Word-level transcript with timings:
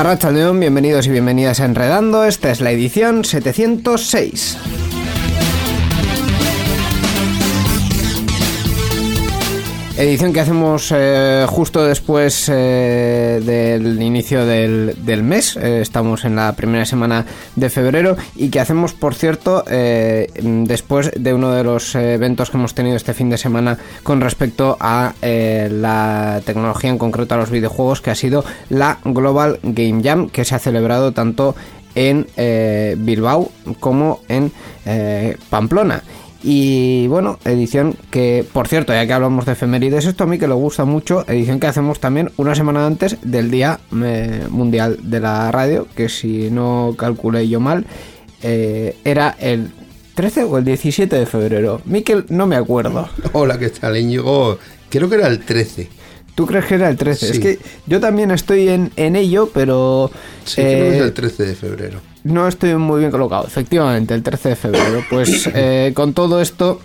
Arracha 0.00 0.30
León, 0.30 0.58
bienvenidos 0.58 1.06
y 1.08 1.10
bienvenidas 1.10 1.60
a 1.60 1.66
Enredando. 1.66 2.24
Esta 2.24 2.50
es 2.50 2.62
la 2.62 2.70
edición 2.70 3.22
706. 3.22 4.56
Edición 10.00 10.32
que 10.32 10.40
hacemos 10.40 10.94
eh, 10.96 11.44
justo 11.46 11.84
después 11.84 12.48
eh, 12.48 13.38
del 13.44 14.00
inicio 14.00 14.46
del, 14.46 15.22
mes. 15.22 15.58
Eh, 15.58 15.82
estamos 15.82 16.24
en 16.24 16.36
la 16.36 16.56
primera 16.56 16.86
semana 16.86 17.26
de 17.54 17.68
febrero 17.68 18.16
y 18.34 18.48
que 18.48 18.60
hacemos, 18.60 18.94
por 18.94 19.14
cierto, 19.14 19.62
después 19.62 21.10
de 21.14 21.34
uno 21.34 21.50
de 21.50 21.64
los 21.64 21.94
eventos 21.96 22.48
que 22.48 22.56
hemos 22.56 22.74
tenido 22.74 22.96
este 22.96 23.12
fin 23.12 23.28
de 23.28 23.36
semana 23.36 23.76
con 24.02 24.22
respecto 24.22 24.78
a 24.80 25.12
la 25.20 26.40
tecnología, 26.46 26.88
en 26.88 26.96
concreto 26.96 27.34
a 27.34 27.38
los 27.38 27.50
videojuegos, 27.50 28.00
que 28.00 28.10
ha 28.10 28.14
sido 28.14 28.42
la 28.70 29.00
Global 29.04 29.60
Game 29.62 30.02
Jam, 30.02 30.30
que 30.30 30.46
se 30.46 30.54
ha 30.54 30.58
celebrado 30.58 31.12
tanto 31.12 31.54
en 31.94 32.26
Bilbao 33.04 33.52
como 33.80 34.20
en 34.28 34.50
Pamplona. 35.50 36.02
Y 36.42 37.06
bueno, 37.08 37.38
edición 37.44 37.96
que, 38.10 38.46
por 38.52 38.66
cierto, 38.66 38.94
ya 38.94 39.06
que 39.06 39.12
hablamos 39.12 39.44
de 39.44 39.52
efemérides, 39.52 40.06
esto 40.06 40.24
a 40.24 40.26
mí 40.26 40.38
que 40.38 40.48
le 40.48 40.54
gusta 40.54 40.84
mucho, 40.84 41.24
edición 41.28 41.60
que 41.60 41.66
hacemos 41.66 42.00
también 42.00 42.30
una 42.38 42.54
semana 42.54 42.86
antes 42.86 43.18
del 43.22 43.50
Día 43.50 43.80
eh, 44.02 44.46
Mundial 44.48 44.98
de 45.02 45.20
la 45.20 45.52
Radio, 45.52 45.86
que 45.94 46.08
si 46.08 46.50
no 46.50 46.94
calculé 46.96 47.46
yo 47.48 47.60
mal, 47.60 47.84
eh, 48.42 48.96
era 49.04 49.36
el 49.38 49.70
13 50.14 50.44
o 50.44 50.58
el 50.58 50.64
17 50.64 51.14
de 51.14 51.26
febrero. 51.26 51.82
Miquel, 51.84 52.24
no 52.30 52.46
me 52.46 52.56
acuerdo. 52.56 53.08
Hola, 53.32 53.58
¿qué 53.58 53.68
tal, 53.68 53.98
Íñigo? 53.98 54.58
Creo 54.88 55.08
que 55.08 55.16
era 55.16 55.28
el 55.28 55.40
13. 55.40 55.99
¿Tú 56.40 56.46
crees 56.46 56.64
que 56.64 56.76
era 56.76 56.88
el 56.88 56.96
13? 56.96 57.26
Es 57.26 57.32
Sí. 57.36 57.40
que 57.42 57.58
yo 57.86 58.00
también 58.00 58.30
estoy 58.30 58.70
en, 58.70 58.90
en 58.96 59.14
ello, 59.14 59.50
pero... 59.52 60.10
Sí, 60.46 60.54
creo 60.62 60.68
que 60.70 60.88
eh, 60.88 60.96
es 60.96 61.02
el 61.02 61.12
13 61.12 61.42
de 61.44 61.54
febrero. 61.54 62.00
No 62.24 62.48
estoy 62.48 62.74
muy 62.76 63.00
bien 63.00 63.10
colocado, 63.10 63.46
efectivamente, 63.46 64.14
el 64.14 64.22
13 64.22 64.48
de 64.48 64.56
febrero. 64.56 65.04
Pues 65.10 65.50
eh, 65.54 65.92
con 65.94 66.14
todo 66.14 66.40
esto, 66.40 66.80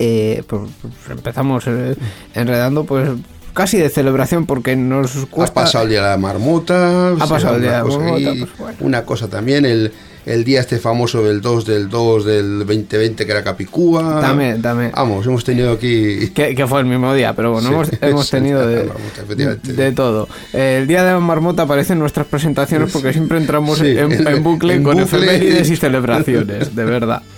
eh, 0.00 0.42
pues, 0.48 0.62
pues 0.82 0.94
empezamos 1.10 1.62
eh, 1.68 1.94
enredando, 2.34 2.82
pues 2.82 3.08
casi 3.56 3.78
de 3.78 3.88
celebración, 3.90 4.46
porque 4.46 4.76
nos 4.76 5.16
Ha 5.16 5.26
cuesta. 5.26 5.54
pasado 5.54 5.82
el 5.84 5.90
día 5.90 6.02
de 6.04 6.10
la 6.10 6.16
marmota. 6.18 7.12
Ha 7.12 7.16
sea, 7.16 7.26
pasado 7.26 7.56
el 7.56 7.62
día 7.62 7.72
de 7.72 7.78
la 7.78 7.84
marmota, 7.84 8.14
ahí, 8.30 8.38
pues 8.44 8.58
bueno. 8.58 8.78
Una 8.82 9.02
cosa 9.04 9.28
también, 9.28 9.64
el, 9.64 9.90
el 10.26 10.44
día 10.44 10.60
este 10.60 10.78
famoso 10.78 11.22
del 11.24 11.40
2 11.40 11.64
del 11.66 11.88
2 11.88 12.24
del 12.24 12.58
2020 12.60 13.24
que 13.26 13.32
era 13.32 13.42
Capicúa. 13.42 14.20
También, 14.20 14.60
también. 14.62 14.92
Vamos, 14.94 15.24
hemos 15.26 15.42
tenido 15.44 15.72
aquí... 15.72 16.30
Que, 16.34 16.54
que 16.54 16.66
fue 16.66 16.80
el 16.80 16.86
mismo 16.86 17.14
día, 17.14 17.32
pero 17.34 17.52
bueno, 17.52 17.68
Sí, 17.68 17.74
hemos, 17.74 17.90
hemos 18.02 18.30
tenido 18.30 18.66
de 18.66 18.84
marmota, 18.84 19.92
todo. 19.94 20.28
Eh, 20.52 20.78
el 20.82 20.86
día 20.86 21.04
de 21.04 21.12
la 21.12 21.20
marmota 21.20 21.62
aparece 21.62 21.94
en 21.94 21.98
nuestras 22.00 22.26
presentaciones 22.26 22.92
porque 22.92 23.12
siempre 23.12 23.38
entramos 23.38 23.78
Sí, 23.78 23.86
en, 23.96 24.12
en- 24.12 24.26
en 24.28 24.42
bucle 24.42 24.74
en 24.74 24.82
con 24.82 24.98
bucle. 24.98 25.04
efemérides 25.18 25.70
y 25.70 25.76
celebraciones, 25.76 26.74
de 26.76 26.84
verdad. 26.84 27.22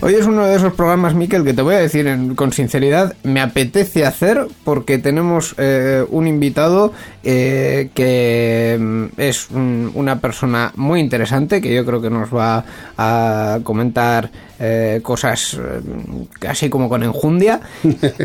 Hoy 0.00 0.14
es 0.14 0.26
uno 0.26 0.46
de 0.46 0.54
esos 0.54 0.74
programas, 0.74 1.14
Miquel, 1.16 1.42
que 1.44 1.54
te 1.54 1.62
voy 1.62 1.74
a 1.74 1.78
decir 1.80 2.06
en- 2.06 2.36
con 2.36 2.52
sinceridad, 2.52 3.16
me 3.24 3.40
apetece 3.40 4.06
hacer 4.06 4.46
porque 4.64 4.98
tenemos 4.98 5.56
eh, 5.58 6.04
un 6.10 6.28
invitado 6.28 6.92
eh, 7.24 7.90
que 7.94 8.76
mm, 8.80 9.04
es 9.20 9.50
un- 9.50 9.90
una 9.94 10.20
persona 10.20 10.72
muy 10.76 11.00
interesante, 11.00 11.60
que 11.60 11.74
yo 11.74 11.84
creo 11.84 12.00
que 12.00 12.10
nos 12.10 12.32
va 12.32 12.64
a 12.96 13.58
comentar 13.64 14.30
eh, 14.60 15.00
cosas 15.02 15.54
eh, 15.54 16.48
así 16.48 16.68
como 16.68 16.88
con 16.88 17.02
enjundia 17.02 17.60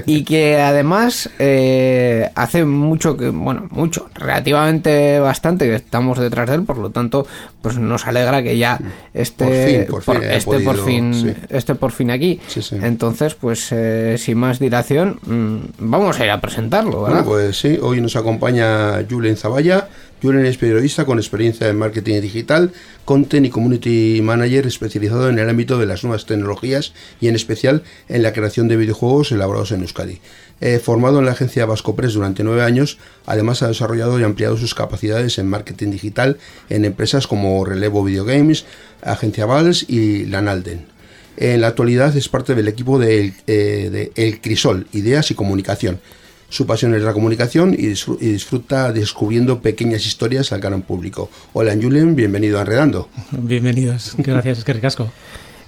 y 0.06 0.24
que 0.24 0.60
además 0.62 1.30
eh, 1.40 2.30
hace 2.36 2.66
mucho 2.66 3.16
que, 3.16 3.30
bueno, 3.30 3.68
mucho, 3.72 4.10
relativamente 4.16 5.20
bastante 5.20 5.66
que 5.66 5.76
estamos 5.76 6.20
detrás 6.20 6.50
de 6.50 6.56
él, 6.56 6.64
por 6.64 6.78
lo 6.78 6.90
tanto, 6.90 7.28
pues 7.62 7.78
nos 7.78 8.08
alegra 8.08 8.44
que 8.44 8.58
ya 8.58 8.80
esté 9.14 9.86
Por 9.90 10.02
fin, 10.02 10.14
por 10.14 10.18
fin 10.18 10.24
haya 10.24 10.38
esté 10.38 10.60
por 10.60 10.86
fin 10.86 11.14
sí. 11.14 11.34
esté 11.50 11.76
por 11.76 11.92
fin 11.92 12.12
aquí. 12.12 12.40
Sí, 12.48 12.62
sí. 12.62 12.78
Entonces, 12.82 13.36
pues 13.36 13.72
eh, 13.72 14.16
sin 14.18 14.38
más 14.38 14.60
dilación, 14.60 15.20
mm, 15.26 15.90
vamos 15.90 16.20
a 16.20 16.26
ir 16.26 16.32
a 16.32 16.42
presentarlo, 16.42 17.04
¿verdad? 17.04 17.24
Bueno, 17.24 17.30
pues 17.30 17.58
sí, 17.58 17.78
hoy 17.82 18.02
nos 18.02 18.16
acompaña 18.16 19.06
Julen 19.10 19.38
Zavalla. 19.38 19.88
Julen 20.24 20.46
es 20.46 20.56
periodista 20.56 21.04
con 21.04 21.20
experiencia 21.20 21.68
en 21.68 21.78
marketing 21.78 22.22
digital, 22.22 22.72
content 23.04 23.46
y 23.46 23.50
community 23.50 24.22
manager 24.24 24.66
especializado 24.66 25.28
en 25.28 25.38
el 25.38 25.50
ámbito 25.50 25.78
de 25.78 25.86
las 25.86 26.06
nuevas 26.06 26.26
tecnologías 26.26 26.94
y 27.20 27.28
en 27.28 27.36
especial 27.36 27.84
en 28.08 28.24
la 28.24 28.32
creación 28.32 28.70
de 28.70 28.78
videojuegos 28.78 29.34
elaborados 29.34 29.74
en 29.74 29.82
Euskadi. 29.82 30.22
Eh, 30.62 30.80
formado 30.80 31.20
en 31.20 31.26
la 31.26 31.34
agencia 31.34 31.66
Vasco 31.66 31.98
Press 31.98 32.14
durante 32.14 32.46
nueve 32.46 32.62
años, 32.62 33.00
además 33.26 33.64
ha 33.64 33.68
desarrollado 33.68 34.18
y 34.18 34.24
ampliado 34.24 34.56
sus 34.56 34.74
capacidades 34.74 35.38
en 35.40 35.50
marketing 35.50 35.92
digital 35.92 36.38
en 36.70 36.86
empresas 36.86 37.28
como 37.28 37.66
Relevo 37.66 38.02
Videogames, 38.02 38.64
Agencia 39.02 39.46
Vals 39.46 39.84
y 39.90 40.24
Lanalden. 40.28 40.86
En 41.36 41.60
la 41.60 41.68
actualidad 41.68 42.16
es 42.16 42.30
parte 42.30 42.56
del 42.56 42.70
equipo 42.70 42.98
de, 42.98 43.20
El- 43.20 43.34
eh, 43.48 43.90
de 43.92 44.12
El 44.16 44.40
Crisol, 44.40 44.88
Ideas 44.94 45.32
y 45.32 45.36
Comunicación. 45.36 46.00
Su 46.54 46.68
pasión 46.68 46.94
es 46.94 47.02
la 47.02 47.14
comunicación 47.14 47.74
y, 47.74 47.88
disfr- 47.88 48.18
y 48.22 48.28
disfruta 48.28 48.92
descubriendo 48.92 49.60
pequeñas 49.60 50.06
historias 50.06 50.52
al 50.52 50.60
gran 50.62 50.84
público. 50.84 51.32
Hola, 51.54 51.74
Julen, 51.82 52.16
bienvenido 52.16 52.60
a 52.60 52.62
Enredando. 52.62 53.10
Bienvenidos, 53.32 54.14
gracias, 54.20 54.60
es 54.60 54.64
que 54.64 54.74
ricasco. 54.74 55.12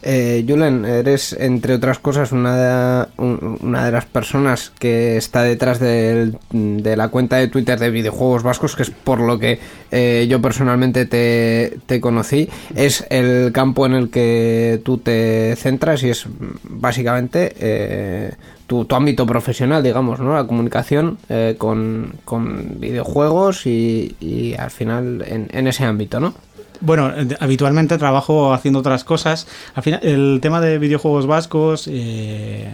Eh, 0.04 0.46
Julen, 0.48 0.86
eres, 0.86 1.34
entre 1.40 1.74
otras 1.74 1.98
cosas, 1.98 2.32
una 2.32 2.56
de, 2.56 3.08
un- 3.18 3.58
una 3.64 3.84
de 3.88 3.92
las 3.94 4.06
personas 4.06 4.72
que 4.78 5.18
está 5.18 5.42
detrás 5.42 5.80
del- 5.80 6.38
de 6.52 6.96
la 6.96 7.08
cuenta 7.08 7.38
de 7.38 7.48
Twitter 7.48 7.80
de 7.80 7.90
videojuegos 7.90 8.44
vascos, 8.44 8.76
que 8.76 8.84
es 8.84 8.92
por 8.92 9.20
lo 9.20 9.40
que 9.40 9.58
eh, 9.90 10.28
yo 10.30 10.40
personalmente 10.40 11.08
te, 11.08 11.80
te 11.88 12.00
conocí. 12.00 12.48
Es 12.76 13.04
el 13.10 13.52
campo 13.54 13.88
en 13.88 13.94
el 13.94 14.12
que 14.12 14.80
tú 14.86 15.00
te 15.00 15.56
centras 15.58 16.04
y 16.04 16.12
es 16.12 16.28
básicamente 16.62 17.56
eh, 17.58 18.32
tu, 18.68 18.86
tu 18.86 18.96
ámbito 18.96 19.26
profesional, 19.26 19.84
digamos, 19.84 20.20
¿no? 20.20 20.34
La 20.34 20.46
comunicación 20.48 21.18
eh, 21.30 21.56
con, 21.58 22.14
con 22.26 22.80
videojuegos 22.80 23.66
y, 23.66 24.16
y 24.20 24.54
al 24.56 24.72
final 24.72 25.24
en, 25.28 25.68
ese 25.68 25.84
ámbito, 25.86 26.20
¿no? 26.20 26.34
Bueno, 26.82 27.10
eh, 27.16 27.28
habitualmente 27.40 27.98
trabajo 27.98 28.54
haciendo 28.54 28.80
otras 28.80 29.04
cosas. 29.04 29.48
Al 29.76 29.84
final, 29.84 30.00
el 30.04 30.40
tema 30.42 30.62
de 30.62 30.78
videojuegos 30.80 31.26
vascos 31.28 31.88
eh, 31.92 32.70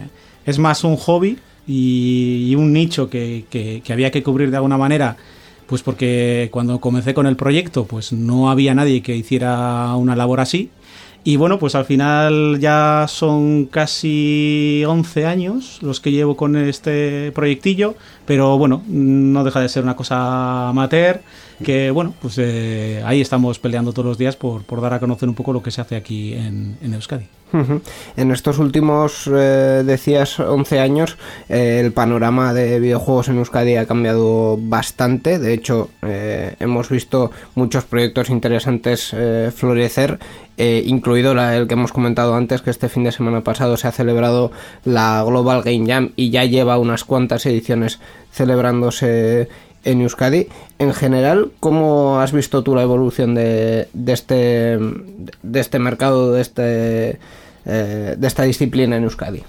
es 0.46 0.58
más 0.58 0.82
un 0.84 0.96
hobby 0.96 1.38
y, 1.66 2.48
y 2.50 2.54
un 2.56 2.72
nicho 2.72 3.08
que, 3.08 3.44
que- 3.50 3.82
que 3.84 3.92
había 3.92 4.10
que 4.10 4.22
cubrir 4.22 4.50
de 4.50 4.56
alguna 4.56 4.76
manera. 4.78 5.16
Pues 5.66 5.82
porque 5.82 6.48
cuando 6.52 6.80
comencé 6.80 7.14
con 7.14 7.26
el 7.26 7.36
proyecto, 7.36 7.84
pues 7.86 8.12
no 8.12 8.50
había 8.50 8.74
nadie 8.74 9.00
que 9.02 9.16
hiciera 9.16 9.94
una 9.96 10.16
labor 10.16 10.40
así. 10.40 10.70
Y 11.24 11.36
bueno, 11.36 11.60
pues 11.60 11.76
al 11.76 11.84
final 11.84 12.58
ya 12.58 13.06
son 13.08 13.66
casi 13.66 14.82
11 14.84 15.26
años 15.26 15.78
los 15.80 16.00
que 16.00 16.10
llevo 16.10 16.36
con 16.36 16.56
este 16.56 17.30
proyectillo, 17.32 17.94
pero 18.26 18.58
bueno, 18.58 18.82
no 18.88 19.44
deja 19.44 19.60
de 19.60 19.68
ser 19.68 19.84
una 19.84 19.94
cosa 19.94 20.68
amateur 20.68 21.20
que 21.62 21.92
bueno, 21.92 22.12
pues 22.20 22.38
eh, 22.38 23.02
ahí 23.06 23.20
estamos 23.20 23.60
peleando 23.60 23.92
todos 23.92 24.06
los 24.06 24.18
días 24.18 24.34
por, 24.34 24.64
por, 24.64 24.80
dar 24.80 24.94
a 24.94 25.00
conocer 25.00 25.28
un 25.28 25.36
poco 25.36 25.52
lo 25.52 25.62
que 25.62 25.70
se 25.70 25.80
hace 25.80 25.94
aquí 25.94 26.34
en, 26.34 26.76
en 26.82 26.94
Euskadi. 26.94 27.26
En 28.16 28.30
estos 28.30 28.58
últimos, 28.58 29.28
eh, 29.32 29.82
decías, 29.84 30.40
11 30.40 30.80
años, 30.80 31.18
eh, 31.48 31.80
el 31.84 31.92
panorama 31.92 32.54
de 32.54 32.80
videojuegos 32.80 33.28
en 33.28 33.38
Euskadi 33.38 33.76
ha 33.76 33.86
cambiado 33.86 34.56
bastante. 34.58 35.38
De 35.38 35.52
hecho, 35.52 35.90
eh, 36.02 36.56
hemos 36.60 36.88
visto 36.88 37.30
muchos 37.54 37.84
proyectos 37.84 38.30
interesantes 38.30 39.14
florecer, 39.54 40.18
incluido 40.56 41.32
el 41.32 41.66
que 41.66 41.74
hemos 41.74 41.92
comentado 41.92 42.34
antes, 42.34 42.62
que 42.62 42.70
este 42.70 42.88
fin 42.88 43.04
de 43.04 43.12
semana 43.12 43.42
pasado 43.42 43.76
se 43.76 43.88
ha 43.88 43.92
celebrado 43.92 44.52
la 44.84 45.22
Global 45.26 45.62
Game 45.62 45.86
Jam 45.86 46.12
y 46.16 46.30
ya 46.30 46.44
lleva 46.44 46.78
unas 46.78 47.04
cuantas 47.04 47.44
ediciones 47.46 47.98
celebrándose 48.32 49.48
en 49.84 50.00
Euskadi. 50.00 50.48
En 50.78 50.94
general, 50.94 51.50
¿cómo 51.60 52.20
has 52.20 52.32
visto 52.32 52.62
tú 52.62 52.74
la 52.74 52.82
evolución 52.82 53.34
de, 53.34 53.88
de 53.92 54.12
este, 54.12 54.78
de 55.42 55.60
este 55.60 55.78
mercado, 55.78 56.32
de, 56.32 56.40
este, 56.40 57.18
eh, 57.64 58.14
de 58.16 58.26
esta 58.26 58.42
disciplina 58.42 58.96
en 58.96 59.04
Euskadi? 59.04 59.42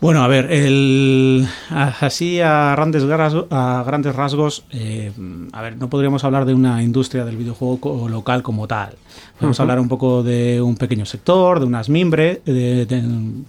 Bueno, 0.00 0.22
a 0.22 0.28
ver, 0.28 0.52
el, 0.52 1.48
así 1.70 2.40
a 2.40 2.72
grandes, 2.76 3.02
rasgos, 3.02 3.46
a 3.50 3.82
grandes 3.84 4.14
rasgos 4.14 4.64
eh, 4.70 5.10
a 5.52 5.60
ver, 5.60 5.76
no 5.76 5.90
podríamos 5.90 6.22
hablar 6.22 6.44
de 6.44 6.54
una 6.54 6.84
industria 6.84 7.24
del 7.24 7.36
videojuego 7.36 8.08
local 8.08 8.44
como 8.44 8.68
tal. 8.68 8.90
Podemos 9.38 9.58
uh 9.58 9.60
-huh. 9.60 9.62
hablar 9.62 9.80
un 9.80 9.88
poco 9.88 10.22
de 10.22 10.62
un 10.62 10.76
pequeño 10.76 11.04
sector, 11.04 11.58
de 11.58 11.66
unas 11.66 11.88
mimbres, 11.88 12.38
de, 12.44 12.86
de, 12.86 13.02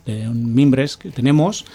de 0.06 0.30
mimbres 0.30 0.98
que 0.98 1.12
tenemos. 1.12 1.66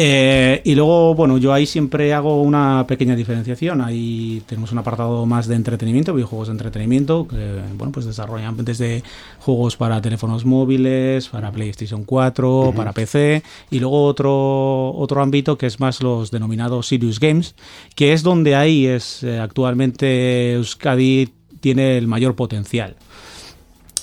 Eh, 0.00 0.62
y 0.62 0.76
luego, 0.76 1.16
bueno, 1.16 1.38
yo 1.38 1.52
ahí 1.52 1.66
siempre 1.66 2.14
hago 2.14 2.40
una 2.40 2.86
pequeña 2.86 3.16
diferenciación. 3.16 3.80
Ahí 3.80 4.44
tenemos 4.46 4.70
un 4.70 4.78
apartado 4.78 5.26
más 5.26 5.48
de 5.48 5.56
entretenimiento, 5.56 6.14
videojuegos 6.14 6.46
de 6.46 6.52
entretenimiento, 6.52 7.26
que, 7.26 7.58
bueno, 7.76 7.90
pues 7.90 8.06
desarrollan 8.06 8.64
desde 8.64 9.02
juegos 9.40 9.76
para 9.76 10.00
teléfonos 10.00 10.44
móviles, 10.44 11.28
para 11.28 11.50
PlayStation 11.50 12.04
4, 12.04 12.60
uh 12.60 12.70
-huh. 12.70 12.74
para 12.76 12.92
PC, 12.92 13.42
y 13.72 13.80
luego 13.80 14.04
otro, 14.04 14.94
otro 14.94 15.20
ámbito 15.20 15.58
que 15.58 15.66
es 15.66 15.80
más 15.80 16.00
los 16.00 16.30
denominados 16.30 16.86
Serious 16.86 17.18
Games, 17.18 17.56
que 17.96 18.12
es 18.12 18.22
donde 18.22 18.54
ahí 18.54 18.86
es 18.86 19.24
eh, 19.24 19.40
actualmente 19.40 20.52
Euskadi 20.52 21.30
tiene 21.58 21.98
el 21.98 22.06
mayor 22.06 22.36
potencial 22.36 22.94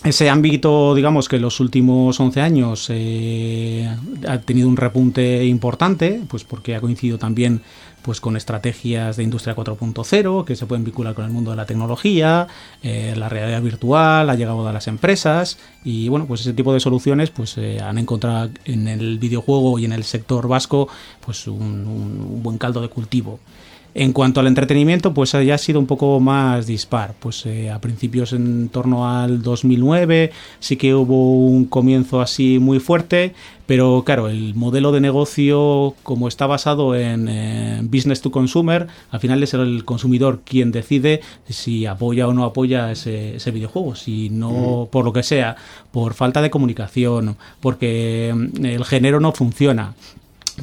ese 0.06 0.30
ámbito, 0.30 0.94
digamos 0.94 1.28
que 1.28 1.38
en 1.38 1.42
los 1.42 1.60
últimos 1.60 2.19
11 2.19 2.42
años 2.42 2.88
eh, 2.90 3.90
ha 4.28 4.38
tenido 4.40 4.69
un 4.69 4.78
repunte 4.78 5.44
importante, 5.46 6.22
pues 6.28 6.44
porque 6.44 6.75
ha 6.75 6.81
coincidido 6.81 7.18
también 7.18 7.62
pues 8.04 8.22
con 8.22 8.38
estrategias 8.38 9.18
de 9.18 9.24
industria 9.24 9.56
4.0 9.56 10.46
que 10.46 10.56
se 10.56 10.68
pueden 10.68 10.84
vincular 10.84 11.16
con 11.16 11.25
el 11.25 11.31
mundo 11.31 11.50
de 11.50 11.57
la 11.57 11.66
tecnología, 11.66 12.48
eh, 12.84 13.16
la 13.18 13.30
realidad 13.30 13.63
virtual, 13.63 14.30
ha 14.30 14.36
llegado 14.36 14.68
a 14.68 14.72
las 14.72 14.88
empresas 14.88 15.57
y 15.84 16.08
bueno, 16.08 16.28
pues 16.28 16.42
ese 16.42 16.54
tipo 16.54 16.72
de 16.72 16.80
soluciones 16.80 17.31
pues 17.31 17.58
eh, 17.58 17.80
han 17.81 17.98
encontrado 17.98 18.51
en 18.66 18.88
el 18.88 19.18
videojuego 19.18 19.80
y 19.80 19.86
en 19.86 19.92
el 19.92 20.04
sector 20.04 20.48
vasco 20.48 20.88
pues 21.25 21.48
un, 21.48 21.58
un 21.58 22.44
buen 22.44 22.60
caldo 22.60 22.80
de 22.80 22.90
cultivo. 22.90 23.40
En 23.98 24.12
cuanto 24.12 24.42
al 24.42 24.48
entretenimiento, 24.48 25.14
pues 25.14 25.32
ya 25.32 25.56
ha 25.56 25.58
sido 25.58 25.80
un 25.80 25.86
poco 25.86 26.20
más 26.20 26.68
dispar. 26.68 27.16
Pues 27.18 27.46
eh, 27.46 27.72
a 27.72 27.80
principios 27.80 28.34
en 28.34 28.68
torno 28.68 29.10
al 29.10 29.42
2009 29.42 30.34
sí 30.60 30.76
que 30.76 30.94
hubo 30.94 31.32
un 31.48 31.64
comienzo 31.64 32.20
así 32.20 32.60
muy 32.60 32.82
fuerte, 32.82 33.34
pero 33.66 34.04
claro, 34.06 34.28
el 34.28 34.54
modelo 34.54 34.92
de 34.92 35.00
negocio 35.00 35.96
como 36.04 36.28
está 36.28 36.46
basado 36.46 36.94
en 36.94 37.30
eh, 37.30 37.80
business 37.84 38.20
to 38.20 38.32
consumer, 38.32 38.88
al 39.12 39.22
final 39.22 39.42
es 39.42 39.54
el 39.54 39.86
consumidor 39.86 40.42
quien 40.44 40.74
decide 40.74 41.22
si 41.48 41.86
apoya 41.86 42.28
o 42.28 42.34
no 42.34 42.44
apoya 42.44 42.92
ese, 42.92 43.38
ese 43.38 43.52
videojuego. 43.52 43.96
Si 43.96 44.30
no, 44.30 44.88
mm. 44.88 44.88
por 44.88 45.06
lo 45.06 45.14
que 45.14 45.24
sea, 45.24 45.56
por 45.94 46.16
falta 46.16 46.42
de 46.42 46.50
comunicación, 46.50 47.38
porque 47.62 48.34
mm, 48.36 48.66
el 48.66 48.84
género 48.84 49.22
no 49.22 49.32
funciona, 49.32 49.94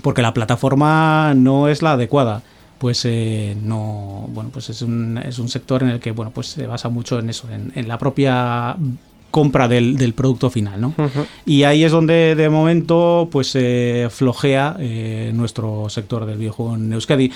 porque 0.03 0.21
la 0.21 0.35
plataforma 0.35 1.33
no 1.35 1.69
es 1.69 1.81
la 1.81 1.93
adecuada 1.93 2.43
pues 2.83 3.05
eh, 3.05 3.57
no 3.63 4.29
bueno 4.31 4.51
pues 4.53 4.69
es 4.69 4.83
un, 4.83 5.17
es 5.19 5.39
un 5.39 5.49
sector 5.49 5.85
en 5.85 5.91
el 5.91 6.01
que 6.01 6.11
bueno 6.11 6.33
pues 6.35 6.49
se 6.49 6.67
basa 6.67 6.89
mucho 6.89 7.21
en 7.21 7.31
eso 7.31 7.49
en, 7.49 7.71
en 7.77 7.87
la 7.87 7.97
propia 7.97 8.77
compra 9.31 9.69
del, 9.69 9.97
del, 9.97 10.15
producto 10.15 10.51
final 10.51 10.81
¿no? 10.81 10.89
Uh 10.99 11.03
-huh. 11.03 11.27
y 11.47 11.63
ahí 11.63 11.85
es 11.85 11.93
donde 11.93 12.35
de 12.35 12.49
momento 12.49 13.29
pues 13.31 13.53
eh, 13.55 14.09
flojea 14.11 14.75
eh, 14.81 15.31
nuestro 15.33 15.89
sector 15.91 16.27
del 16.27 16.39
videojuego 16.39 16.75
en 16.75 16.93
Euskadi 16.93 17.31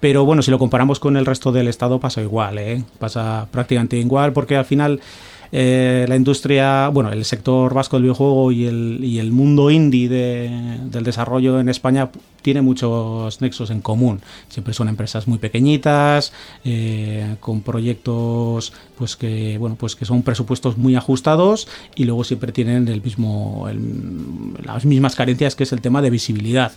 pero 0.00 0.24
bueno 0.24 0.42
si 0.42 0.50
lo 0.50 0.58
comparamos 0.58 0.98
con 0.98 1.16
el 1.16 1.26
resto 1.26 1.52
del 1.52 1.68
estado 1.68 2.00
pasa 2.00 2.20
igual 2.20 2.58
¿eh? 2.58 2.82
pasa 2.98 3.46
prácticamente 3.52 3.96
igual 3.98 4.32
porque 4.32 4.56
al 4.56 4.64
final 4.64 5.00
eh, 5.52 6.06
la 6.08 6.16
industria, 6.16 6.88
bueno, 6.88 7.12
el 7.12 7.24
sector 7.24 7.72
vasco 7.74 7.96
del 7.96 8.04
videojuego 8.04 8.52
y 8.52 8.66
el, 8.66 9.00
y 9.02 9.18
el 9.18 9.32
mundo 9.32 9.70
indie 9.70 10.08
de, 10.08 10.78
del 10.90 11.04
desarrollo 11.04 11.60
en 11.60 11.68
España 11.68 12.10
tiene 12.42 12.62
muchos 12.62 13.40
nexos 13.40 13.70
en 13.70 13.80
común. 13.80 14.20
Siempre 14.48 14.72
son 14.72 14.88
empresas 14.88 15.26
muy 15.26 15.38
pequeñitas, 15.38 16.32
eh, 16.64 17.36
con 17.40 17.62
proyectos 17.62 18.72
pues 18.96 19.16
que, 19.16 19.58
bueno, 19.58 19.76
pues 19.78 19.96
que 19.96 20.04
son 20.04 20.22
presupuestos 20.22 20.78
muy 20.78 20.94
ajustados 20.94 21.68
y 21.94 22.04
luego 22.04 22.24
siempre 22.24 22.52
tienen 22.52 22.88
el 22.88 23.02
mismo, 23.02 23.66
el, 23.68 24.54
las 24.64 24.84
mismas 24.84 25.14
carencias 25.14 25.56
que 25.56 25.64
es 25.64 25.72
el 25.72 25.80
tema 25.80 26.02
de 26.02 26.10
visibilidad. 26.10 26.72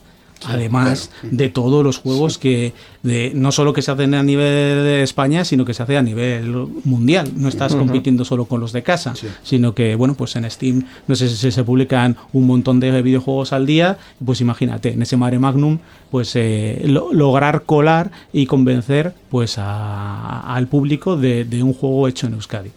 Además 0.46 1.12
claro. 1.20 1.36
de 1.36 1.50
todos 1.50 1.84
los 1.84 1.98
juegos 1.98 2.38
que 2.38 2.74
de, 3.04 3.32
no 3.36 3.52
solo 3.52 3.74
que 3.74 3.82
se 3.82 3.92
hacen 3.92 4.14
a 4.14 4.24
nivel 4.24 4.84
de 4.84 5.04
España 5.04 5.44
sino 5.44 5.66
que 5.66 5.74
se 5.74 5.84
hace 5.84 5.98
a 5.98 6.02
nivel 6.02 6.54
mundial 6.86 7.32
no 7.36 7.50
estás 7.50 7.74
uh 7.74 7.76
-huh. 7.76 7.80
compitiendo 7.80 8.24
solo 8.24 8.46
con 8.46 8.60
los 8.60 8.72
de 8.72 8.84
casa 8.84 9.16
sí. 9.16 9.28
sino 9.44 9.74
que 9.74 9.96
bueno 9.96 10.16
pues 10.16 10.36
en 10.36 10.50
Steam 10.50 10.86
no 11.08 11.16
sé 11.16 11.28
si 11.30 11.52
se 11.52 11.64
publican 11.64 12.16
un 12.34 12.48
montón 12.48 12.80
de 12.80 13.02
videojuegos 13.02 13.52
al 13.54 13.66
día 13.66 13.98
pues 14.24 14.42
imagínate 14.42 14.94
en 14.94 15.02
ese 15.02 15.18
mare 15.18 15.40
magnum 15.40 15.80
pues 16.12 16.36
eh, 16.36 16.84
lo, 16.86 17.12
lograr 17.14 17.64
colar 17.64 18.12
y 18.34 18.46
convencer 18.46 19.14
pues 19.30 19.58
a, 19.58 20.42
al 20.56 20.68
público 20.68 21.18
de, 21.18 21.46
de 21.46 21.64
un 21.64 21.74
juego 21.74 22.08
hecho 22.08 22.28
en 22.28 22.34
Euskadi 22.34 22.72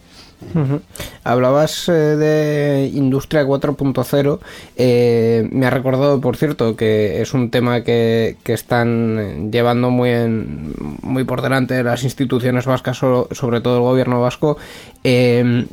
Hablabas 1.24 1.88
eh, 1.88 1.92
de 1.92 2.90
Industria 2.94 3.44
4.0. 3.44 4.38
Eh, 4.76 5.48
me 5.50 5.66
ha 5.66 5.70
recordado, 5.70 6.20
por 6.20 6.36
cierto, 6.36 6.76
que 6.76 7.22
es 7.22 7.34
un 7.34 7.50
tema 7.50 7.82
que, 7.82 8.36
que 8.42 8.52
están 8.52 9.50
llevando 9.50 9.90
muy, 9.90 10.10
en, 10.10 10.74
muy 11.02 11.24
por 11.24 11.42
delante 11.42 11.82
las 11.82 12.04
instituciones 12.04 12.66
vascas, 12.66 12.98
sobre 12.98 13.60
todo 13.60 13.76
el 13.76 13.82
gobierno 13.82 14.20
vasco. 14.20 14.58
Eh, 15.04 15.66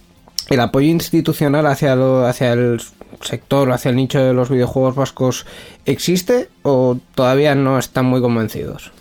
el 0.49 0.59
apoyo 0.59 0.88
institucional 0.88 1.65
hacia, 1.67 1.95
lo, 1.95 2.25
hacia 2.25 2.53
el 2.53 2.81
sector, 3.21 3.71
hacia 3.71 3.89
el 3.89 3.95
nicho 3.95 4.19
de 4.19 4.33
los 4.33 4.49
videojuegos 4.49 4.95
vascos, 4.95 5.45
¿existe 5.85 6.49
o 6.63 6.97
todavía 7.15 7.55
no 7.55 7.77
están 7.77 8.05
muy 8.05 8.21
convencidos? 8.21 8.91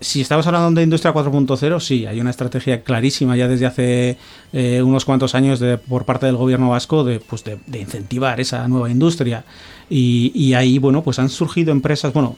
Si 0.00 0.20
estamos 0.20 0.46
hablando 0.46 0.78
de 0.78 0.84
industria 0.84 1.12
4.0, 1.12 1.80
sí, 1.80 2.06
hay 2.06 2.20
una 2.20 2.30
estrategia 2.30 2.82
clarísima 2.82 3.36
ya 3.36 3.48
desde 3.48 3.66
hace 3.66 4.16
eh, 4.52 4.82
unos 4.82 5.04
cuantos 5.04 5.34
años 5.34 5.58
de, 5.58 5.76
por 5.76 6.04
parte 6.04 6.26
del 6.26 6.36
gobierno 6.36 6.70
vasco 6.70 7.02
de, 7.02 7.20
pues 7.20 7.42
de, 7.44 7.58
incentivar 7.78 8.40
esa 8.40 8.68
nueva 8.68 8.90
industria. 8.90 9.44
Y, 9.90 10.52
ahí, 10.52 10.78
bueno, 10.78 11.02
pues 11.02 11.18
han 11.18 11.30
surgido 11.30 11.72
empresas, 11.72 12.12
bueno, 12.12 12.36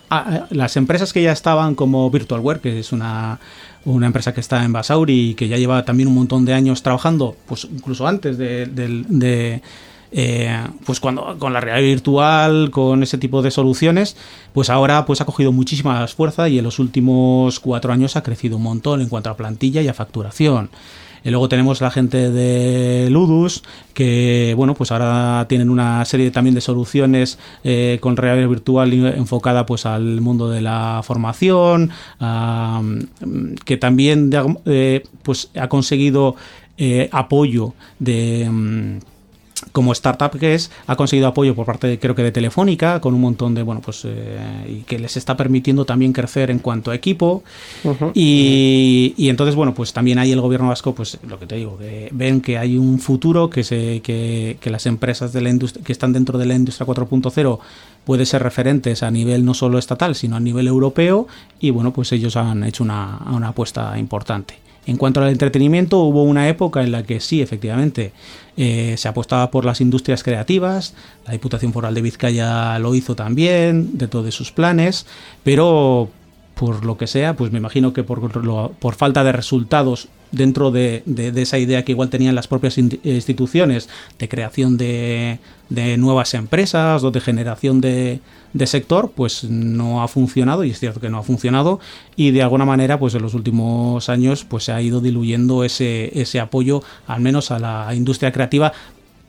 las 0.51 0.77
empresas 0.77 1.13
que 1.13 1.21
ya 1.21 1.33
estaban 1.33 1.75
como 1.75 2.09
Virtualware, 2.09 2.61
que 2.61 2.79
es 2.79 2.93
una, 2.93 3.41
una 3.85 4.07
empresa 4.07 4.33
que 4.33 4.41
está 4.41 4.65
en 4.65 4.73
Basauri 4.73 5.31
y 5.31 5.35
que 5.35 5.49
ya 5.49 5.57
lleva 5.57 5.85
también 5.85 6.09
un 6.09 6.15
montón 6.15 6.45
de 6.45 6.55
años 6.55 6.85
trabajando, 6.85 7.37
pues 7.47 7.67
incluso 7.69 8.07
antes 8.07 8.39
de 8.39 9.63
eh, 10.13 10.59
pues 10.85 10.99
cuando 10.99 11.37
con 11.39 11.53
la 11.53 11.61
realidad 11.61 11.89
virtual, 11.89 12.71
con 12.71 13.03
ese 13.03 13.19
tipo 13.19 13.43
de 13.43 13.51
soluciones, 13.51 14.17
pues 14.53 14.71
ahora 14.71 15.07
pues 15.07 15.21
ha 15.21 15.25
cogido 15.25 15.53
muchísima 15.53 16.07
fuerza 16.09 16.49
y 16.49 16.59
en 16.59 16.65
los 16.65 16.79
últimos 16.79 17.61
cuatro 17.61 17.93
años 17.93 18.17
ha 18.17 18.23
crecido 18.23 18.57
un 18.57 18.65
montón 18.65 19.01
en 19.01 19.09
cuanto 19.09 19.31
a 19.31 19.37
plantilla 19.37 19.83
y 19.83 19.89
a 19.89 19.95
facturación. 19.95 20.71
Y 21.23 21.29
luego 21.29 21.51
tenemos 21.51 21.83
la 21.83 21.91
gente 21.91 22.31
de 22.31 23.11
Ludus, 23.11 23.63
que 23.93 24.55
bueno, 24.57 24.75
pues 24.75 24.91
ahora 24.91 25.45
tienen 25.51 25.69
una 25.69 26.03
serie 26.07 26.31
también 26.31 26.55
de 26.55 26.63
soluciones 26.63 27.39
eh, 27.63 27.99
con 28.01 28.17
realidad 28.17 28.49
virtual 28.49 28.91
enfocada 28.93 29.67
pues 29.67 29.85
al 29.85 30.23
mundo 30.23 30.49
de 30.49 30.63
la 30.63 31.03
formación, 31.05 31.91
que 33.67 33.77
también 33.77 34.31
eh, 34.65 35.03
pues 35.23 35.51
ha 35.57 35.69
conseguido 35.69 36.37
apoyo 37.13 37.75
de. 37.99 39.01
Como 39.73 39.93
startup 39.93 40.39
que 40.39 40.55
es, 40.55 40.71
ha 40.87 40.97
conseguido 40.97 41.29
apoyo 41.29 41.55
por 41.55 41.67
parte, 41.67 41.87
de, 41.87 41.99
creo 41.99 42.15
que 42.15 42.23
de 42.23 42.33
Telefónica, 42.33 43.01
con 43.01 43.15
un 43.15 43.21
montón 43.21 43.55
de, 43.55 43.63
bueno, 43.63 43.83
pues, 43.85 44.03
eh, 44.07 44.39
y 44.69 44.83
que 44.83 44.99
les 44.99 45.17
está 45.17 45.37
permitiendo 45.37 45.85
también 45.85 46.13
crecer 46.13 46.51
en 46.51 46.61
cuanto 46.61 46.91
a 46.91 46.95
equipo. 46.95 47.43
y, 48.15 49.15
y, 49.17 49.29
entonces, 49.29 49.55
bueno, 49.55 49.75
pues 49.75 49.93
también 49.93 50.19
hay 50.19 50.33
el 50.33 50.41
gobierno 50.41 50.69
vasco, 50.69 50.95
pues 50.95 51.19
lo 51.29 51.39
que 51.39 51.47
te 51.47 51.57
digo, 51.57 51.77
que 51.79 52.09
ven 52.13 52.41
que 52.41 52.57
hay 52.57 52.79
un 52.79 52.99
futuro, 52.99 53.51
que, 53.51 53.63
se, 53.63 54.01
que, 54.01 54.57
que 54.61 54.71
las 54.71 54.87
empresas 54.87 55.33
de 55.33 55.43
la 55.43 55.51
industria, 55.51 55.85
que 55.85 55.93
están 55.93 56.13
dentro 56.13 56.39
de 56.39 56.47
la 56.47 56.55
industria 56.55 56.87
4.0 56.87 57.59
puede 58.05 58.27
ser 58.27 58.43
referentes 58.43 59.03
a 59.03 59.11
nivel 59.11 59.45
no 59.45 59.55
solo 59.55 59.79
estatal, 59.79 60.15
sino 60.15 60.37
a 60.37 60.41
nivel 60.41 60.67
europeo, 60.69 61.29
y 61.61 61.71
bueno, 61.71 61.93
pues 61.93 62.13
ellos 62.13 62.37
han 62.37 62.65
hecho 62.65 62.83
una, 62.83 63.19
una 63.31 63.49
apuesta 63.49 63.99
importante. 63.99 64.70
En 64.87 64.97
cuanto 64.97 65.21
al 65.21 65.29
entretenimiento, 65.29 65.99
hubo 65.99 66.23
una 66.23 66.49
época 66.49 66.83
en 66.83 66.93
la 66.93 67.03
que 67.03 67.21
sí, 67.21 67.43
efectivamente, 67.43 68.13
eh, 68.57 68.95
se 68.97 69.09
apostaba 69.09 69.51
por 69.51 69.65
las 69.65 69.81
industrias 69.81 70.23
creativas, 70.23 70.95
la 71.27 71.33
Diputación 71.33 71.73
Foral 71.73 71.95
de 71.95 72.03
Vizcaya 72.03 72.79
lo 72.79 72.95
hizo 72.95 73.15
también, 73.15 73.99
dentro 73.99 74.23
de 74.23 74.33
sus 74.33 74.53
planes, 74.53 75.07
pero 75.45 76.09
por 76.55 76.85
lo 76.85 76.97
que 76.99 77.07
sea, 77.07 77.37
pues 77.37 77.53
me 77.53 77.59
imagino 77.59 77.93
que 77.93 78.03
por, 78.03 78.73
por 78.79 78.95
falta 78.95 79.25
de 79.25 79.33
resultados 79.33 80.09
dentro 80.33 80.71
de, 80.71 81.03
de, 81.07 81.43
esa 81.43 81.59
idea 81.59 81.85
que 81.85 81.93
igual 81.93 82.11
tenían 82.11 82.35
las 82.35 82.49
propias 82.49 82.79
instituciones 82.79 83.89
de 84.19 84.29
creación 84.29 84.77
de, 84.77 85.39
de 85.69 85.97
nuevas 85.97 86.35
empresas 86.35 87.03
o 87.05 87.11
de 87.11 87.21
generación 87.21 87.81
de, 87.81 88.21
de, 88.53 88.67
sector, 88.67 89.13
pues 89.15 89.45
no 89.45 90.03
ha 90.03 90.09
funcionado 90.09 90.65
y 90.65 90.71
es 90.71 90.79
cierto 90.79 91.01
que 91.01 91.11
no 91.11 91.19
ha 91.19 91.23
funcionado 91.23 91.81
y 92.17 92.31
de 92.31 92.43
alguna 92.43 92.65
manera 92.65 92.99
pues 92.99 93.15
en 93.15 93.23
los 93.23 93.35
últimos 93.35 94.09
años 94.09 94.45
pues 94.45 94.65
se 94.65 94.73
ha 94.73 94.81
ido 94.81 95.01
diluyendo 95.01 95.65
ese, 95.65 96.19
ese 96.21 96.41
apoyo 96.41 96.83
al 97.07 97.21
menos 97.21 97.51
a 97.51 97.59
la 97.59 97.95
industria 97.95 98.33
creativa 98.33 98.73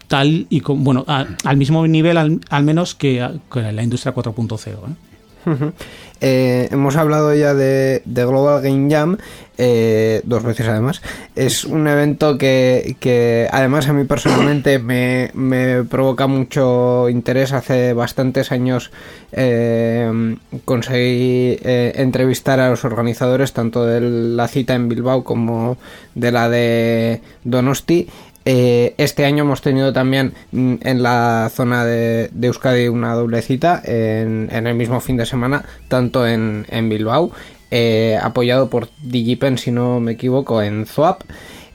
tal 0.08 0.46
y 0.50 0.60
con, 0.60 0.84
bueno, 0.84 1.06
a, 1.08 1.26
al 1.46 1.58
mismo 1.58 1.88
nivel 1.88 2.18
al, 2.18 2.42
al 2.50 2.64
menos 2.64 2.96
que, 2.96 3.28
que, 3.52 3.72
la 3.72 3.82
industria 3.82 4.14
4.0. 4.14 4.68
¿eh? 4.68 5.72
Eh, 6.22 6.70
hemos 6.72 6.96
hablado 6.98 7.34
ya 7.34 7.56
de, 7.56 8.04
Global 8.06 8.62
Game 8.62 8.90
Jam, 8.92 9.18
eh, 9.58 10.22
dos 10.24 10.44
veces 10.44 10.68
además. 10.68 11.02
Es 11.36 11.66
un 11.66 11.88
evento 11.88 12.38
que, 12.38 13.48
además 13.52 13.88
a 13.88 13.94
mí 13.94 14.04
personalmente 14.04 14.78
me, 14.78 15.32
me, 15.34 15.84
provoca 15.84 16.28
mucho 16.28 17.10
interés. 17.10 17.54
Hace 17.54 17.94
bastantes 17.94 18.52
años 18.52 18.92
eh, 19.32 20.38
conseguí 20.64 21.58
entrevistar 21.64 22.60
a 22.60 22.70
los 22.70 22.86
organizadores 22.86 23.54
tanto 23.54 23.86
de 23.86 24.02
la 24.02 24.48
cita 24.48 24.76
en 24.76 24.90
Bilbao 24.90 25.24
como 25.24 25.78
de 26.14 26.32
la 26.32 26.50
de 26.50 27.22
Donosti. 27.44 28.08
Eh, 28.46 28.96
este 28.98 29.26
año 29.26 29.44
hemos 29.44 29.62
tenido 29.62 29.94
también 29.94 30.34
mm, 30.52 30.76
en 30.82 31.04
la 31.04 31.52
zona 31.54 31.86
de, 31.86 32.30
de 32.34 32.48
Euskadi 32.48 32.88
una 32.88 33.14
doble 33.14 33.42
cita 33.42 33.82
en, 33.84 34.50
en, 34.52 34.66
el 34.66 34.76
mismo 34.76 35.00
fin 35.00 35.18
de 35.18 35.26
semana, 35.26 35.64
tanto 35.88 36.26
en, 36.26 36.66
en 36.70 36.90
Bilbao, 36.90 37.32
eh, 37.70 38.18
apoyado 38.22 38.70
por 38.70 38.90
Digipen, 39.04 39.58
si 39.58 39.72
no 39.72 40.00
me 40.00 40.14
equivoco, 40.14 40.62
en 40.62 40.88
Zoap, 40.88 41.22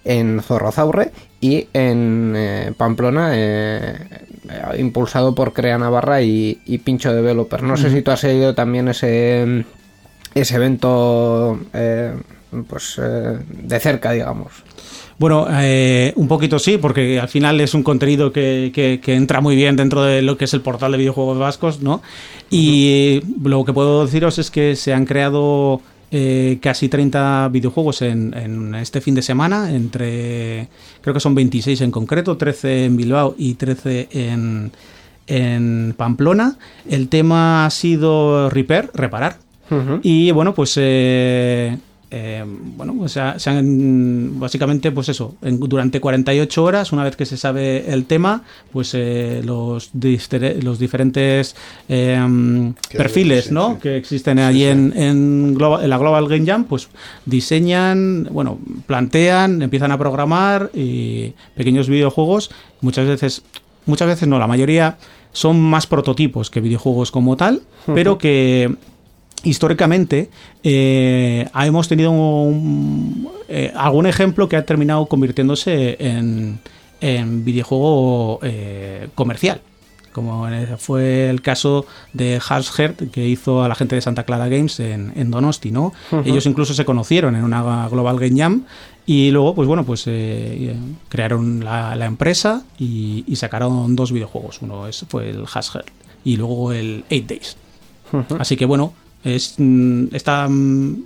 en 0.04 0.40
Zorrozaurre 0.42 1.12
y 1.40 1.68
en 1.72 2.34
eh, 2.36 2.72
Pamplona, 2.76 3.32
impulsado 4.76 5.34
por 5.34 5.52
Crea 5.52 5.78
Navarra 5.78 6.22
y, 6.22 6.60
y 6.66 6.78
Pincho 6.78 7.12
Developer. 7.12 7.62
No 7.62 7.74
mm. 7.74 7.78
sé 7.78 7.90
si 7.90 8.02
tú 8.02 8.10
has 8.10 8.20
seguido 8.20 8.56
también 8.56 8.88
ese, 8.88 9.64
ese 10.34 10.54
evento 10.56 11.60
pues 12.68 13.00
de 13.00 13.80
cerca, 13.80 14.10
digamos. 14.10 14.64
Bueno, 15.18 15.46
eh, 15.50 16.12
un 16.16 16.28
poquito 16.28 16.58
sí, 16.58 16.76
porque 16.76 17.18
al 17.18 17.28
final 17.28 17.58
es 17.60 17.72
un 17.72 17.82
contenido 17.82 18.32
que, 18.32 18.70
que, 18.74 19.00
que, 19.02 19.14
entra 19.14 19.40
muy 19.40 19.56
bien 19.56 19.74
dentro 19.74 20.02
de 20.02 20.20
lo 20.20 20.36
que 20.36 20.44
es 20.44 20.52
el 20.52 20.60
portal 20.60 20.92
de 20.92 20.98
videojuegos 20.98 21.38
vascos, 21.38 21.80
¿no? 21.80 22.02
Y 22.50 23.20
uh 23.22 23.26
-huh. 23.26 23.48
lo 23.48 23.64
que 23.64 23.72
puedo 23.72 24.04
deciros 24.04 24.38
es 24.38 24.50
que 24.50 24.76
se 24.76 24.92
han 24.92 25.06
creado 25.06 25.80
eh, 26.12 26.58
casi 26.60 26.88
30 26.88 27.48
videojuegos 27.48 28.02
en, 28.02 28.32
en, 28.34 28.74
este 28.74 29.00
fin 29.00 29.14
de 29.14 29.22
semana, 29.22 29.74
entre 29.74 30.68
creo 31.00 31.14
que 31.14 31.20
son 31.20 31.34
26 31.34 31.80
en 31.80 31.90
concreto, 31.90 32.36
13 32.36 32.84
en 32.84 32.96
Bilbao 32.96 33.34
y 33.36 33.54
13 33.54 34.08
en, 34.12 34.70
en 35.26 35.94
Pamplona. 35.96 36.58
El 36.88 37.08
tema 37.08 37.66
ha 37.66 37.70
sido 37.70 38.50
repair, 38.50 38.90
reparar. 38.94 39.38
Uh 39.70 39.74
-huh. 39.74 40.00
Y 40.02 40.30
bueno, 40.30 40.54
pues 40.54 40.74
eh, 40.76 41.76
eh, 42.10 42.44
bueno, 42.46 42.94
o 43.00 43.08
sea, 43.08 43.38
se 43.38 43.50
han, 43.50 44.38
básicamente, 44.38 44.92
pues 44.92 45.08
eso, 45.08 45.34
en, 45.42 45.58
durante 45.58 46.00
48 46.00 46.62
horas, 46.62 46.92
una 46.92 47.02
vez 47.02 47.16
que 47.16 47.26
se 47.26 47.36
sabe 47.36 47.92
el 47.92 48.04
tema, 48.04 48.44
pues 48.72 48.92
eh, 48.94 49.42
los, 49.44 49.90
los 49.92 50.78
diferentes 50.78 51.56
eh, 51.88 52.72
perfiles 52.96 53.50
¿no? 53.50 53.74
Sí. 53.74 53.80
que 53.82 53.96
existen 53.96 54.38
allí 54.38 54.60
sí, 54.60 54.66
en, 54.66 54.92
en, 54.96 55.54
Global, 55.54 55.82
en, 55.82 55.90
la 55.90 55.98
Global 55.98 56.28
Game 56.28 56.46
Jam, 56.46 56.64
pues 56.64 56.88
diseñan, 57.24 58.28
bueno, 58.30 58.58
plantean, 58.86 59.62
empiezan 59.62 59.90
a 59.90 59.98
programar 59.98 60.70
y 60.74 61.32
pequeños 61.56 61.88
videojuegos, 61.88 62.52
muchas 62.82 63.08
veces, 63.08 63.42
muchas 63.84 64.06
veces 64.06 64.28
no, 64.28 64.38
la 64.38 64.46
mayoría 64.46 64.96
son 65.32 65.60
más 65.60 65.86
prototipos 65.88 66.50
que 66.50 66.60
videojuegos 66.60 67.10
como 67.10 67.36
tal, 67.36 67.62
pero 67.84 68.16
que 68.16 68.74
históricamente 69.44 70.30
eh, 70.62 71.48
hemos 71.54 71.88
tenido 71.88 72.10
un, 72.10 73.28
eh, 73.48 73.72
algún 73.76 74.06
ejemplo 74.06 74.48
que 74.48 74.56
ha 74.56 74.64
terminado 74.64 75.06
convirtiéndose 75.06 75.96
en, 76.00 76.58
en 77.00 77.44
videojuego 77.44 78.40
eh, 78.42 79.08
comercial 79.14 79.60
como 80.16 80.48
fue 80.78 81.28
el 81.28 81.42
caso 81.42 81.84
de 82.14 82.40
Harshert 82.48 83.10
que 83.10 83.28
hizo 83.28 83.62
a 83.62 83.68
la 83.68 83.74
gente 83.74 83.96
de 83.96 84.00
Santa 84.00 84.22
Clara 84.22 84.48
Games 84.48 84.80
en, 84.80 85.12
en 85.14 85.30
Donosti, 85.30 85.70
¿no? 85.70 85.92
Uh 86.10 86.16
-huh. 86.16 86.22
Ellos 86.26 86.46
incluso 86.46 86.72
se 86.72 86.86
conocieron 86.86 87.36
en 87.36 87.44
una 87.44 87.86
Global 87.90 88.18
Game 88.18 88.34
Jam 88.34 88.64
y 89.04 89.30
luego, 89.30 89.54
pues 89.54 89.68
bueno, 89.68 89.84
pues 89.84 90.04
eh, 90.06 90.74
crearon 91.10 91.62
la, 91.62 91.94
la 91.96 92.06
empresa 92.06 92.64
y, 92.78 93.24
y, 93.26 93.36
sacaron 93.36 93.94
dos 93.94 94.10
videojuegos. 94.10 94.62
Uno 94.62 94.88
es, 94.88 95.04
fue 95.06 95.28
el 95.28 95.44
Harshert 95.52 95.88
y 96.24 96.38
luego 96.38 96.72
el 96.72 97.04
Eight 97.10 97.28
Days. 97.28 97.58
Uh 98.10 98.16
-huh. 98.16 98.40
Así 98.40 98.56
que 98.56 98.64
bueno, 98.64 98.94
es, 99.26 99.54
mm, 99.58 100.14
está, 100.14 100.48
mm, 100.48 101.04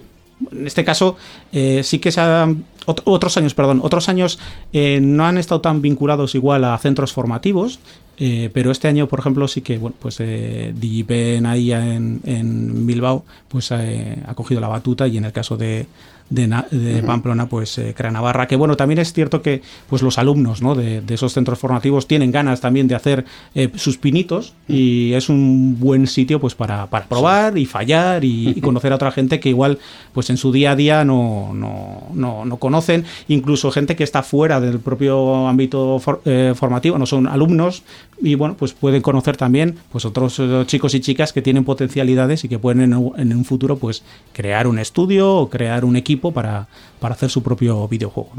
en 0.53 0.67
este 0.67 0.85
caso, 0.85 1.17
eh, 1.53 1.83
sí 1.83 1.99
que 1.99 2.13
se 2.13 2.21
ha, 2.21 2.49
ot 2.87 3.03
otros 3.05 3.37
años, 3.37 3.55
perdón, 3.55 3.81
otros 3.83 4.09
años 4.09 4.39
eh, 4.73 4.99
no 5.01 5.27
han 5.27 5.39
estado 5.39 5.61
tan 5.61 5.83
vinculados 5.83 6.35
igual 6.35 6.65
a 6.65 6.79
centros 6.79 7.13
formativos, 7.13 7.79
eh, 8.19 8.51
pero 8.53 8.71
este 8.71 8.89
año, 8.89 9.07
por 9.07 9.21
ejemplo, 9.21 9.49
sí 9.49 9.63
que, 9.63 9.79
bueno, 9.79 9.97
pues 9.99 10.17
eh, 10.21 10.73
Digipen 10.77 11.47
ahí 11.47 11.73
en, 11.73 12.21
en 12.25 12.87
Bilbao, 12.87 13.25
pues 13.49 13.73
ha 13.73 14.35
cogido 14.35 14.61
la 14.61 14.69
batuta 14.69 15.09
y 15.09 15.17
en 15.17 15.25
el 15.25 15.33
caso 15.33 15.57
de, 15.57 15.87
de, 16.31 16.47
de 16.71 17.03
Pamplona, 17.03 17.47
pues 17.47 17.77
eh, 17.79 17.93
Crea 17.95 18.13
Navarra, 18.13 18.47
que 18.47 18.55
bueno, 18.55 18.77
también 18.77 19.01
es 19.01 19.13
cierto 19.13 19.43
que 19.43 19.63
pues 19.89 20.01
los 20.01 20.17
alumnos 20.17 20.63
¿no? 20.63 20.77
de, 20.77 21.01
de 21.01 21.15
esos 21.15 21.33
centros 21.33 21.59
formativos 21.59 22.07
tienen 22.07 22.31
ganas 22.31 22.61
también 22.61 22.87
de 22.87 22.95
hacer 22.95 23.25
eh, 23.55 23.69
sus 23.75 23.99
pinitos 23.99 24.55
y 24.69 25.13
es 25.13 25.29
un 25.29 25.79
buen 25.81 26.07
sitio 26.07 26.41
pues 26.41 26.55
para, 26.55 26.87
para 26.87 27.07
probar 27.07 27.55
sí. 27.55 27.61
y 27.61 27.67
fallar 27.67 28.25
y, 28.25 28.51
y, 28.51 28.61
conocer 28.61 28.93
a 28.93 28.95
otra 28.95 29.11
gente 29.11 29.41
que 29.41 29.49
igual 29.49 29.79
pues 30.15 30.31
en 30.31 30.37
su 30.37 30.53
día 30.53 30.73
a 30.73 30.77
día 30.77 31.05
no, 31.05 31.51
no, 31.53 32.05
no, 32.15 32.45
no 32.45 32.57
conocen, 32.59 33.05
incluso 33.27 33.73
gente 33.73 33.97
que 33.97 34.05
está 34.05 34.23
fuera 34.23 34.61
del 34.61 34.79
propio 34.79 35.49
ámbito 35.49 35.99
for, 35.99 36.23
eh, 36.25 36.55
formativo, 36.55 36.97
no 36.97 37.07
son 37.07 37.27
alumnos 37.27 37.83
y 38.23 38.37
bueno, 38.37 38.55
pues 38.57 38.73
pueden 38.73 39.03
conocer 39.03 39.37
también 39.37 39.77
pues 39.91 40.05
otros 40.05 40.39
eh, 40.39 40.63
chicos 40.67 40.95
y 40.95 41.01
chicas 41.01 41.33
que 41.33 41.43
tienen 41.43 41.65
potencialidades 41.65 42.45
y 42.45 42.49
que 42.49 42.59
pueden 42.61 42.93
en, 42.93 43.13
en 43.17 43.37
un 43.37 43.45
futuro 43.45 43.79
pues 43.79 44.05
crear 44.33 44.69
un 44.69 44.79
estudio 44.79 45.35
o 45.35 45.51
crear 45.51 45.85
un 45.85 45.97
equipo 45.97 46.20
para, 46.21 46.69
para 47.01 47.15
hacer 47.15 47.31
su 47.31 47.43
propio 47.43 47.89
videojuego. 47.89 48.33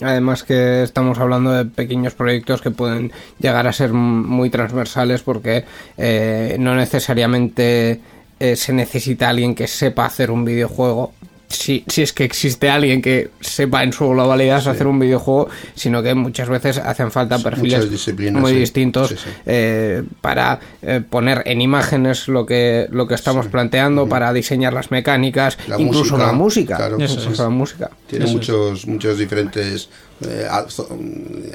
Además 0.00 0.44
que 0.44 0.84
estamos 0.84 1.18
hablando 1.18 1.52
de 1.52 1.64
pequeños 1.64 2.14
proyectos 2.14 2.62
que 2.62 2.70
pueden 2.70 3.12
llegar 3.38 3.66
a 3.66 3.72
ser 3.72 3.92
muy 3.92 4.50
transversales 4.50 5.22
porque 5.22 5.64
eh, 5.96 6.56
no 6.58 6.74
necesariamente 6.74 8.00
eh, 8.40 8.54
se 8.54 8.72
necesita 8.72 9.28
alguien 9.28 9.54
que 9.56 9.66
sepa 9.66 10.06
hacer 10.06 10.30
un 10.30 10.44
videojuego 10.44 11.12
si, 11.48 11.84
si 11.88 12.02
es 12.02 12.12
que 12.12 12.24
existe 12.24 12.68
alguien 12.68 13.00
que 13.00 13.30
sepa 13.40 13.82
en 13.82 13.92
su 13.92 14.08
globalidad 14.08 14.62
sí. 14.62 14.68
hacer 14.68 14.86
un 14.86 14.98
videojuego, 14.98 15.48
sino 15.74 16.02
que 16.02 16.14
muchas 16.14 16.48
veces 16.48 16.78
hacen 16.78 17.10
falta 17.10 17.38
perfiles 17.38 17.88
muy 18.32 18.52
sí. 18.52 18.58
distintos 18.58 19.10
sí, 19.10 19.16
eh, 19.46 20.02
para 20.20 20.60
eh, 20.82 21.02
poner 21.08 21.42
en 21.46 21.60
imágenes 21.60 22.28
lo 22.28 22.44
que, 22.44 22.86
lo 22.90 23.06
que 23.06 23.14
estamos 23.14 23.46
planteando, 23.46 24.02
uh 24.02 24.06
-huh. 24.06 24.10
para 24.10 24.32
diseñar 24.32 24.72
las 24.72 24.90
mecánicas, 24.90 25.58
la 25.66 25.80
incluso 25.80 26.16
música, 26.16 26.26
la 26.26 26.32
música. 26.32 26.76
Claro, 26.76 26.96
incluso 27.00 27.42
la 27.42 27.48
música. 27.48 27.90
Tiene 28.06 28.24
Eso 28.26 28.34
muchos, 28.34 28.80
es. 28.80 28.86
muchos 28.86 29.18
diferentes 29.18 29.88
eh, 30.20 30.46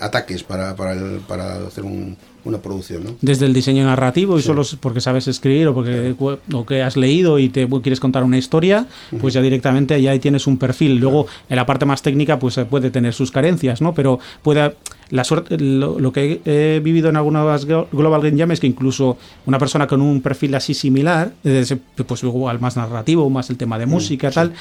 ataques 0.02 0.44
para, 0.44 0.76
para, 0.76 0.94
el, 0.94 1.22
para 1.28 1.68
hacer 1.68 1.84
un 1.84 2.18
una 2.46 2.58
producción, 2.60 3.04
¿no? 3.04 3.16
Desde 3.22 3.46
el 3.46 3.54
diseño 3.54 3.86
narrativo 3.86 4.38
y 4.38 4.42
solo 4.42 4.64
porque 4.80 5.02
sabes 5.02 5.28
escribir 5.28 5.68
o 5.68 5.74
porque 5.74 6.16
o 6.54 6.66
que 6.66 6.82
has 6.82 6.98
leído 6.98 7.40
y 7.40 7.50
te 7.50 7.68
quieres 7.68 8.00
contar 8.00 8.24
una 8.24 8.38
historia, 8.38 8.88
pues 9.20 9.34
ya 9.34 9.42
directamente 9.42 10.02
ya 10.02 10.12
ahí 10.12 10.20
tienes 10.20 10.48
un 10.48 10.58
perfil. 10.58 10.98
Luego 10.98 11.28
en 11.50 11.56
la 11.56 11.66
parte 11.66 11.86
más 11.86 12.02
técnica 12.02 12.40
pues 12.40 12.58
eh, 12.58 12.66
puede 12.66 12.92
tener 12.92 13.14
sus 13.14 13.32
carencias, 13.32 13.82
¿no? 13.82 13.94
Pero 13.94 14.20
puede 14.42 14.74
la 15.10 15.24
suerte 15.24 15.58
lo, 15.58 16.00
lo 16.00 16.12
que 16.12 16.42
he 16.46 16.80
vivido 16.84 17.10
en 17.10 17.18
algunas 17.18 17.66
Global 17.66 18.22
Game 18.22 18.38
Jam 18.38 18.52
es 18.52 18.60
que 18.60 18.68
incluso 18.68 19.18
una 19.46 19.60
persona 19.60 19.86
con 19.86 20.02
un 20.02 20.22
perfil 20.22 20.56
así 20.56 20.74
similar, 20.74 21.34
pues 21.44 22.24
igual 22.24 22.60
más 22.60 22.78
narrativo, 22.78 23.30
más 23.30 23.50
el 23.50 23.58
tema 23.58 23.78
de 23.78 23.86
música, 23.86 24.32
tal, 24.32 24.54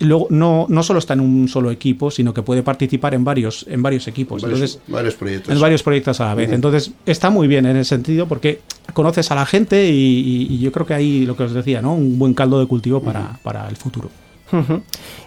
luego 0.00 0.26
no, 0.30 0.66
no 0.68 0.82
solo 0.82 0.98
está 0.98 1.14
en 1.14 1.20
un 1.20 1.48
solo 1.48 1.70
equipo, 1.70 2.10
sino 2.10 2.34
que 2.34 2.42
puede 2.42 2.62
participar 2.62 3.14
en 3.14 3.24
varios, 3.24 3.64
en 3.68 3.82
varios 3.82 4.06
equipos. 4.08 4.42
Varios, 4.42 4.60
Entonces, 4.60 4.82
varios 4.88 5.14
proyectos. 5.14 5.54
en 5.54 5.60
varios 5.60 5.82
proyectos 5.82 6.20
a 6.20 6.26
la 6.26 6.34
vez. 6.34 6.52
Entonces, 6.52 6.90
está 7.06 7.30
muy 7.30 7.46
bien 7.48 7.66
en 7.66 7.76
ese 7.76 7.90
sentido 7.90 8.26
porque 8.26 8.60
conoces 8.92 9.30
a 9.30 9.34
la 9.34 9.46
gente 9.46 9.88
y, 9.88 9.92
y- 9.92 10.54
y 10.54 10.58
yo 10.60 10.72
creo 10.72 10.84
que 10.86 10.94
ahí 10.94 11.24
lo 11.26 11.36
que 11.36 11.44
os 11.44 11.52
decía, 11.54 11.80
¿no? 11.80 11.94
Un 11.94 12.18
buen 12.18 12.34
caldo 12.34 12.58
de 12.60 12.66
cultivo 12.66 13.00
para, 13.02 13.38
para 13.42 13.68
el 13.68 13.76
futuro. 13.76 14.10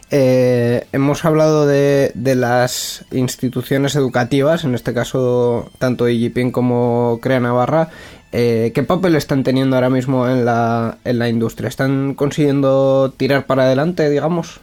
Eh, 0.10 0.86
hemos 0.94 1.26
hablado 1.26 1.68
de, 1.68 2.12
de 2.16 2.36
las 2.36 3.04
instituciones 3.12 3.96
educativas, 3.96 4.64
en 4.64 4.74
este 4.74 4.94
caso 4.94 5.70
tanto 5.80 6.08
IGPIN 6.08 6.52
como 6.52 7.20
Crea 7.22 7.40
Navarra. 7.42 7.90
Eh, 8.32 8.72
¿Qué 8.76 8.84
papel 8.84 9.16
están 9.16 9.44
teniendo 9.44 9.76
ahora 9.78 9.90
mismo 9.90 10.28
en 10.28 10.46
la, 10.46 10.98
en 11.06 11.20
la 11.20 11.30
industria? 11.30 11.70
¿Están 11.70 12.14
consiguiendo 12.14 13.14
tirar 13.16 13.46
para 13.46 13.64
adelante, 13.64 14.10
digamos? 14.10 14.60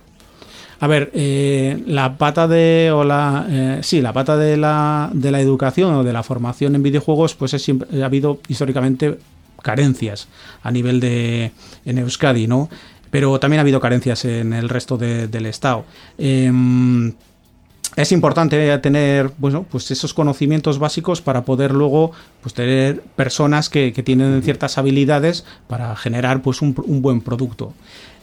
A 0.81 0.87
ver, 0.87 1.11
eh, 1.15 1.83
la 1.87 2.19
pata 2.19 2.47
de 2.47 2.91
o 2.93 3.05
la 3.05 3.47
eh, 3.49 3.79
sí, 3.83 4.03
la 4.03 4.13
pata 4.13 4.37
de 4.37 4.57
la, 4.59 5.09
de 5.15 5.31
la 5.31 5.41
educación 5.41 5.95
o 5.95 6.05
de 6.05 6.13
la 6.13 6.23
formación 6.23 6.75
en 6.75 6.83
videojuegos, 6.83 7.35
pues 7.35 7.55
ha 7.55 8.05
habido 8.05 8.39
históricamente 8.49 9.19
carencias 9.63 10.29
a 10.63 10.71
nivel 10.71 11.01
de 11.01 11.53
en 11.87 11.99
Euskadi, 11.99 12.47
¿no? 12.47 12.69
Pero 13.11 13.39
también 13.41 13.61
ha 13.61 13.63
habido 13.63 13.81
carencias 13.81 14.25
en 14.27 14.53
el 14.53 14.69
resto 14.69 14.99
de- 14.99 15.29
del 15.29 15.47
estado. 15.47 15.85
Em, 16.19 17.13
es 17.97 18.11
importante 18.13 18.77
tener 18.79 19.31
bueno, 19.39 19.65
pues 19.71 19.91
esos 19.91 20.15
conocimientos 20.15 20.79
básicos 20.79 21.21
para 21.21 21.45
poder 21.45 21.73
luego 21.73 22.13
pues 22.43 22.55
tener 22.55 23.01
personas 23.01 23.69
que, 23.69 23.93
tienen 24.05 24.43
ciertas 24.43 24.79
habilidades 24.79 25.45
para 25.69 25.95
generar 25.97 26.43
pues 26.43 26.61
un, 26.61 26.75
buen 26.75 27.21
producto. 27.21 27.73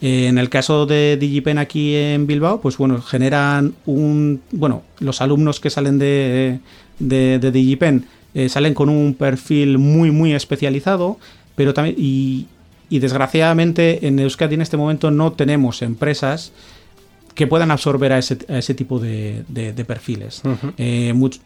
Eh, 0.02 0.28
en 0.28 0.38
el 0.38 0.50
caso 0.50 0.86
de 0.86 1.18
Digipen 1.18 1.58
aquí 1.58 1.96
en 1.96 2.28
Bilbao, 2.28 2.60
pues 2.60 2.78
bueno, 2.78 3.02
generan 3.02 3.74
un 3.86 4.42
bueno, 4.52 4.84
los 5.00 5.22
alumnos 5.22 5.60
que 5.60 5.70
salen 5.70 6.00
de, 6.00 6.60
de, 7.00 7.40
de 7.40 7.52
Digipen 7.52 8.06
eh, 8.34 8.50
salen 8.50 8.74
con 8.74 8.90
un 8.90 9.14
perfil 9.14 9.78
muy 9.78 10.12
muy 10.12 10.34
especializado, 10.34 11.18
pero 11.56 11.74
también 11.74 11.96
y 11.98 13.00
desgraciadamente 13.00 14.06
en 14.06 14.20
Euskadi 14.20 14.56
en 14.56 14.62
este 14.62 14.76
momento 14.76 15.12
no 15.12 15.32
tenemos 15.32 15.82
empresas 15.82 16.52
que 17.36 17.48
puedan 17.48 17.72
absorber 17.72 18.12
a 18.14 18.18
ese, 18.18 18.38
a 18.50 18.58
ese 18.58 18.74
tipo 18.74 19.00
de, 19.00 19.44
de- 19.48 19.74
de 19.74 19.86
perfiles. 19.86 20.42
Eh, 20.78 21.14
much- 21.16 21.40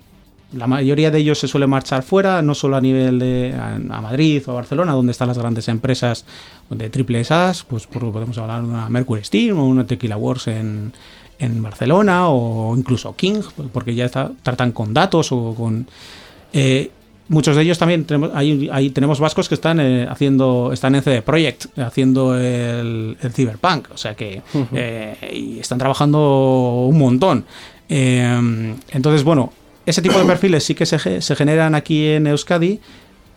la 0.53 0.67
mayoría 0.67 1.11
de 1.11 1.17
ellos 1.19 1.39
se 1.39 1.47
suele 1.47 1.67
marchar 1.67 2.03
fuera, 2.03 2.41
no 2.41 2.53
solo 2.55 2.77
a 2.77 2.81
nivel 2.81 3.19
de 3.19 3.53
a, 3.59 3.75
a 3.75 4.01
Madrid 4.01 4.41
o 4.47 4.51
a 4.51 4.55
Barcelona, 4.55 4.93
donde 4.93 5.11
están 5.11 5.27
las 5.27 5.37
grandes 5.37 5.67
empresas 5.67 6.23
de 6.69 6.89
triple 6.89 7.23
SAS, 7.23 7.63
pues 7.63 7.87
por- 7.87 8.11
podemos 8.11 8.37
hablar 8.37 8.61
de 8.61 8.69
una 8.69 8.87
Mercury 8.89 9.23
Steam 9.23 9.57
o 9.59 9.65
una 9.67 9.85
Tequila 9.85 10.17
Wars 10.17 10.47
en, 10.47 10.93
en 11.39 11.61
Barcelona 11.61 12.29
o 12.29 12.75
incluso 12.77 13.15
King, 13.15 13.41
porque 13.73 13.95
ya 13.95 14.05
está- 14.05 14.31
tratan 14.43 14.71
con 14.71 14.93
datos 14.93 15.31
o 15.31 15.53
con... 15.55 15.87
eh, 16.53 16.91
muchos 17.27 17.55
de 17.55 17.63
ellos 17.63 17.77
también 17.79 18.05
tenemos, 18.05 18.31
ahí, 18.35 18.69
ahí 18.71 18.89
tenemos 18.91 19.19
vascos 19.19 19.49
que 19.49 19.55
están 19.55 19.79
eh, 19.79 20.07
haciendo 20.09 20.71
están 20.73 20.93
en 20.95 21.01
CD 21.01 21.21
Projekt 21.21 21.65
haciendo 21.79 22.37
el, 22.37 23.17
el 23.21 23.31
Cyberpunk 23.33 23.87
o 23.93 23.97
sea 23.97 24.13
que 24.15 24.41
eh, 24.73 25.15
y 25.33 25.59
están 25.59 25.77
trabajando 25.79 26.85
un 26.89 26.97
montón 26.97 27.45
Eh, 27.89 28.73
entonces 28.91 29.23
bueno 29.23 29.51
ese 29.85 30.01
tipo 30.01 30.17
de 30.19 30.25
perfiles 30.33 30.63
sí 30.63 30.73
que 30.75 30.85
se, 30.85 31.21
se 31.21 31.35
generan 31.35 31.75
aquí 31.75 32.05
en 32.07 32.27
Euskadi 32.27 32.79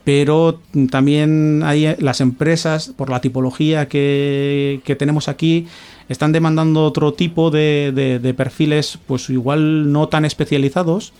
pero 0.05 0.61
también 0.91 1.63
hay 1.65 1.85
eh, 1.87 1.97
las 2.01 2.23
empresas, 2.23 2.93
por 2.97 3.11
la 3.11 3.21
tipología 3.21 3.89
que, 3.89 4.81
que 4.85 4.97
tenemos 4.97 5.29
aquí, 5.29 5.67
están 6.09 6.33
demandando 6.33 6.87
otro 6.87 7.13
tipo 7.13 7.51
de, 7.51 7.93
de- 7.95 8.19
de 8.19 8.33
perfiles, 8.33 8.99
pues 9.07 9.29
igual 9.29 9.93
no 9.93 10.09
tan 10.09 10.25
especializados. 10.25 11.13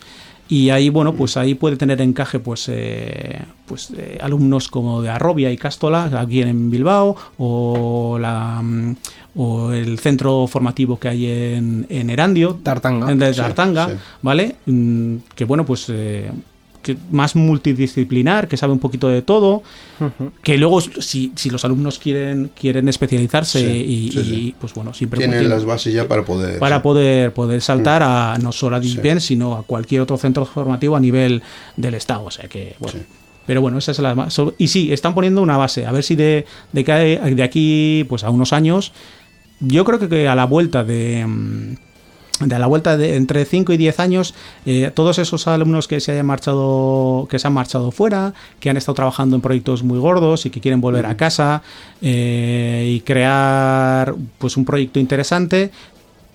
Y 0.51 0.71
ahí, 0.71 0.89
bueno, 0.89 1.13
pues 1.13 1.37
ahí 1.37 1.53
puede 1.53 1.77
tener 1.77 2.01
encaje, 2.01 2.39
pues, 2.39 2.65
eh, 2.69 3.39
pues 3.67 3.91
eh, 3.95 4.17
alumnos 4.19 4.67
como 4.67 4.99
de 5.03 5.09
Arrobia 5.09 5.51
y 5.51 5.57
Castola, 5.57 6.09
aquí 6.19 6.41
en 6.41 6.71
Bilbao, 6.71 7.15
o, 7.37 8.17
la, 8.19 8.59
mm, 8.63 8.95
o 9.35 9.71
el 9.71 9.99
centro 9.99 10.47
formativo 10.47 10.97
que 10.99 11.07
hay 11.07 11.27
en, 11.27 11.85
en 11.89 12.09
Erandio, 12.09 12.55
Tartanga. 12.63 13.13
de 13.13 13.31
Sí, 13.33 13.39
Tartanga, 13.39 13.89
sí. 13.89 13.93
¿vale? 14.23 14.55
Mm, 14.65 15.17
Que 15.35 15.45
bueno, 15.45 15.65
pues 15.67 15.85
eh, 15.89 16.31
que 16.81 16.95
más 17.11 17.35
multidisciplinar, 17.35 18.47
que 18.47 18.57
sabe 18.57 18.73
un 18.73 18.79
poquito 18.79 19.07
de 19.09 19.21
todo, 19.21 19.63
que 20.43 20.57
luego 20.57 20.79
si, 20.81 21.31
si 21.35 21.49
los 21.49 21.65
alumnos 21.65 21.99
quieren 21.99 22.51
quieren 22.59 22.87
especializarse 22.87 23.59
Sí, 23.59 23.65
y, 23.65 24.11
sí, 24.11 24.19
y, 24.19 24.23
sí. 24.23 24.55
pues 24.59 24.73
bueno, 24.73 24.93
siempre 24.93 25.17
Tienen 25.19 25.39
tienen- 25.39 25.49
las 25.49 25.65
bases 25.65 25.93
ya 25.93 26.07
para 26.07 26.23
poder. 26.23 26.57
para 26.59 26.77
sí. 26.77 26.81
poder 26.83 27.33
poder 27.33 27.61
saltar 27.61 28.01
a 28.03 28.37
no 28.41 28.51
solo 28.51 28.77
a 28.77 28.81
Sí. 28.81 28.95
DIPEN, 28.95 29.19
sino 29.21 29.55
a 29.55 29.63
cualquier 29.63 30.01
otro 30.01 30.17
centro 30.17 30.45
formativo 30.45 30.95
a 30.95 30.99
nivel 30.99 31.41
del 31.75 31.93
estado, 31.95 32.23
o 32.25 32.31
sea 32.31 32.47
que 32.47 32.75
bueno. 32.79 32.99
Sí. 32.99 33.05
Pero 33.45 33.61
bueno, 33.61 33.79
esa 33.79 33.91
es 33.91 33.99
la 33.99 34.27
y 34.59 34.67
sí, 34.67 34.93
están 34.93 35.15
poniendo 35.15 35.41
una 35.41 35.57
base, 35.57 35.85
a 35.85 35.91
ver 35.91 36.03
si 36.03 36.15
de, 36.15 36.45
de, 36.71 36.83
de 37.35 37.43
aquí 37.43 38.05
pues 38.07 38.23
a 38.23 38.29
unos 38.29 38.53
años 38.53 38.93
yo 39.59 39.83
creo 39.85 39.99
que- 39.99 40.07
que 40.07 40.27
a 40.27 40.35
la 40.35 40.45
vuelta 40.45 40.83
de 40.83 41.25
mm, 41.25 41.75
de 42.39 42.59
la 42.59 42.67
vuelta 42.67 42.97
de 42.97 43.15
entre 43.15 43.45
5 43.45 43.73
y 43.73 43.77
10 43.77 43.99
años, 43.99 44.33
eh, 44.65 44.91
todos 44.93 45.19
esos 45.19 45.47
alumnos 45.47 45.87
que 45.87 45.99
se 45.99 46.13
hayan 46.13 46.25
marchado, 46.25 47.27
que 47.29 47.39
se 47.39 47.47
han 47.47 47.53
marchado 47.53 47.91
fuera, 47.91 48.33
que 48.59 48.69
han 48.69 48.77
estado 48.77 48.95
trabajando 48.95 49.35
en 49.35 49.41
proyectos 49.41 49.83
muy 49.83 49.99
gordos 49.99 50.45
y 50.45 50.49
que 50.49 50.61
quieren 50.61 50.81
volver 50.81 51.05
a 51.05 51.17
casa 51.17 51.61
eh, 52.01 52.91
y 52.95 53.01
crear 53.01 54.15
pues 54.37 54.57
un 54.57 54.65
proyecto 54.65 54.99
interesante, 54.99 55.71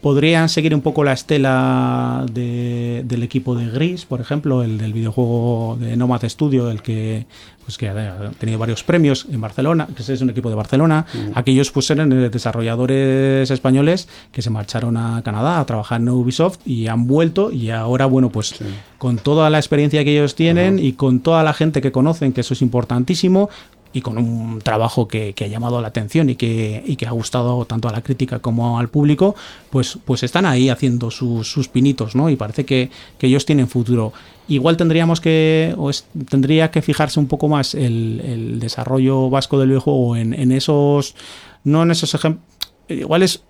podrían 0.04 0.50
seguir 0.50 0.74
un 0.74 0.82
poco 0.82 1.02
la 1.02 1.14
estela 1.14 2.26
de- 2.30 3.02
del 3.06 3.22
equipo 3.22 3.54
de 3.54 3.70
Gris, 3.70 4.04
por 4.04 4.20
ejemplo, 4.20 4.62
el 4.62 4.76
del 4.76 4.92
videojuego 4.92 5.78
de 5.80 5.96
Nomad 5.96 6.22
Studio, 6.28 6.70
el 6.70 6.82
que 6.82 7.24
pues 7.64 7.78
que 7.78 7.88
ha 7.88 8.30
tenido 8.38 8.58
varios 8.58 8.84
premios 8.84 9.24
en 9.32 9.40
Barcelona, 9.40 9.88
que 9.96 10.02
es 10.02 10.20
un 10.20 10.28
equipo 10.28 10.50
de 10.50 10.54
Barcelona. 10.54 11.06
Aquellos 11.34 11.70
pues 11.70 11.88
eran 11.90 12.12
eh, 12.12 12.28
desarrolladores 12.28 13.50
españoles 13.50 14.06
que 14.32 14.42
se 14.42 14.50
marcharon 14.50 14.98
a 14.98 15.22
Canadá 15.24 15.58
a 15.60 15.64
trabajar 15.64 15.98
en 16.02 16.10
Ubisoft 16.10 16.58
y 16.66 16.88
han 16.88 17.06
vuelto 17.06 17.50
y 17.50 17.70
ahora 17.70 18.04
bueno, 18.04 18.28
pues 18.28 18.56
con 18.98 19.16
toda 19.16 19.48
la 19.48 19.56
experiencia 19.58 20.04
que 20.04 20.12
ellos 20.12 20.34
tienen 20.34 20.78
y 20.78 20.92
con 20.92 21.20
toda 21.20 21.42
la 21.42 21.54
gente 21.54 21.80
que 21.80 21.90
conocen, 21.90 22.34
que 22.34 22.42
eso 22.42 22.52
es 22.52 22.60
importantísimo, 22.60 23.48
y 23.94 24.00
con 24.00 24.18
un 24.18 24.60
trabajo 24.60 25.06
que, 25.06 25.32
que 25.34 25.44
ha 25.44 25.46
llamado 25.46 25.80
la 25.80 25.88
atención 25.88 26.28
y 26.28 26.34
que, 26.34 26.82
y 26.84 26.96
que 26.96 27.06
ha 27.06 27.12
gustado 27.12 27.64
tanto 27.64 27.88
a 27.88 27.92
la 27.92 28.02
crítica 28.02 28.40
como 28.40 28.78
al 28.80 28.88
público, 28.88 29.36
pues, 29.70 29.98
pues 30.04 30.24
están 30.24 30.46
ahí 30.46 30.68
haciendo 30.68 31.12
sus, 31.12 31.50
sus 31.50 31.68
pinitos, 31.68 32.16
¿no? 32.16 32.28
Y 32.28 32.34
parece 32.34 32.66
que, 32.66 32.90
que 33.18 33.28
ellos 33.28 33.46
tienen 33.46 33.68
futuro. 33.68 34.12
Igual 34.48 34.76
tendríamos 34.76 35.20
que, 35.20 35.74
o 35.78 35.90
tendría 36.28 36.72
que 36.72 36.82
fijarse 36.82 37.20
un 37.20 37.28
poco 37.28 37.48
más 37.48 37.74
el, 37.74 38.20
el 38.24 38.58
desarrollo 38.58 39.30
vasco 39.30 39.60
del 39.60 39.68
videojuego 39.68 40.16
en, 40.16 40.34
en 40.34 40.50
esos, 40.50 41.14
no 41.62 41.84
en 41.84 41.92
esos 41.92 42.12
ejemplos, 42.14 42.44
igual 42.88 43.22
es, 43.22 43.44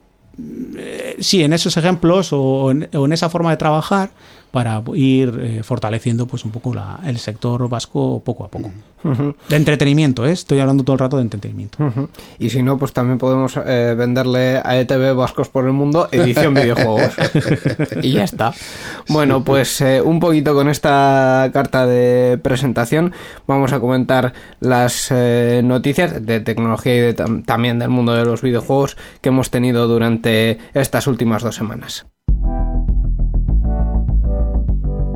eh, 0.77 1.17
sí, 1.21 1.43
en 1.43 1.55
esos 1.55 1.79
ejemplos 1.79 2.35
o 2.35 2.71
en 2.71 3.13
esa 3.13 3.31
forma 3.31 3.51
de 3.51 3.57
trabajar 3.57 4.11
para 4.55 4.81
ir 4.95 5.37
eh, 5.43 5.63
fortaleciendo 5.65 6.29
pues 6.29 6.45
un 6.45 6.53
poco 6.53 6.73
la- 6.73 7.01
el 7.05 7.19
sector 7.19 7.69
vasco 7.69 8.23
poco 8.25 8.45
a 8.45 8.49
poco. 8.49 8.71
De 9.51 9.57
entretenimiento, 9.57 10.25
¿eh? 10.25 10.31
estoy 10.31 10.61
hablando 10.61 10.85
todo 10.85 10.95
el 10.95 11.01
rato 11.01 11.17
de 11.17 11.23
entretenimiento. 11.25 11.77
Y 12.39 12.51
si 12.51 12.63
no, 12.63 12.79
pues 12.79 12.93
también 12.93 13.19
podemos 13.19 13.55
eh, 13.67 13.95
venderle 13.99 14.63
a 14.65 14.79
ETV 14.79 15.15
Vascos 15.17 15.49
por 15.49 15.67
el 15.67 15.73
Mundo 15.73 16.09
edición 16.13 16.55
videojuegos. 16.63 17.13
y 18.01 18.13
ya 18.13 18.23
está. 18.25 18.55
Bueno, 19.09 19.43
pues 19.45 19.81
eh, 19.81 20.01
un 20.01 20.21
poquito 20.21 20.55
con 20.55 20.69
esta 20.69 21.51
carta 21.53 21.85
de 21.85 22.39
presentación 22.39 23.13
vamos 23.49 23.73
a 23.73 23.81
comentar 23.81 24.33
las 24.61 25.13
noticias 25.65 26.25
de 26.25 26.39
tecnología 26.41 26.95
y 26.95 27.01
de 27.01 27.17
tam- 27.17 27.45
también 27.45 27.81
del 27.81 27.89
mundo 27.91 28.15
de 28.15 28.25
los 28.25 28.41
videojuegos 28.41 28.97
que 29.21 29.31
hemos 29.31 29.51
tenido 29.51 29.89
durante 29.89 30.59
estas 30.75 31.09
últimas 31.09 31.43
dos 31.43 31.57
semanas. 31.57 32.07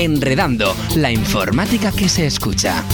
Enredando, 0.00 0.76
la 0.94 1.10
informática 1.10 1.90
que 1.90 2.08
se 2.08 2.24
escucha. 2.24 2.84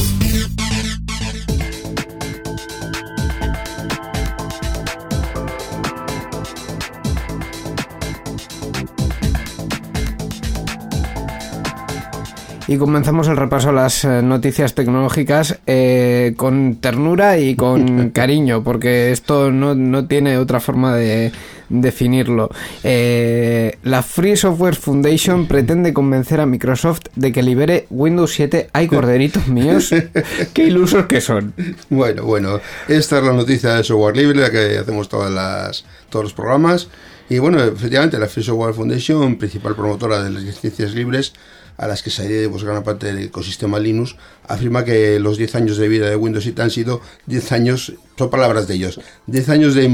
Y 12.66 12.78
comenzamos 12.78 13.28
el 13.28 13.36
repaso 13.36 13.68
a 13.68 13.72
las 13.72 14.06
eh, 14.06 14.22
noticias 14.22 14.74
tecnológicas 14.74 15.58
eh, 15.66 16.32
con 16.38 16.76
ternura 16.76 17.36
y 17.38 17.54
con 17.54 18.08
cariño, 18.14 18.64
porque 18.64 19.12
esto 19.12 19.52
no, 19.52 19.74
no 19.74 20.06
tiene 20.06 20.38
otra 20.38 20.58
forma 20.58 20.96
de 20.96 21.32
definirlo. 21.68 22.50
Eh, 22.82 23.78
la 23.82 24.02
Free 24.02 24.36
Software 24.36 24.76
Foundation 24.76 25.46
pretende 25.46 25.92
convencer 25.92 26.40
a 26.40 26.46
Microsoft 26.46 27.06
de 27.16 27.32
que 27.32 27.42
libere 27.42 27.86
Windows 27.90 28.32
7. 28.32 28.70
¡Ay, 28.72 28.88
corderitos 28.88 29.48
míos! 29.48 29.90
¡Qué 30.52 30.64
ilusos 30.66 31.06
que 31.06 31.20
son! 31.20 31.54
Bueno, 31.90 32.24
bueno, 32.24 32.60
esta 32.88 33.18
es 33.18 33.24
la 33.24 33.32
noticia 33.32 33.74
de 33.74 33.84
software 33.84 34.16
libre, 34.16 34.40
la 34.40 34.50
que 34.50 34.78
hacemos 34.78 35.08
todas 35.08 35.30
las, 35.30 35.84
todos 36.10 36.24
los 36.24 36.32
programas. 36.32 36.88
Y 37.28 37.38
bueno, 37.38 37.62
efectivamente, 37.62 38.18
la 38.18 38.28
Free 38.28 38.44
Software 38.44 38.74
Foundation, 38.74 39.36
principal 39.36 39.74
promotora 39.74 40.22
de 40.22 40.30
las 40.30 40.42
licencias 40.42 40.94
libres, 40.94 41.32
a 41.76 41.88
las 41.88 42.02
que 42.02 42.10
se 42.10 42.22
adhiere 42.22 42.48
pues, 42.48 42.64
gran 42.64 42.82
parte 42.84 43.06
del 43.06 43.18
ecosistema 43.18 43.78
Linux, 43.78 44.16
afirma 44.46 44.84
que 44.84 45.18
los 45.18 45.36
10 45.36 45.54
años 45.56 45.76
de 45.76 45.88
vida 45.88 46.08
de 46.08 46.16
Windows 46.16 46.44
7 46.44 46.62
han 46.62 46.70
sido 46.70 47.00
10 47.26 47.52
años, 47.52 47.94
son 48.16 48.30
palabras 48.30 48.68
de 48.68 48.74
ellos, 48.74 49.00
10 49.26 49.48
años 49.48 49.74
de 49.74 49.84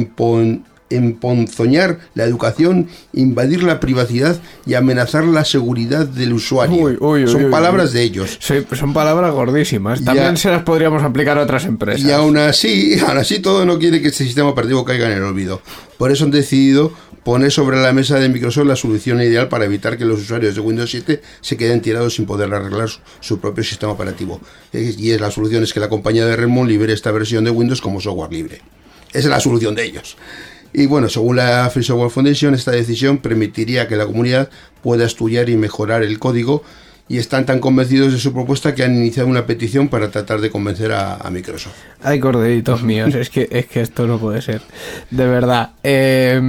emponzoñar 0.90 1.98
la 2.14 2.24
educación, 2.24 2.88
invadir 3.12 3.62
la 3.62 3.80
privacidad 3.80 4.40
y 4.66 4.74
amenazar 4.74 5.24
la 5.24 5.44
seguridad 5.44 6.06
del 6.06 6.32
usuario. 6.32 6.76
Uy, 6.76 6.96
uy, 7.00 7.24
uy, 7.24 7.30
son 7.30 7.50
palabras 7.50 7.92
de 7.92 8.02
ellos. 8.02 8.38
Sí, 8.40 8.54
son 8.72 8.92
palabras 8.92 9.32
gordísimas. 9.32 10.04
También 10.04 10.34
Ya. 10.34 10.36
se 10.36 10.50
las 10.50 10.62
podríamos 10.62 11.02
aplicar 11.02 11.38
a 11.38 11.42
otras 11.42 11.64
empresas. 11.64 12.06
Y 12.06 12.12
aún 12.12 12.36
así, 12.36 12.98
aún 13.06 13.18
así 13.18 13.38
todo 13.38 13.64
no 13.64 13.78
quiere 13.78 14.02
que 14.02 14.08
este 14.08 14.24
sistema 14.24 14.50
operativo 14.50 14.84
caiga 14.84 15.06
en 15.06 15.16
el 15.18 15.22
olvido. 15.22 15.62
Por 15.96 16.10
eso 16.10 16.24
han 16.24 16.30
decidido 16.30 16.92
poner 17.24 17.52
sobre 17.52 17.80
la 17.80 17.92
mesa 17.92 18.18
de 18.18 18.28
Microsoft 18.28 18.66
la 18.66 18.76
solución 18.76 19.20
ideal 19.20 19.48
para 19.48 19.64
evitar 19.64 19.98
que 19.98 20.04
los 20.04 20.20
usuarios 20.20 20.54
de 20.54 20.60
Windows 20.60 20.90
7 20.90 21.20
se 21.40 21.56
queden 21.56 21.80
tirados 21.82 22.14
sin 22.14 22.26
poder 22.26 22.52
arreglar 22.52 22.88
su, 23.20 23.40
propio 23.40 23.62
sistema 23.62 23.92
operativo. 23.92 24.40
Y 24.72 25.10
es 25.10 25.20
la 25.20 25.30
solución 25.30 25.62
es 25.62 25.72
que 25.72 25.80
la 25.80 25.88
compañía 25.88 26.24
de 26.26 26.36
Redmond 26.36 26.70
libere 26.70 26.92
esta 26.92 27.10
versión 27.10 27.44
de 27.44 27.50
Windows 27.50 27.80
como 27.80 28.00
software 28.00 28.32
libre. 28.32 28.62
Esa 29.10 29.18
es 29.18 29.26
la 29.26 29.40
solución 29.40 29.74
de 29.74 29.84
ellos. 29.84 30.16
Y 30.72 30.86
bueno, 30.86 31.08
según 31.08 31.36
la 31.36 31.68
Free 31.70 31.82
Software 31.82 32.10
Foundation, 32.10 32.54
esta 32.54 32.70
decisión 32.70 33.18
permitiría 33.18 33.88
que 33.88 33.96
la 33.96 34.06
comunidad 34.06 34.50
pueda 34.82 35.04
estudiar 35.04 35.48
y 35.48 35.56
mejorar 35.56 36.02
el 36.02 36.18
código 36.18 36.62
y 37.10 37.18
están 37.18 37.44
tan 37.44 37.58
convencidos 37.58 38.12
de 38.12 38.20
su 38.20 38.32
propuesta 38.32 38.72
que 38.72 38.84
han 38.84 38.94
iniciado 38.94 39.28
una 39.28 39.44
petición 39.44 39.88
para 39.88 40.12
tratar 40.12 40.40
de 40.40 40.48
convencer 40.48 40.92
a, 40.92 41.16
a 41.16 41.28
Microsoft. 41.28 41.74
Ay, 42.04 42.20
corderitos 42.20 42.84
míos, 42.84 43.16
es 43.16 43.30
que, 43.30 43.48
es 43.50 43.66
que 43.66 43.80
esto 43.80 44.06
no 44.06 44.20
puede 44.20 44.40
ser. 44.42 44.62
De 45.10 45.26
verdad. 45.26 45.70
Eh, 45.82 46.40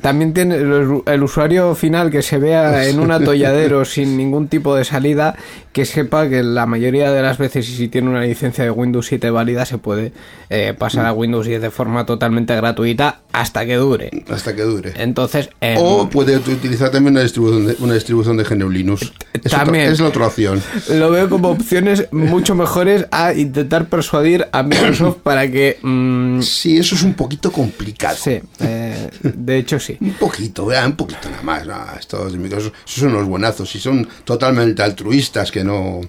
también 0.00 0.32
tiene 0.32 0.54
el, 0.54 1.02
el 1.04 1.22
usuario 1.24 1.74
final 1.74 2.12
que 2.12 2.22
se 2.22 2.38
vea 2.38 2.86
en 2.86 3.00
un 3.00 3.10
atolladero 3.10 3.84
sin 3.84 4.16
ningún 4.16 4.46
tipo 4.46 4.76
de 4.76 4.84
salida, 4.84 5.34
que 5.72 5.84
sepa 5.84 6.28
que 6.28 6.44
la 6.44 6.66
mayoría 6.66 7.10
de 7.10 7.20
las 7.20 7.36
veces, 7.36 7.68
y 7.68 7.74
si 7.74 7.88
tiene 7.88 8.08
una 8.08 8.22
licencia 8.22 8.62
de 8.62 8.70
Windows 8.70 9.06
7 9.06 9.30
válida, 9.30 9.66
se 9.66 9.78
puede 9.78 10.12
eh, 10.48 10.74
pasar 10.78 11.06
a 11.06 11.12
Windows 11.12 11.44
10 11.44 11.60
de 11.60 11.70
forma 11.70 12.06
totalmente 12.06 12.54
gratuita 12.54 13.22
hasta 13.32 13.66
que 13.66 13.74
dure. 13.74 14.10
hasta 14.30 14.54
que 14.54 14.62
dure. 14.62 14.92
Entonces, 14.96 15.50
eh, 15.60 15.74
O 15.76 16.08
puede 16.08 16.36
utilizar 16.36 16.90
también 16.90 17.14
una 17.14 17.22
distribución 17.22 17.66
de, 17.66 17.76
una 17.80 17.94
distribución 17.94 18.36
de 18.36 18.44
GNU 18.44 18.70
Linux. 18.70 19.12
También. 19.50 19.87
Es 19.92 20.00
la 20.00 20.08
otra 20.08 20.26
opción. 20.26 20.62
lo 20.90 21.10
veo 21.10 21.28
como 21.28 21.48
opciones 21.50 22.06
mucho 22.12 22.54
mejores 22.54 23.06
a 23.10 23.32
intentar 23.34 23.86
persuadir 23.86 24.46
a 24.52 24.62
Microsoft 24.62 25.16
para 25.22 25.50
que... 25.50 25.78
mm, 25.82 26.40
Sí, 26.42 26.78
eso 26.78 26.94
es 26.94 27.02
un 27.02 27.14
poquito 27.14 27.50
complicado. 27.52 28.16
sí, 28.16 28.40
eh, 28.60 29.10
de 29.22 29.58
hecho 29.58 29.78
sí. 29.80 29.96
Un 30.00 30.12
poquito, 30.14 30.66
vea, 30.66 30.86
un 30.86 30.96
poquito 30.96 31.28
nada 31.30 31.42
más. 31.42 31.66
Ah, 31.68 31.96
estos 31.98 32.32
de 32.32 32.38
Microsoft 32.38 32.72
son 32.84 33.08
unos 33.14 33.26
buenazos 33.26 33.74
y 33.74 33.78
son 33.80 34.08
totalmente 34.24 34.82
altruistas 34.82 35.50
que 35.50 35.64
no. 35.64 36.00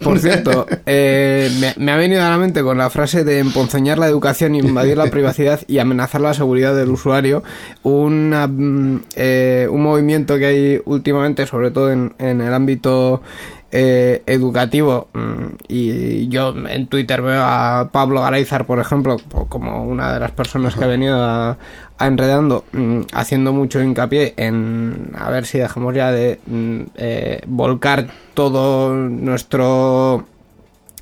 Por 0.00 0.18
cierto, 0.18 0.66
eh, 0.86 1.50
me, 1.60 1.74
me 1.84 1.92
ha 1.92 1.96
venido 1.96 2.22
a 2.24 2.28
la 2.30 2.38
mente 2.38 2.62
con 2.62 2.78
la 2.78 2.90
frase 2.90 3.24
de 3.24 3.38
emponzoñar 3.38 3.98
la 3.98 4.06
educación, 4.06 4.54
invadir 4.54 4.96
la 4.96 5.06
privacidad 5.10 5.60
y 5.66 5.78
amenazar 5.78 6.20
la 6.20 6.34
seguridad 6.34 6.74
del 6.76 6.90
usuario, 6.90 7.42
una, 7.82 8.46
mm, 8.46 9.02
eh, 9.16 9.68
un 9.70 9.82
movimiento 9.82 10.38
que 10.38 10.46
hay 10.46 10.80
últimamente, 10.84 11.46
sobre 11.46 11.70
todo 11.70 11.90
en, 11.92 12.14
en 12.18 12.40
el 12.40 12.52
ámbito 12.54 13.22
eh, 13.70 14.22
educativo, 14.26 15.08
mm, 15.12 15.46
y 15.68 16.28
yo 16.28 16.54
en 16.68 16.86
Twitter 16.86 17.20
veo 17.20 17.42
a 17.42 17.90
Pablo 17.92 18.22
Garaizar, 18.22 18.64
por 18.66 18.78
ejemplo, 18.78 19.18
como 19.48 19.84
una 19.84 20.14
de 20.14 20.20
las 20.20 20.30
personas 20.30 20.74
que 20.74 20.84
ha 20.84 20.86
venido 20.86 21.22
a, 21.22 21.58
a 21.98 22.06
Enredando, 22.06 22.64
mm, 22.72 23.00
haciendo 23.12 23.52
mucho 23.52 23.82
hincapié 23.82 24.34
en 24.36 25.12
a 25.18 25.30
ver 25.30 25.44
si 25.44 25.58
dejamos 25.58 25.94
ya 25.94 26.10
de 26.12 26.40
mm, 26.46 26.80
eh, 26.96 27.42
volcar 27.46 28.08
todo 28.34 28.94
nuestro 28.94 30.24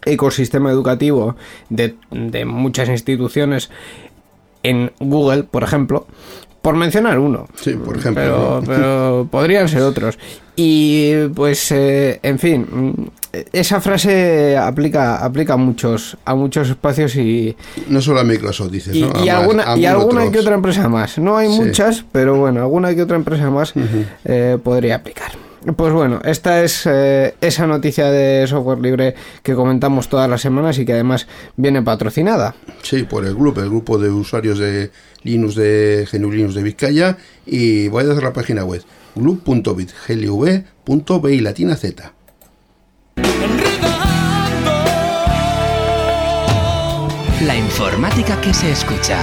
ecosistema 0.05 0.71
educativo 0.71 1.37
de, 1.69 1.97
de 2.11 2.45
muchas 2.45 2.89
instituciones 2.89 3.71
en 4.63 4.93
Google, 4.99 5.45
por 5.45 5.63
ejemplo, 5.63 6.07
por 6.67 6.75
mencionar 6.75 7.17
uno. 7.21 7.47
Sí, 7.55 7.75
por 7.75 7.97
ejemplo. 7.97 8.61
Pero, 8.67 9.29
podrían 9.31 9.69
ser 9.69 9.83
otros. 9.83 10.19
Y 10.57 11.29
pues, 11.29 11.71
eh, 11.71 12.19
en 12.25 12.41
fin, 12.41 12.67
mm, 12.69 12.93
esa 13.53 13.81
frase 13.81 14.57
aplica, 14.57 15.25
aplica 15.25 15.53
a 15.53 15.57
muchos, 15.57 16.17
a 16.25 16.35
muchos 16.35 16.69
espacios 16.71 17.15
y, 17.15 17.55
No 17.89 18.01
solo 18.01 18.19
a 18.19 18.25
Microsoft, 18.25 18.73
dices. 18.73 18.97
y, 18.97 19.03
¿no? 19.03 19.13
A 19.15 19.23
y 19.23 19.27
más- 19.27 19.29
alguna, 19.37 19.73
a 19.75 19.79
y 19.79 19.87
alguna 19.87 20.29
que 20.33 20.41
otra 20.41 20.57
empresa 20.57 20.89
más. 20.89 21.19
No 21.19 21.37
hay 21.37 21.53
Sí. 21.53 21.61
muchas, 21.61 22.05
pero 22.11 22.35
bueno, 22.35 22.63
alguna 22.63 22.93
que 22.97 23.03
otra 23.03 23.15
empresa 23.17 23.49
más 23.49 23.73
eh, 24.25 24.59
podría 24.61 24.97
aplicar. 24.97 25.31
Pues 25.77 25.93
bueno, 25.93 26.21
esta 26.25 26.63
es 26.65 26.83
eh, 26.87 27.35
esa 27.41 27.67
noticia 27.69 28.11
de 28.11 28.45
software 28.49 28.79
libre 28.81 29.15
que 29.45 29.55
comentamos 29.55 30.09
todas 30.09 30.29
las 30.29 30.41
semanas 30.41 30.79
y 30.79 30.85
que 30.85 30.95
además 30.95 31.29
viene 31.57 31.81
patrocinada. 31.83 32.55
Sí, 32.83 33.05
por 33.05 33.25
el 33.25 33.35
grupo, 33.37 33.61
el 33.61 33.69
grupo 33.69 33.99
de 33.99 34.11
usuarios 34.11 34.59
de 34.59 34.91
Linux 35.27 35.57
de 35.57 36.09
GNU 36.11 36.31
Linux 36.31 36.55
de 36.55 36.63
Vizcaya. 36.63 37.19
Y 37.45 37.89
voy 37.89 38.05
a 38.05 38.13
hacer 38.13 38.23
la 38.23 38.33
página 38.33 38.65
web: 38.65 38.83
glub.bit, 39.15 39.91
glv.b 40.07 41.35
y 41.35 41.41
latina 41.41 41.77
z. 41.77 42.13
La 47.45 47.57
informática 47.57 48.41
que 48.41 48.55
se 48.55 48.71
escucha. 48.71 49.21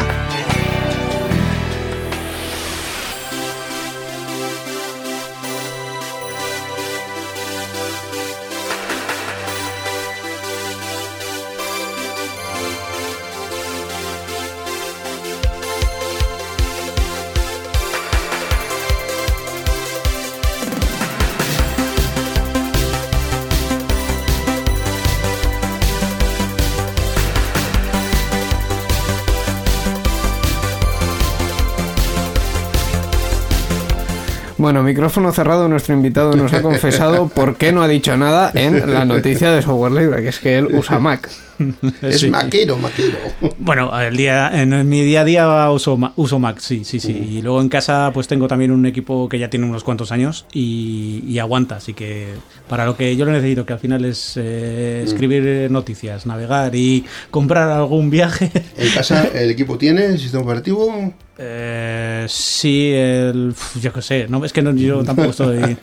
Bueno, 34.74 34.83
micrófono 34.93 35.32
cerrado, 35.32 35.67
nuestro 35.67 35.95
invitado 35.95 36.36
nos 36.36 36.53
ha 36.53 36.62
confesado 36.62 37.27
por 37.36 37.56
qué 37.58 37.71
no 37.71 37.82
ha 37.82 37.88
dicho 37.88 38.15
nada 38.15 38.51
en 38.53 38.93
la 38.93 39.06
noticia 39.06 39.51
de 39.51 39.63
software 39.63 39.91
libre, 39.91 40.21
que 40.21 40.29
es 40.29 40.38
que 40.39 40.58
él 40.60 40.67
usa 40.71 40.99
Mac. 40.99 41.29
Es 42.01 42.19
Sí. 42.19 42.29
maquero, 42.29 42.77
maquero. 42.77 43.17
Bueno, 43.60 43.97
el 44.01 44.17
día, 44.17 44.49
en 44.62 44.89
mi 44.89 45.01
día 45.01 45.21
a 45.21 45.23
día 45.23 45.69
uso, 45.71 45.97
uso 46.15 46.39
Mac, 46.39 46.58
sí, 46.60 46.84
sí, 46.84 46.99
sí. 46.99 47.12
Y 47.12 47.41
luego 47.41 47.62
en 47.62 47.69
casa 47.69 48.10
pues 48.13 48.27
tengo 48.27 48.47
también 48.47 48.71
un 48.71 48.86
equipo 48.86 49.29
que 49.29 49.38
ya 49.39 49.49
tiene 49.49 49.65
unos 49.67 49.84
cuantos 49.84 50.12
años 50.12 50.45
y, 50.51 51.23
y 51.27 51.39
aguanta. 51.39 51.75
Así 51.77 51.93
que 51.93 52.29
para 52.67 52.86
lo 52.86 52.97
que 52.97 53.15
yo 53.15 53.25
lo 53.25 53.32
necesito, 53.32 53.65
que 53.65 53.73
al 53.73 53.79
final 53.79 54.03
es 54.03 54.34
eh, 54.36 55.03
escribir 55.06 55.69
noticias, 55.71 56.25
navegar 56.25 56.75
y 56.75 57.06
comprar 57.32 57.69
algún 57.69 58.10
viaje. 58.10 58.51
En 58.77 58.89
casa, 58.93 59.27
¿el 59.34 59.51
equipo 59.51 59.77
tiene 59.77 60.06
el 60.08 60.19
sistema 60.19 60.43
operativo? 60.43 61.13
Eh, 61.38 62.25
sí, 62.29 62.91
el, 62.93 63.53
yo 63.82 63.91
qué 63.93 64.01
sé, 64.01 64.27
no, 64.29 64.43
es 64.45 64.53
que 64.53 64.62
no, 64.62 64.71
yo 64.88 65.04
tampoco 65.06 65.30
estoy... 65.30 65.78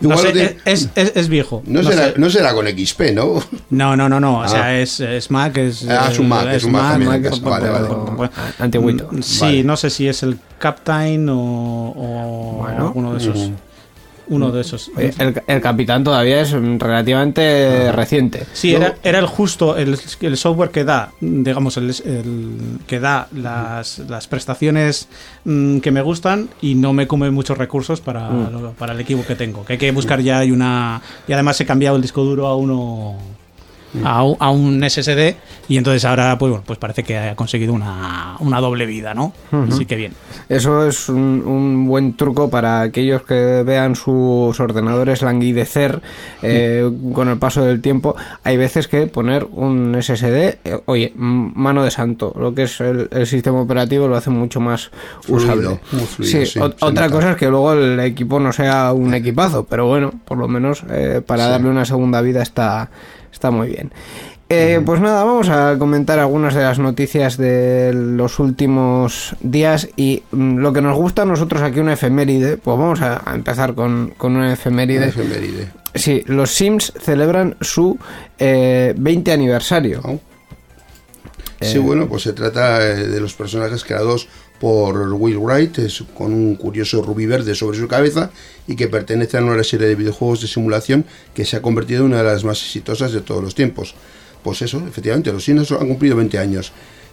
No 0.00 0.16
sé, 0.18 0.32
tiene- 0.32 0.56
es, 0.64 0.88
es- 0.94 1.12
es 1.14 1.28
viejo. 1.28 1.62
No, 1.66 1.82
no 1.82 1.88
será, 1.90 2.12
no 2.16 2.28
será 2.30 2.54
con 2.54 2.66
XP, 2.66 3.12
¿no? 3.14 3.42
No, 3.70 3.96
no, 3.96 4.08
no, 4.08 4.18
no. 4.20 4.38
O 4.38 4.42
Ah. 4.42 4.48
sea, 4.48 4.80
es, 4.80 4.98
es 5.00 5.30
Mac, 5.30 5.56
es. 5.58 5.86
Ah, 5.88 6.08
es 6.10 6.18
un 6.18 6.28
Mac, 6.28 6.46
es 6.48 6.64
un 6.64 6.72
Mac 6.72 6.98
Mac. 6.98 7.40
Vale, 7.40 7.68
vale. 7.70 7.88
bueno, 7.88 8.32
Antiguito. 8.58 9.10
Sí, 9.22 9.40
Vale. 9.40 9.64
no 9.64 9.76
sé 9.76 9.90
si 9.90 10.08
es 10.08 10.22
el 10.24 10.38
Captain 10.58 11.28
o, 11.28 11.36
o 11.96 12.56
Bueno. 12.62 12.86
alguno 12.88 13.12
de 13.12 13.18
esos. 13.18 13.50
Uno 14.28 14.50
de 14.50 14.60
esos. 14.60 14.90
Oye, 14.96 15.12
El, 15.18 15.40
el 15.46 15.60
Capitán 15.60 16.02
todavía 16.04 16.40
es 16.40 16.52
relativamente 16.52 17.92
reciente. 17.92 18.44
Sí, 18.52 18.74
era, 18.74 18.96
era 19.02 19.18
el 19.18 19.26
justo, 19.26 19.76
el, 19.76 19.98
el 20.20 20.36
software 20.36 20.70
que 20.70 20.84
da, 20.84 21.12
digamos, 21.20 21.76
el, 21.76 21.90
el- 22.04 22.78
que 22.86 23.00
da 23.00 23.28
las, 23.34 24.00
las 24.00 24.26
prestaciones 24.26 25.08
mm, 25.44 25.78
que 25.78 25.90
me 25.90 26.02
gustan 26.02 26.48
y 26.60 26.74
no 26.74 26.92
me 26.92 27.06
come 27.06 27.30
muchos 27.30 27.56
recursos 27.58 28.00
para, 28.00 28.28
lo- 28.50 28.72
para 28.72 28.92
el 28.92 29.00
equipo 29.00 29.24
que 29.26 29.36
tengo. 29.36 29.64
Que 29.64 29.74
hay 29.74 29.78
que 29.78 29.90
buscar 29.92 30.20
ya 30.20 30.38
hay 30.38 30.50
una... 30.50 31.00
Y 31.28 31.32
además 31.32 31.60
he 31.60 31.66
cambiado 31.66 31.96
el 31.96 32.02
disco 32.02 32.24
duro 32.24 32.46
a 32.46 32.56
uno... 32.56 33.16
A, 34.04 34.22
un- 34.24 34.36
a 34.40 34.50
un 34.50 34.82
SSD 34.82 35.36
y 35.68 35.76
entonces 35.78 36.04
ahora 36.04 36.36
pues 36.38 36.50
bueno 36.50 36.64
pues 36.66 36.78
parece 36.78 37.02
que 37.02 37.16
ha 37.18 37.34
conseguido 37.36 37.72
una, 37.72 38.36
una 38.40 38.60
doble 38.60 38.86
vida 38.86 39.14
no 39.14 39.32
así 39.70 39.86
que 39.86 39.96
bien. 39.96 40.12
Eso 40.48 40.86
es 40.86 41.08
un, 41.08 41.42
un 41.44 41.86
buen 41.86 42.16
truco 42.16 42.50
para 42.50 42.80
aquellos 42.82 43.22
que 43.22 43.62
vean 43.64 43.96
sus 43.96 44.58
ordenadores 44.60 45.22
languidecer 45.22 46.00
eh, 46.42 46.88
con 47.12 47.28
el 47.28 47.38
paso 47.38 47.64
del 47.64 47.80
tiempo. 47.80 48.14
Hay 48.44 48.56
veces 48.56 48.86
que 48.88 49.06
poner 49.06 49.46
un 49.50 49.96
SSD, 50.00 50.58
eh, 50.64 50.80
oye, 50.86 51.12
mano 51.16 51.82
de 51.82 51.90
santo, 51.90 52.34
lo 52.38 52.54
que 52.54 52.64
es 52.64 52.80
el, 52.80 53.08
el 53.10 53.26
sistema 53.26 53.60
operativo 53.60 54.06
lo 54.08 54.16
hace 54.16 54.30
mucho 54.30 54.60
más 54.60 54.90
usable. 55.28 55.80
fluido, 56.06 56.46
sí, 56.46 56.58
otra 56.80 57.08
cosa 57.10 57.30
es 57.32 57.36
que 57.36 57.48
luego 57.48 57.72
el 57.72 57.98
equipo 58.00 58.38
no 58.38 58.52
sea 58.52 58.92
un 58.92 59.14
equipazo, 59.14 59.64
pero 59.64 59.86
bueno, 59.86 60.12
por 60.24 60.38
lo 60.38 60.46
menos 60.48 60.84
eh, 60.90 61.22
para 61.26 61.48
darle 61.48 61.68
una 61.70 61.84
segunda 61.84 62.20
vida 62.20 62.42
está, 62.42 62.90
está 63.36 63.50
muy 63.50 63.68
bien. 63.68 63.92
Eh, 64.48 64.80
Pues 64.84 65.00
nada, 65.00 65.24
vamos 65.24 65.48
a 65.48 65.76
comentar 65.78 66.18
algunas 66.20 66.54
de 66.54 66.62
las 66.62 66.78
noticias 66.78 67.36
de 67.36 67.92
los 67.92 68.38
últimos 68.38 69.34
días 69.40 69.88
y 69.96 70.22
mm, 70.30 70.58
lo 70.58 70.72
que 70.72 70.80
nos 70.82 70.96
gusta 70.96 71.22
a 71.22 71.24
nosotros 71.24 71.62
aquí 71.62 71.80
una 71.80 71.94
efeméride, 71.94 72.56
pues 72.56 72.78
vamos 72.78 73.00
a, 73.02 73.22
a 73.28 73.34
empezar 73.34 73.74
con, 73.74 74.14
con 74.16 74.36
una 74.36 74.52
efeméride. 74.52 75.08
Efeméride. 75.08 75.68
Sí, 75.94 76.22
los 76.26 76.52
Sims 76.52 76.92
celebran 77.00 77.56
su 77.60 77.98
eh, 78.38 78.94
20 78.96 79.32
aniversario. 79.32 80.00
¿no? 80.04 80.20
Sí, 81.60 81.78
bueno, 81.78 82.06
pues 82.06 82.22
se 82.22 82.32
trata 82.32 82.86
eh, 82.86 83.08
de 83.08 83.18
los 83.20 83.32
personajes 83.34 83.82
creados 83.82 84.28
por 84.60 85.12
Will 85.12 85.38
Wright, 85.38 85.78
es, 85.78 86.02
con 86.14 86.32
un 86.32 86.56
curioso 86.56 87.02
rubí 87.02 87.26
verde 87.26 87.54
sobre 87.54 87.78
su 87.78 87.88
cabeza 87.88 88.30
y 88.66 88.76
que 88.76 88.88
pertenece 88.88 89.36
a 89.36 89.42
una 89.42 89.62
serie 89.62 89.86
de 89.86 89.94
videojuegos 89.94 90.40
de 90.40 90.48
simulación 90.48 91.04
que 91.34 91.44
se 91.44 91.56
ha 91.56 91.62
convertido 91.62 92.00
en 92.00 92.06
una 92.06 92.18
de 92.18 92.24
las 92.24 92.44
más 92.44 92.62
exitosas 92.62 93.12
de 93.12 93.20
todos 93.20 93.42
los 93.42 93.54
tiempos. 93.54 93.94
Pues 94.42 94.62
eso, 94.62 94.82
efectivamente, 94.88 95.32
los 95.32 95.44
Sims 95.44 95.72
han 95.72 95.88
cumplido 95.88 96.16
20 96.16 96.38
años. 96.38 96.72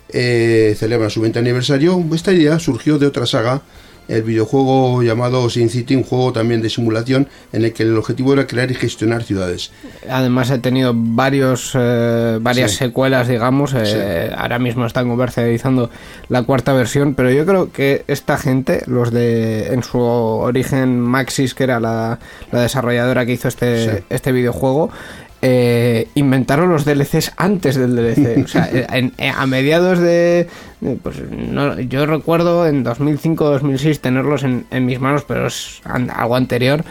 Eh, 0.10 0.75
celebran 0.77 1.10
su 1.10 1.21
20 1.21 1.39
aniversario. 1.39 2.03
Esta 2.13 2.32
idea 2.32 2.60
surgió 2.60 2.99
de 2.99 3.08
otra 3.08 3.25
saga, 3.25 3.62
el 4.07 4.23
videojuego 4.23 5.01
llamado 5.03 5.49
Sin 5.49 5.69
City, 5.69 5.95
un 5.95 6.03
juego 6.03 6.33
también 6.33 6.61
de 6.61 6.69
simulación 6.69 7.27
en 7.51 7.63
el 7.65 7.73
que 7.73 7.83
el 7.83 7.97
objetivo 7.97 8.33
era 8.33 8.47
crear 8.47 8.69
y 8.71 8.75
gestionar 8.75 9.23
ciudades. 9.23 9.71
Además 10.09 10.51
ha 10.51 10.59
tenido 10.59 10.93
varios 10.95 11.71
eh, 11.75 12.37
varias 12.41 12.71
Sí. 12.71 12.77
secuelas, 12.77 13.27
digamos. 13.27 13.73
eh, 13.75 14.31
Ahora 14.37 14.59
mismo 14.59 14.85
están 14.85 15.07
comercializando 15.07 15.89
la 16.29 16.43
cuarta 16.43 16.73
versión, 16.73 17.15
pero 17.15 17.31
yo 17.31 17.45
creo 17.45 17.71
que 17.71 18.03
esta 18.07 18.37
gente, 18.37 18.83
los 18.87 19.11
de 19.11 19.67
en 19.73 19.83
su 19.83 19.99
origen 19.99 20.99
Maxis, 20.99 21.53
que 21.53 21.63
era 21.63 21.79
la, 21.79 22.19
la 22.51 22.61
desarrolladora 22.61 23.25
que 23.25 23.33
hizo 23.33 23.47
este, 23.47 23.83
Sí. 23.97 24.03
este 24.09 24.31
videojuego, 24.31 24.89
eh, 25.45 26.08
inventaron 26.15 26.69
los 26.69 26.86
DLCs 26.86 27.34
antes 27.38 27.75
del 27.75 27.95
DLC. 27.97 28.43
O 28.45 28.47
sea, 28.47 28.69
en- 28.71 29.12
en- 29.17 29.34
a 29.36 29.45
mediados 29.45 29.99
de. 29.99 30.47
Pues 31.03 31.17
no, 31.29 31.79
yo 31.82 32.06
recuerdo 32.06 32.65
en 32.65 32.84
2005-2006 32.86 33.99
tenerlos 33.99 34.43
en, 34.43 34.65
en 34.71 34.86
mis 34.86 34.99
manos, 34.99 35.23
pero 35.27 35.47
es 35.47 35.82
algo 35.86 36.36
anterior. 36.36 36.84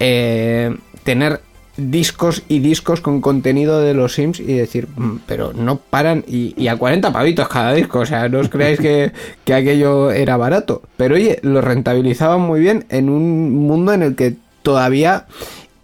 eh, 0.00 0.74
tener 1.04 1.40
discos 1.76 2.42
y 2.48 2.60
discos 2.60 3.00
con 3.00 3.20
contenido 3.20 3.80
de 3.80 3.94
los 3.94 4.14
Sims 4.14 4.38
y 4.38 4.54
decir, 4.54 4.86
"Mm, 4.96 5.16
pero 5.26 5.52
no 5.52 5.76
paran 5.78 6.24
y, 6.28 6.54
y 6.56 6.68
a 6.68 6.76
40 6.76 7.12
pavitos 7.12 7.48
cada 7.48 7.72
disco, 7.74 7.98
o 8.00 8.06
sea, 8.06 8.28
no 8.28 8.38
os 8.38 8.48
creáis 8.48 8.78
que, 8.78 9.10
que 9.44 9.54
aquello 9.54 10.10
era 10.12 10.36
barato, 10.36 10.82
pero 10.96 11.16
oye, 11.16 11.38
lo 11.42 11.60
rentabilizaban 11.62 12.40
muy 12.42 12.60
bien 12.60 12.84
en 12.90 13.08
un 13.10 13.50
mundo 13.66 13.92
en 13.92 14.02
el 14.02 14.14
que 14.14 14.34
todavía 14.62 15.26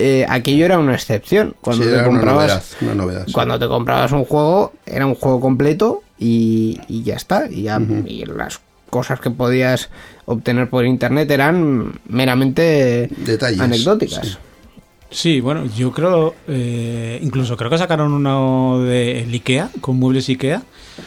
eh, 0.00 0.26
aquello 0.28 0.64
era 0.64 0.78
una 0.78 0.94
excepción. 0.94 1.54
Cuando 1.60 1.84
Sí, 1.84 1.90
te 1.90 1.94
una 1.96 2.04
comprabas 2.06 2.46
novedad, 2.48 2.64
una 2.82 2.94
novedad, 2.94 3.26
sí. 3.26 3.32
cuando 3.32 3.58
te 3.58 3.68
comprabas 3.68 4.12
un 4.12 4.24
juego, 4.24 4.72
era 4.86 5.06
un 5.06 5.14
juego 5.14 5.40
completo 5.40 6.02
y, 6.18 6.80
y 6.88 7.02
ya 7.02 7.16
está. 7.16 7.46
Y, 7.50 7.62
ya- 7.62 7.80
y 8.06 8.24
las 8.26 8.60
cosas 8.88 9.20
que 9.20 9.30
podías 9.30 9.88
obtener 10.24 10.68
por 10.68 10.84
internet 10.84 11.30
eran 11.30 12.00
meramente 12.08 13.08
Detalles, 13.18 13.60
anecdóticas. 13.60 14.26
sí. 14.26 14.36
Sí, 15.10 15.40
bueno, 15.40 15.64
yo 15.76 15.90
creo, 15.90 16.34
eh, 16.46 17.18
incluso 17.22 17.56
creo 17.56 17.68
que 17.68 17.78
sacaron 17.78 18.12
uno 18.12 18.78
de 18.80 19.22
el 19.22 19.32
Ikea, 19.32 19.70
con 19.80 19.96
muebles 19.96 20.28
Ikea. 20.28 20.62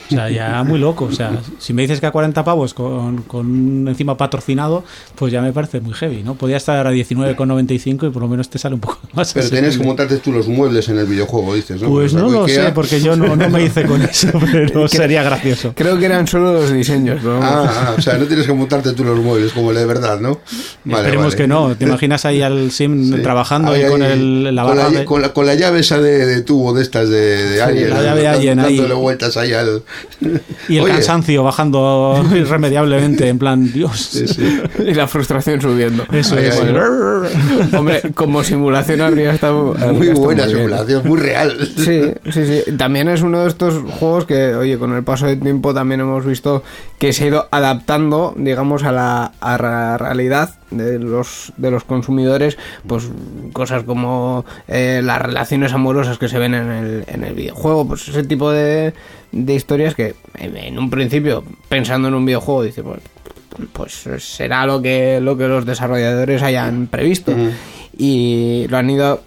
O 0.07 0.09
sea, 0.09 0.29
ya 0.29 0.63
muy 0.63 0.79
loco. 0.79 1.05
O 1.05 1.11
sea, 1.11 1.39
si 1.59 1.71
me 1.71 1.83
dices 1.83 1.99
que 1.99 2.07
a 2.07 2.11
40 2.11 2.43
pavos 2.43 2.73
con, 2.73 3.21
con 3.23 3.87
encima 3.87 4.17
patrocinado, 4.17 4.83
pues 5.15 5.31
ya 5.31 5.41
me 5.41 5.53
parece 5.53 5.81
muy 5.81 5.93
heavy, 5.93 6.23
¿no? 6.23 6.33
Podía 6.35 6.57
estar 6.57 6.85
a 6.87 6.91
19,95 6.91 8.07
y 8.07 8.09
por 8.09 8.21
lo 8.23 8.27
menos 8.27 8.49
te 8.49 8.57
sale 8.57 8.75
un 8.75 8.81
poco 8.81 8.99
más. 9.13 9.33
Pero 9.33 9.49
tienes 9.49 9.77
que 9.77 9.83
montarte 9.83 10.17
tú 10.17 10.31
los 10.31 10.47
muebles 10.47 10.89
en 10.89 10.97
el 10.97 11.05
videojuego, 11.05 11.53
dices, 11.53 11.81
¿no? 11.81 11.89
Pues 11.89 12.13
no 12.13 12.27
lo 12.29 12.45
Ikea- 12.47 12.65
sé, 12.67 12.71
porque 12.73 12.99
yo 13.01 13.15
no, 13.15 13.35
no 13.35 13.49
me 13.49 13.63
hice 13.63 13.85
con 13.85 14.01
eso, 14.09 14.29
pero 14.51 14.87
sería 14.87 15.21
gracioso. 15.23 15.73
Creo 15.75 15.97
que 15.99 16.05
eran 16.05 16.27
solo 16.27 16.53
los 16.53 16.73
diseños, 16.73 17.23
vamos. 17.23 17.45
Ah, 17.45 17.85
ah, 17.89 17.95
o 17.97 18.01
sea, 18.01 18.17
no 18.17 18.25
tienes 18.25 18.47
que 18.47 18.53
montarte 18.53 18.93
tú 18.93 19.03
los 19.03 19.19
muebles 19.19 19.53
como 19.53 19.69
el 19.71 19.77
de 19.77 19.85
verdad, 19.85 20.19
¿no? 20.19 20.39
Vale, 20.85 21.01
Esperemos 21.03 21.25
vale. 21.27 21.37
que 21.37 21.47
no. 21.47 21.75
¿Te 21.75 21.85
imaginas 21.85 22.25
ahí 22.25 22.41
al 22.41 22.71
Sim 22.71 23.13
Sí. 23.15 23.21
trabajando 23.21 23.71
ahí 23.71 23.83
con 23.93 24.03
el, 24.03 24.55
la 24.55 24.63
con, 24.63 24.75
barra 24.77 24.89
la, 24.91 24.99
de- 24.99 25.05
con, 25.05 25.21
la, 25.21 25.33
con 25.33 25.45
la 25.45 25.55
llave 25.55 25.79
esa 25.79 25.99
de, 25.99 26.25
de 26.25 26.41
tubo 26.41 26.73
de 26.73 26.81
estas 26.83 27.09
de, 27.09 27.49
de 27.49 27.61
Alien, 27.61 27.89
la 27.89 27.95
¿no? 27.97 28.03
llave 28.03 28.23
Dan- 28.23 28.35
Alien 28.35 28.59
ahí. 28.59 28.77
dándole 28.77 28.93
vueltas 28.95 29.37
ahí 29.37 29.53
al... 29.53 29.83
y 30.69 30.77
el 30.77 30.83
Oye, 30.83 30.93
cansancio 30.93 31.43
bajando 31.43 32.23
irremediablemente, 32.35 33.27
en 33.27 33.39
plan, 33.39 33.71
Dios. 33.71 33.99
sí, 34.11 34.27
sí. 34.27 34.61
Y 34.85 34.93
la 34.93 35.07
frustración 35.07 35.61
subiendo. 35.61 36.05
Eso 36.11 36.37
es. 36.37 36.59
Hombre, 37.73 38.01
como 38.13 38.43
simulación 38.43 39.01
habría 39.01 39.33
estado. 39.33 39.71
habría 39.73 39.91
Muy 39.93 40.07
estado 40.07 40.23
buena 40.25 40.43
muy 40.45 40.53
bien. 40.53 40.65
simulación, 40.65 41.01
muy 41.07 41.19
real. 41.19 41.57
Sí, 41.77 42.01
sí, 42.31 42.45
sí. 42.65 42.71
También 42.77 43.07
es 43.09 43.21
uno 43.21 43.41
de 43.43 43.47
estos 43.49 43.75
juegos 43.99 44.25
que, 44.25 44.55
oye, 44.55 44.77
con 44.77 44.93
el 44.95 45.03
paso 45.03 45.27
del 45.27 45.39
tiempo 45.39 45.73
también 45.73 46.01
hemos 46.01 46.25
visto 46.25 46.63
que 46.99 47.13
se 47.13 47.25
ha 47.25 47.27
ido 47.27 47.47
adaptando, 47.51 48.33
digamos, 48.37 48.83
a 48.83 48.91
la, 48.91 49.31
a 49.39 49.57
la 49.61 49.97
realidad 49.97 50.55
de 50.77 50.99
los, 50.99 51.53
de 51.57 51.71
los 51.71 51.83
consumidores, 51.83 52.57
pues 52.87 53.09
cosas 53.53 53.83
como 53.83 54.45
eh, 54.67 55.01
las 55.03 55.21
relaciones 55.21 55.73
amorosas 55.73 56.17
que 56.17 56.27
se 56.27 56.39
ven 56.39 56.53
en 56.53 56.71
el, 56.71 57.03
en 57.07 57.23
el 57.23 57.33
videojuego, 57.33 57.87
pues 57.87 58.07
ese 58.07 58.23
tipo 58.23 58.51
de, 58.51 58.93
de 59.31 59.53
historias 59.53 59.95
que 59.95 60.15
en, 60.35 60.77
un 60.77 60.89
principio, 60.89 61.43
pensando 61.69 62.07
en 62.07 62.13
un 62.13 62.25
videojuego, 62.25 62.63
dice, 62.63 62.83
pues, 62.83 63.01
pues 63.73 64.23
será 64.23 64.65
lo 64.65 64.81
que, 64.81 65.19
lo 65.21 65.37
que 65.37 65.47
los 65.47 65.65
desarrolladores 65.65 66.41
hayan 66.41 66.87
previsto. 66.87 67.33
Y 67.95 68.65
lo 68.69 68.77
han 68.77 68.89
ido 68.89 69.21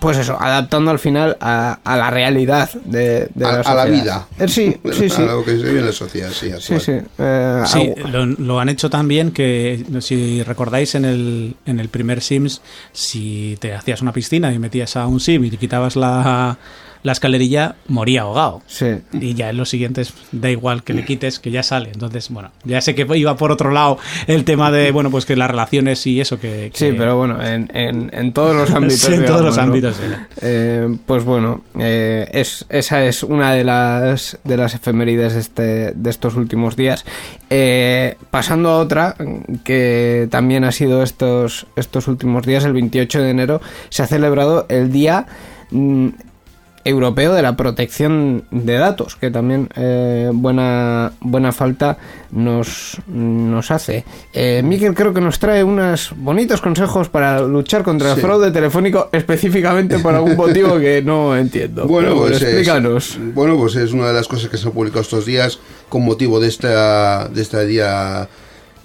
pues 0.00 0.18
eso, 0.18 0.36
adaptando 0.40 0.90
al 0.90 0.98
final 0.98 1.36
a, 1.40 1.78
a 1.84 1.96
la 1.96 2.10
realidad 2.10 2.68
de, 2.84 3.28
de 3.34 3.44
A, 3.46 3.52
la, 3.52 3.60
a 3.60 3.74
la 3.74 3.82
sociedad. 3.84 3.86
vida. 4.02 4.26
Eh, 4.38 4.48
Sí, 4.48 4.76
sí, 4.92 5.08
sí. 5.10 5.22
A 5.22 5.26
lo 5.26 5.44
que 5.44 5.52
se 5.52 5.62
vive 5.64 5.78
en 5.80 5.86
la 5.86 5.92
sociedad, 5.92 6.30
sí. 6.30 6.46
Sí, 6.58 6.74
actual. 6.74 6.80
sí. 6.80 6.92
Eh, 7.18 7.62
Sí, 7.66 7.92
lo, 8.10 8.26
lo 8.26 8.60
han 8.60 8.68
hecho 8.68 8.90
tan 8.90 9.06
bien 9.08 9.30
que, 9.30 9.84
si 10.00 10.42
recordáis 10.42 10.94
en 10.94 11.04
el, 11.04 11.56
en 11.66 11.80
el 11.80 11.88
primer 11.88 12.20
Sims, 12.20 12.60
si 12.92 13.56
te 13.60 13.74
hacías 13.74 14.02
una 14.02 14.12
piscina 14.12 14.52
y 14.52 14.58
metías 14.58 14.96
a 14.96 15.06
un 15.06 15.20
Sim 15.20 15.44
y 15.44 15.50
te 15.50 15.56
quitabas 15.56 15.96
la, 15.96 16.58
la 17.04 17.12
escalerilla, 17.12 17.76
moría 17.86 18.22
ahogado. 18.22 18.62
sí. 18.66 18.86
Y 19.12 19.34
ya 19.34 19.50
en 19.50 19.58
los 19.58 19.68
siguientes 19.68 20.14
da 20.32 20.50
igual 20.50 20.82
que 20.82 20.94
le 20.94 21.04
quites, 21.04 21.38
que 21.38 21.50
ya 21.50 21.62
sale. 21.62 21.90
Entonces, 21.92 22.30
bueno, 22.30 22.50
ya 22.64 22.80
sé 22.80 22.94
que 22.94 23.06
iba 23.16 23.36
por 23.36 23.52
otro 23.52 23.70
lado 23.70 23.98
el 24.26 24.44
tema 24.44 24.70
de, 24.70 24.90
bueno, 24.90 25.10
pues 25.10 25.26
que 25.26 25.36
las 25.36 25.50
relaciones 25.50 26.06
y 26.06 26.22
eso 26.22 26.40
que... 26.40 26.70
Sí, 26.72 26.94
pero 26.96 27.18
bueno, 27.18 27.44
en, 27.44 27.70
en, 27.74 28.10
en 28.12 28.32
todos 28.32 28.56
los 28.56 28.70
ámbitos. 28.70 28.94
Sí, 29.04 29.12
en 29.12 29.26
todos 29.26 29.42
los 29.42 29.58
ámbitos, 29.58 29.96
sí. 29.96 30.02
Eh, 30.40 30.96
pues 31.04 31.24
bueno, 31.24 31.62
eh, 31.78 32.26
es, 32.32 32.64
esa 32.70 33.04
es 33.04 33.22
una 33.22 33.52
de 33.52 33.64
las, 33.64 34.38
de 34.44 34.56
las 34.56 34.74
efemérides 34.74 35.34
de, 35.34 35.40
este, 35.40 35.92
de 35.92 36.10
estos 36.10 36.36
últimos 36.36 36.74
días. 36.74 37.04
Eh, 37.50 38.16
pasando 38.30 38.70
a 38.70 38.78
otra, 38.78 39.14
que 39.62 40.26
también 40.30 40.64
ha 40.64 40.72
sido 40.72 41.02
estos, 41.02 41.66
estos 41.76 42.08
últimos 42.08 42.46
días, 42.46 42.64
el 42.64 42.72
28 42.72 43.20
de 43.20 43.30
enero, 43.30 43.60
se 43.90 44.02
ha 44.02 44.06
celebrado 44.06 44.64
el 44.70 44.90
Día 44.90 45.26
mm, 45.70 46.08
Europeo 46.84 47.32
de 47.34 47.42
la 47.42 47.56
Protección 47.56 48.44
de 48.50 48.74
Datos, 48.74 49.16
que 49.16 49.30
también 49.30 49.68
eh, 49.76 50.30
buena, 50.32 51.12
buena 51.20 51.52
falta 51.52 51.98
nos, 52.30 52.98
nos 53.06 53.70
hace. 53.70 54.04
Eh, 54.32 54.62
Miquel 54.64 54.94
creo 54.94 55.14
que 55.14 55.20
nos 55.20 55.38
trae 55.38 55.64
unos 55.64 56.12
bonitos 56.16 56.60
consejos 56.60 57.08
para 57.08 57.40
luchar 57.40 57.82
contra 57.82 58.12
el 58.12 58.20
fraude 58.20 58.50
telefónico 58.50 59.08
específicamente 59.12 59.98
por 59.98 60.14
algún 60.14 60.36
motivo 60.36 60.78
que 60.78 61.02
no 61.02 61.36
entiendo. 61.36 61.86
Bueno, 61.94 62.08
Pero 62.08 62.20
pues 62.22 62.42
explícanos. 62.42 63.10
Es, 63.10 63.34
bueno, 63.34 63.56
pues 63.56 63.76
es 63.76 63.92
una 63.92 64.08
de 64.08 64.14
las 64.14 64.26
cosas 64.26 64.48
que 64.48 64.56
se 64.56 64.66
han 64.66 64.72
publicado 64.72 65.02
estos 65.02 65.24
días 65.24 65.60
con 65.88 66.02
motivo 66.02 66.40
de 66.40 66.48
esta 66.48 67.28
de 67.28 67.40
este 67.40 67.64
día 67.66 68.28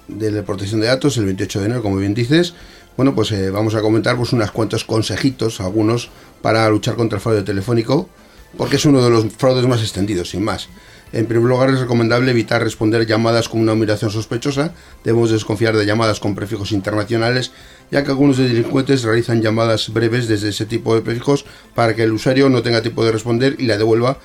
de 0.08 0.32
la 0.32 0.44
protección 0.44 0.82
de 0.82 0.88
datos, 0.88 1.18
el 1.18 1.26
28 1.26 1.60
de 1.60 1.66
enero, 1.66 1.82
como 1.82 1.98
bien 1.98 2.14
dices. 2.14 2.54
Bueno, 2.98 3.16
pues 3.16 3.32
eh, 3.32 3.50
vamos 3.50 3.76
a 3.76 3.82
comentar 3.82 4.18
pues 4.18 4.34
unos 4.34 4.52
cuantos 4.52 4.84
consejitos, 4.84 5.62
algunos, 5.62 6.10
para 6.42 6.70
luchar 6.70 6.96
contra 6.96 7.18
el 7.18 7.22
fraude 7.22 7.44
telefónico, 7.44 8.10
porque 8.58 8.78
es 8.78 8.86
uno 8.86 9.04
de 9.04 9.10
los 9.10 9.26
fraudes 9.34 9.68
más 9.68 9.82
extendidos, 9.82 10.30
sin 10.30 10.44
más. 10.44 10.70
En 11.12 11.26
primer 11.26 11.50
lugar, 11.50 11.70
es 11.70 11.80
recomendable 11.80 12.30
evitar 12.30 12.64
responder 12.64 13.08
llamadas 13.08 13.50
con 13.50 13.62
una 13.62 13.74
numeración 13.74 14.12
sospechosa. 14.12 14.74
Debemos 15.04 15.32
desconfiar 15.32 15.76
de 15.76 15.86
llamadas 15.86 16.20
con 16.20 16.36
prefijos 16.36 16.72
internacionales, 16.72 17.52
ya 17.90 18.04
que 18.04 18.12
algunos 18.12 18.38
delincuentes 18.38 19.02
realizan 19.02 19.42
llamadas 19.42 19.92
breves 19.92 20.28
desde 20.28 20.50
ese 20.50 20.68
tipo 20.68 20.94
de 20.94 21.02
prefijos 21.02 21.46
para 21.74 21.96
que 21.96 22.04
el 22.04 22.12
usuario 22.12 22.48
no 22.50 22.62
tenga 22.62 22.84
tiempo 22.84 23.04
de 23.04 23.12
responder 23.12 23.56
y 23.58 23.66
la 23.66 23.78
devuelva, 23.78 24.20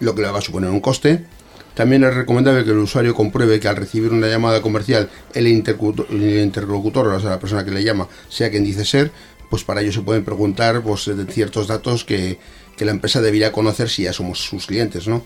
lo 0.00 0.14
que 0.16 0.22
le 0.22 0.30
va 0.30 0.38
a 0.38 0.42
suponer 0.42 0.70
un 0.70 0.80
coste. 0.80 1.24
También 1.74 2.04
es 2.04 2.14
recomendable 2.14 2.64
que 2.64 2.70
el 2.70 2.78
usuario 2.78 3.14
compruebe 3.14 3.58
que 3.58 3.68
al 3.68 3.76
recibir 3.76 4.12
una 4.12 4.28
llamada 4.28 4.62
comercial 4.62 5.10
el 5.34 5.48
interlocutor, 5.48 6.06
el 6.10 6.40
interlocutor, 6.40 7.08
o 7.08 7.20
sea, 7.20 7.30
la 7.30 7.40
persona 7.40 7.64
que 7.64 7.72
le 7.72 7.82
llama, 7.82 8.08
sea 8.28 8.50
quien 8.50 8.64
dice 8.64 8.84
ser, 8.84 9.10
pues 9.54 9.62
para 9.62 9.82
ello 9.82 9.92
se 9.92 10.00
pueden 10.00 10.24
preguntar 10.24 10.82
pues, 10.82 11.04
de 11.06 11.26
ciertos 11.32 11.68
datos 11.68 12.04
que, 12.04 12.40
que 12.76 12.84
la 12.84 12.90
empresa 12.90 13.20
debería 13.20 13.52
conocer 13.52 13.88
si 13.88 14.02
ya 14.02 14.12
somos 14.12 14.40
sus 14.40 14.66
clientes, 14.66 15.06
¿no? 15.06 15.24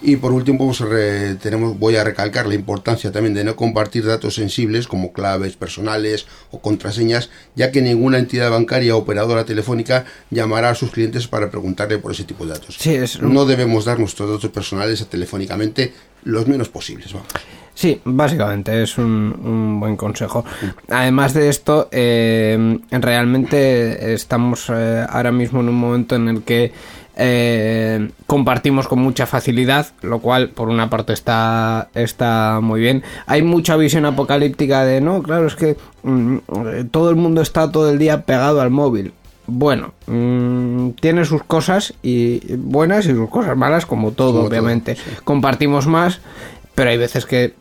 Y 0.00 0.14
por 0.16 0.30
último, 0.30 0.64
pues, 0.64 0.78
re- 0.78 1.34
tenemos, 1.36 1.76
voy 1.76 1.96
a 1.96 2.04
recalcar 2.04 2.46
la 2.46 2.54
importancia 2.54 3.10
también 3.10 3.34
de 3.34 3.42
no 3.42 3.56
compartir 3.56 4.04
datos 4.04 4.36
sensibles 4.36 4.86
como 4.86 5.12
claves 5.12 5.56
personales 5.56 6.26
o 6.52 6.60
contraseñas, 6.60 7.30
ya 7.56 7.72
que 7.72 7.82
ninguna 7.82 8.18
entidad 8.20 8.48
bancaria 8.52 8.94
o 8.94 8.98
operadora 9.00 9.44
telefónica 9.44 10.04
llamará 10.30 10.70
a 10.70 10.74
sus 10.76 10.92
clientes 10.92 11.26
para 11.26 11.50
preguntarle 11.50 11.98
por 11.98 12.12
ese 12.12 12.22
tipo 12.22 12.44
de 12.46 12.52
datos. 12.52 12.76
Sí, 12.78 12.94
es- 12.94 13.20
No 13.20 13.44
debemos 13.44 13.86
dar 13.86 13.98
nuestros 13.98 14.30
datos 14.30 14.50
personales 14.52 15.04
telefónicamente 15.08 15.92
los 16.22 16.46
menos 16.46 16.68
posibles. 16.68 17.12
vamos. 17.12 17.26
Sí, 17.74 18.00
básicamente 18.04 18.82
es 18.82 18.98
un, 18.98 19.04
un 19.44 19.80
buen 19.80 19.96
consejo. 19.96 20.44
Además 20.88 21.34
de 21.34 21.48
esto, 21.48 21.88
eh, 21.90 22.78
realmente 22.90 24.14
estamos 24.14 24.70
eh, 24.72 25.04
ahora 25.08 25.32
mismo 25.32 25.60
en 25.60 25.68
un 25.68 25.74
momento 25.74 26.14
en 26.14 26.28
el 26.28 26.42
que 26.42 26.72
eh, 27.16 28.10
compartimos 28.26 28.88
con 28.88 29.00
mucha 29.00 29.26
facilidad, 29.26 29.88
lo 30.02 30.20
cual 30.20 30.50
por 30.50 30.68
una 30.68 30.88
parte 30.90 31.12
está, 31.12 31.88
está 31.94 32.60
muy 32.62 32.80
bien. 32.80 33.02
Hay 33.26 33.42
mucha 33.42 33.76
visión 33.76 34.04
apocalíptica 34.04 34.84
de, 34.84 35.00
no, 35.00 35.22
claro, 35.22 35.46
es 35.46 35.56
que 35.56 35.76
mm, 36.02 36.36
todo 36.90 37.10
el 37.10 37.16
mundo 37.16 37.40
está 37.40 37.70
todo 37.70 37.90
el 37.90 37.98
día 37.98 38.22
pegado 38.22 38.60
al 38.60 38.70
móvil. 38.70 39.12
Bueno, 39.46 39.92
mm, 40.06 40.90
tiene 41.00 41.24
sus 41.24 41.42
cosas 41.42 41.94
y 42.02 42.40
buenas 42.56 43.06
y 43.06 43.10
sus 43.10 43.28
cosas 43.28 43.56
malas, 43.56 43.84
como 43.84 44.12
todo, 44.12 44.28
Como 44.28 44.38
todo, 44.38 44.48
obviamente. 44.48 44.96
sí. 44.96 45.02
Compartimos 45.22 45.86
más, 45.86 46.20
pero 46.74 46.90
hay 46.90 46.98
veces 46.98 47.26
que 47.26 47.54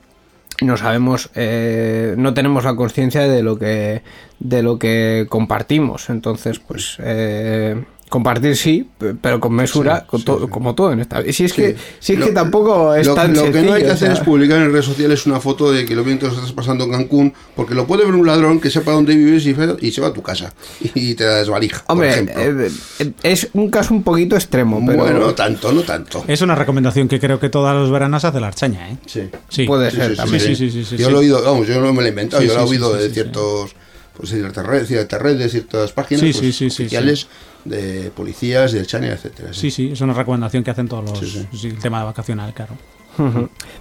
no 0.63 0.77
sabemos, 0.77 1.29
eh, 1.35 2.15
no 2.17 2.33
tenemos 2.33 2.63
la 2.63 2.75
conciencia 2.75 3.27
de 3.27 3.43
lo 3.43 3.57
que 3.57 4.01
de 4.39 4.61
lo 4.63 4.77
que 4.79 5.25
compartimos. 5.29 6.09
Entonces, 6.09 6.59
pues 6.59 6.97
eh, 6.99 7.83
compartir 8.13 8.55
sí, 8.55 8.87
pero 9.21 9.39
con 9.39 9.53
mesura, 9.53 10.01
Sí, 10.01 10.05
con 10.07 10.19
sí, 10.19 10.25
todo, 10.27 10.45
sí. 10.45 10.51
como 10.51 10.75
todo 10.75 10.91
en 10.93 10.99
esta 10.99 11.19
vida. 11.19 11.33
Si 11.33 11.45
es 11.45 11.53
que, 11.53 11.75
si 11.99 12.13
es 12.13 12.19
Lo- 12.19 12.27
que 12.27 12.31
tampoco 12.31 12.93
es 12.93 13.07
lo, 13.07 13.15
tan 13.15 13.33
lo 13.33 13.51
que 13.51 13.63
no 13.63 13.73
hay 13.73 13.81
que 13.83 13.89
hacer 13.89 14.11
es 14.11 14.19
publicar 14.19 14.59
en 14.61 14.71
redes 14.71 14.85
sociales 14.85 15.25
una 15.25 15.39
foto 15.39 15.71
de 15.71 15.83
que 15.83 15.95
lo 15.95 16.03
bien 16.03 16.19
que 16.19 16.27
lo 16.27 16.31
estás 16.31 16.51
pasando 16.51 16.83
en 16.83 16.91
Cancún, 16.91 17.33
porque 17.55 17.73
lo 17.73 17.87
puede 17.87 18.05
ver 18.05 18.13
un 18.13 18.27
ladrón 18.27 18.59
que 18.59 18.69
sepa 18.69 18.91
dónde 18.91 19.15
vives 19.15 19.47
y, 19.47 19.91
se 19.91 20.01
va 20.01 20.07
a 20.09 20.13
tu 20.13 20.21
casa 20.21 20.53
y 20.93 21.15
te 21.15 21.23
la 21.25 21.37
desvalija. 21.37 21.83
por 21.85 21.93
Hombre, 21.93 22.11
ejemplo. 22.11 22.35
eh, 22.39 22.71
eh, 22.99 23.11
es 23.23 23.49
un 23.53 23.71
caso 23.71 23.95
un 23.95 24.03
poquito 24.03 24.35
extremo, 24.35 24.79
pero 24.85 24.99
Bueno, 24.99 25.19
no 25.19 25.33
tanto, 25.33 25.71
no 25.71 25.81
tanto. 25.81 26.23
Es 26.27 26.41
una 26.43 26.53
recomendación 26.53 27.07
que 27.07 27.19
creo 27.19 27.39
que 27.39 27.49
todos 27.49 27.73
los 27.73 27.89
veranos 27.89 28.23
hace 28.23 28.39
la 28.39 28.47
archaña, 28.47 28.91
¿eh? 28.91 28.97
Sí. 29.07 29.21
Sí. 29.49 29.65
puede 29.65 29.89
Sí, 29.89 29.97
ser 29.97 30.15
también. 30.15 30.39
sí, 30.39 30.55
sí, 30.55 30.69
sí, 30.69 30.85
sí, 30.85 30.97
yo 30.97 31.07
sí. 31.07 31.11
lo 31.11 31.17
he 31.17 31.21
oído, 31.21 31.41
vamos, 31.43 31.67
yo 31.67 31.81
no 31.81 31.91
me 31.93 32.01
lo 32.01 32.05
he 32.05 32.09
inventado, 32.09 32.43
Sí, 32.43 32.47
yo 32.47 32.53
lo 32.53 32.59
he 32.61 32.63
oído 32.63 32.93
sí, 32.95 33.01
de 33.01 33.07
sí, 33.07 33.13
ciertos, 33.15 33.75
pues 34.15 34.29
ciertas 34.29 34.65
redes, 34.65 34.87
ciertas 34.87 35.21
redes, 35.21 35.51
ciertas 35.51 35.91
páginas 35.91 36.21
Sí, 36.21 36.33
pues, 36.33 36.55
sí, 36.55 36.69
sí, 36.69 36.83
oficiales 36.83 37.27
de 37.65 38.11
policías, 38.15 38.71
del 38.71 38.85
Chania, 38.85 39.13
etcétera. 39.13 39.53
Sí, 39.53 39.71
sí, 39.71 39.91
es 39.93 40.01
una 40.01 40.13
recomendación 40.13 40.63
que 40.63 40.71
hacen 40.71 40.87
todos 40.87 41.21
los. 41.21 41.63
El 41.63 41.79
tema 41.79 42.03
vacacional, 42.03 42.53
claro. 42.53 42.77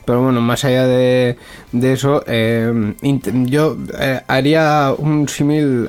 Pero 0.05 0.23
bueno, 0.23 0.41
más 0.41 0.65
allá 0.65 0.87
de, 0.87 1.37
de 1.73 1.93
eso, 1.93 2.23
eh, 2.27 2.95
yo 3.47 3.77
eh, 3.99 4.21
haría 4.27 4.93
un 4.97 5.29
símil 5.29 5.89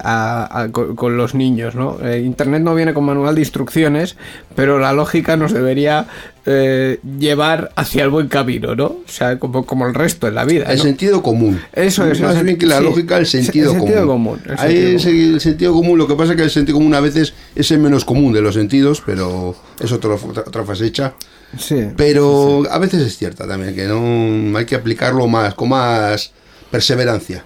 con, 0.71 0.95
con 0.95 1.17
los 1.17 1.33
niños, 1.35 1.75
¿no? 1.75 1.97
Eh, 2.03 2.21
Internet 2.25 2.61
no 2.61 2.75
viene 2.75 2.93
con 2.93 3.03
manual 3.05 3.35
de 3.35 3.41
instrucciones, 3.41 4.15
pero 4.55 4.79
la 4.79 4.93
lógica 4.93 5.35
nos 5.35 5.51
debería 5.51 6.07
eh, 6.45 6.99
llevar 7.19 7.71
hacia 7.75 8.03
el 8.03 8.09
buen 8.09 8.27
camino, 8.27 8.75
¿no? 8.75 8.85
O 8.85 9.03
sea, 9.07 9.39
como, 9.39 9.65
como 9.65 9.87
el 9.87 9.93
resto 9.93 10.27
en 10.27 10.35
la 10.35 10.45
vida. 10.45 10.65
El 10.71 10.77
¿no? 10.77 10.83
sentido 10.83 11.23
común. 11.23 11.59
Eso 11.73 12.05
es, 12.05 12.21
Más 12.21 12.41
bien 12.43 12.57
que 12.57 12.65
la 12.65 12.77
sí. 12.79 12.83
lógica, 12.83 13.17
el 13.17 13.25
sentido, 13.25 13.71
El 13.71 13.79
sentido 13.79 14.07
común, 14.07 14.37
común. 14.37 14.41
el 14.45 14.59
Ahí 14.59 14.75
sentido 14.75 14.97
es 14.97 15.05
el, 15.05 15.33
el 15.35 15.41
sentido 15.41 15.73
común, 15.73 15.97
lo 15.97 16.07
que 16.07 16.15
pasa 16.15 16.31
es 16.33 16.37
que 16.37 16.43
el 16.43 16.51
sentido 16.51 16.77
común 16.77 16.93
a 16.93 16.99
veces 16.99 17.33
es 17.55 17.71
el 17.71 17.79
menos 17.79 18.05
común 18.05 18.31
de 18.33 18.41
los 18.41 18.53
sentidos, 18.55 19.01
pero 19.05 19.55
es 19.79 19.91
otro, 19.91 20.15
otra, 20.15 20.43
otra 20.45 20.63
fase 20.63 20.85
hecha. 20.85 21.13
Sí. 21.57 21.87
Pero 21.95 22.63
a 22.69 22.79
veces 22.79 23.01
es 23.01 23.17
cierta 23.17 23.47
también, 23.47 23.75
que 23.75 23.85
no 23.85 24.57
hay 24.57 24.65
que 24.65 24.75
aplicarlo 24.75 25.27
más, 25.27 25.53
con 25.53 25.69
más 25.69 26.31
perseverancia. 26.71 27.43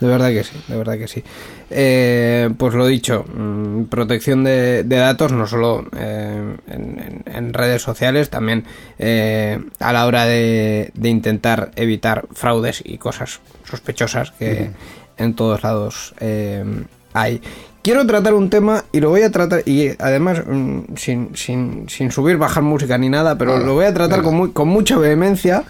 De 0.00 0.08
verdad 0.08 0.30
que 0.30 0.44
sí, 0.44 0.56
de 0.68 0.76
verdad 0.76 0.98
que 0.98 1.08
sí. 1.08 1.24
Eh, 1.70 2.50
pues 2.58 2.74
lo 2.74 2.86
dicho, 2.86 3.24
mm, 3.24 3.84
protección 3.84 4.44
de, 4.44 4.84
de 4.84 4.96
datos 4.96 5.32
no 5.32 5.46
solo 5.46 5.86
eh, 5.96 6.56
en, 6.66 7.54
redes 7.54 7.82
sociales, 7.82 8.28
también 8.28 8.64
eh, 8.98 9.58
a 9.78 9.92
la 9.92 10.06
hora 10.06 10.26
de, 10.26 10.90
de 10.94 11.08
intentar 11.08 11.70
evitar 11.76 12.26
fraudes 12.32 12.82
y 12.84 12.98
cosas 12.98 13.40
sospechosas 13.64 14.32
que 14.32 14.70
en 15.16 15.34
todos 15.34 15.62
lados 15.62 16.14
eh, 16.20 16.64
hay. 17.12 17.40
Quiero 17.84 18.06
tratar 18.06 18.32
un 18.32 18.48
tema 18.48 18.84
y 18.92 19.00
lo 19.00 19.10
voy 19.10 19.20
a 19.22 19.30
tratar, 19.30 19.62
y 19.68 19.90
además 19.98 20.42
mm, 20.46 20.96
sin, 20.96 21.36
sin, 21.36 21.86
sin 21.90 22.10
subir, 22.10 22.38
bajar 22.38 22.62
música 22.62 22.96
ni 22.96 23.10
nada, 23.10 23.36
pero 23.36 23.58
lo 23.58 23.74
voy 23.74 23.84
a 23.84 23.92
tratar 23.92 24.22
con, 24.22 24.34
muy- 24.36 24.52
con 24.52 24.68
mucha 24.68 24.96
vehemencia 24.96 25.64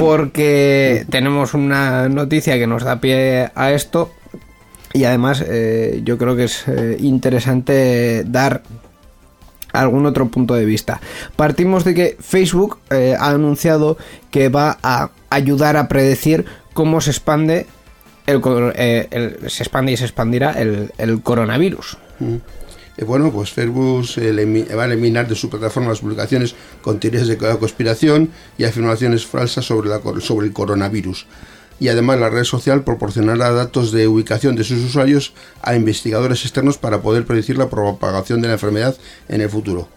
porque 0.00 1.06
tenemos 1.08 1.54
una 1.54 2.08
noticia 2.08 2.58
que 2.58 2.66
nos 2.66 2.82
da 2.82 3.00
pie 3.00 3.48
a 3.54 3.70
esto 3.70 4.10
y 4.92 5.04
además 5.04 5.44
eh, 5.46 6.00
yo 6.04 6.18
creo 6.18 6.34
que 6.34 6.44
es 6.44 6.64
eh, 6.66 6.96
interesante 6.98 8.24
dar 8.26 8.62
algún 9.72 10.06
otro 10.06 10.26
punto 10.26 10.54
de 10.54 10.64
vista. 10.64 11.00
Partimos 11.36 11.84
de 11.84 11.94
que 11.94 12.16
Facebook 12.18 12.78
eh, 12.90 13.14
ha 13.16 13.28
anunciado 13.30 13.96
que 14.32 14.48
va 14.48 14.78
a 14.82 15.10
ayudar 15.30 15.76
a 15.76 15.86
predecir 15.86 16.44
cómo 16.72 17.00
se 17.00 17.10
expande 17.12 17.66
eh, 18.74 19.38
se 19.48 19.62
expande 19.62 19.92
y 19.92 19.96
se 19.96 20.04
expandirá 20.04 20.52
el, 20.52 21.22
coronavirus. 21.22 21.96
Eh, 22.20 23.04
bueno, 23.04 23.32
pues 23.32 23.50
Facebook 23.50 24.02
elimi- 24.16 24.66
va 24.76 24.82
a 24.82 24.86
eliminar 24.86 25.26
de 25.26 25.34
su 25.34 25.48
plataforma 25.48 25.88
las 25.88 26.00
publicaciones 26.00 26.54
con 26.82 27.00
teorías 27.00 27.28
de 27.28 27.38
conspiración 27.38 28.30
y 28.58 28.64
afirmaciones 28.64 29.26
falsas 29.26 29.64
sobre, 29.64 29.88
la 29.88 30.00
sobre 30.20 30.46
el 30.46 30.52
coronavirus. 30.52 31.26
Y 31.78 31.88
además 31.88 32.20
la 32.20 32.28
red 32.28 32.44
social 32.44 32.84
proporcionará 32.84 33.52
datos 33.52 33.90
de 33.90 34.06
ubicación 34.06 34.54
de 34.54 34.64
sus 34.64 34.84
usuarios 34.84 35.32
a 35.62 35.74
investigadores 35.74 36.42
externos 36.44 36.76
para 36.76 37.00
poder 37.00 37.24
predecir 37.24 37.56
la 37.56 37.70
propagación 37.70 38.42
de 38.42 38.48
la 38.48 38.54
enfermedad 38.54 38.94
en 39.30 39.40
el 39.40 39.48
futuro. 39.48 39.88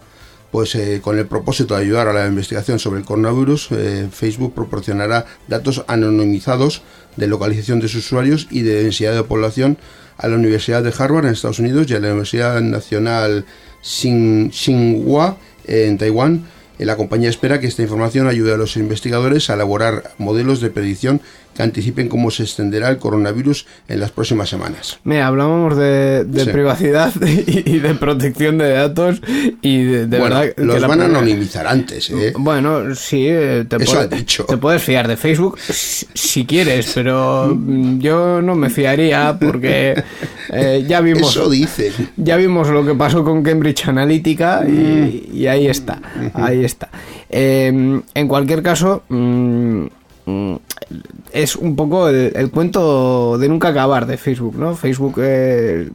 Pues 0.54 0.76
eh, 0.76 1.02
con 1.04 1.18
el 1.18 1.26
propósito 1.26 1.74
de 1.76 1.82
ayudar 1.82 2.08
a 2.08 2.14
la 2.14 2.28
investigación 2.28 2.78
sobre 2.78 3.00
el 3.00 3.06
coronavirus, 3.06 3.70
eh, 3.72 4.08
Facebook 4.12 4.54
proporcionará 4.54 5.26
datos 5.48 5.84
anonimizados 5.88 6.84
de 7.18 7.26
localización 7.26 7.80
de 7.80 7.88
sus 7.88 8.06
usuarios 8.06 8.48
y 8.52 8.62
de 8.62 8.84
densidad 8.84 9.16
de 9.16 9.24
población 9.24 9.80
a 10.16 10.28
la 10.28 10.36
Universidad 10.36 10.84
de 10.84 10.94
Harvard 10.96 11.26
en 11.26 11.32
Estados 11.34 11.58
Unidos 11.58 11.88
y 11.90 11.96
a 11.96 12.00
la 12.00 12.10
Universidad 12.10 12.62
Nacional 12.62 13.46
Tsin- 13.84 14.52
Tsinghua 14.52 15.38
en 15.66 15.98
Taiwán. 15.98 16.46
La 16.80 16.98
compañía 16.98 17.30
espera 17.30 17.60
que 17.60 17.68
esta 17.68 17.82
información 17.82 18.28
ayude 18.28 18.54
a 18.54 18.58
los 18.58 18.76
investigadores 18.78 19.50
a 19.50 19.54
elaborar 19.54 20.12
modelos 20.18 20.60
de 20.60 20.70
predicción 20.70 21.22
que 21.56 21.62
anticipen 21.62 22.10
cómo 22.10 22.32
se 22.32 22.44
extenderá 22.44 22.90
el 22.90 22.98
coronavirus 22.98 23.68
en 23.88 24.00
las 24.00 24.10
próximas 24.12 24.50
semanas. 24.50 25.00
Mira, 25.04 25.28
hablábamos 25.28 25.78
de, 25.78 26.24
de 26.26 26.46
Sí. 26.46 26.50
privacidad 26.50 27.14
y, 27.26 27.76
y 27.76 27.80
de 27.80 27.94
protección 27.94 28.58
de 28.58 28.70
datos 28.72 29.22
y 29.62 29.84
de, 29.84 30.08
de 30.08 30.20
bueno, 30.20 30.36
verdad 30.40 30.56
que 30.56 30.64
los 30.64 30.88
van 30.88 31.02
a 31.02 31.06
anonimizar 31.06 31.68
antes, 31.68 32.10
¿eh? 32.10 32.34
Bueno, 32.38 32.96
sí, 32.96 33.28
eh, 33.30 33.66
te, 33.70 33.76
Eso 33.78 33.94
puede- 33.94 34.04
ha 34.06 34.08
dicho. 34.08 34.46
te 34.46 34.58
puedes 34.58 34.82
fiar 34.82 35.08
de 35.08 35.16
Facebook 35.16 35.60
si, 35.60 36.08
si 36.14 36.46
quieres, 36.46 36.92
pero 36.96 37.56
yo 38.00 38.42
no 38.42 38.56
me 38.56 38.72
fiaría 38.72 39.38
porque 39.40 40.04
eh, 40.54 40.86
ya 40.88 41.02
vimos 41.02 41.36
Eso 41.36 41.50
ya 42.18 42.38
vimos 42.38 42.70
lo 42.70 42.86
que 42.86 42.94
pasó 42.96 43.24
con 43.24 43.44
Cambridge 43.44 43.88
Analytica 43.88 44.64
y, 44.68 45.30
y 45.34 45.48
ahí 45.48 45.68
está, 45.68 46.02
ahí 46.34 46.64
está. 46.64 46.90
Eh, 47.30 48.02
en 48.14 48.28
cualquier 48.28 48.62
caso, 48.62 49.04
mm, 49.10 49.86
mm, 50.26 50.56
es 51.32 51.56
un 51.56 51.76
poco 51.76 52.10
el, 52.10 52.32
el 52.36 52.52
cuento 52.52 53.38
de 53.38 53.50
nunca 53.50 53.70
acabar 53.70 54.06
de 54.06 54.18
Facebook, 54.18 54.56
¿no? 54.58 54.76
Facebook 54.76 55.16
eh, 55.18 55.90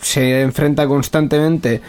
se 0.00 0.42
enfrenta 0.42 0.86
constantemente 0.86 1.80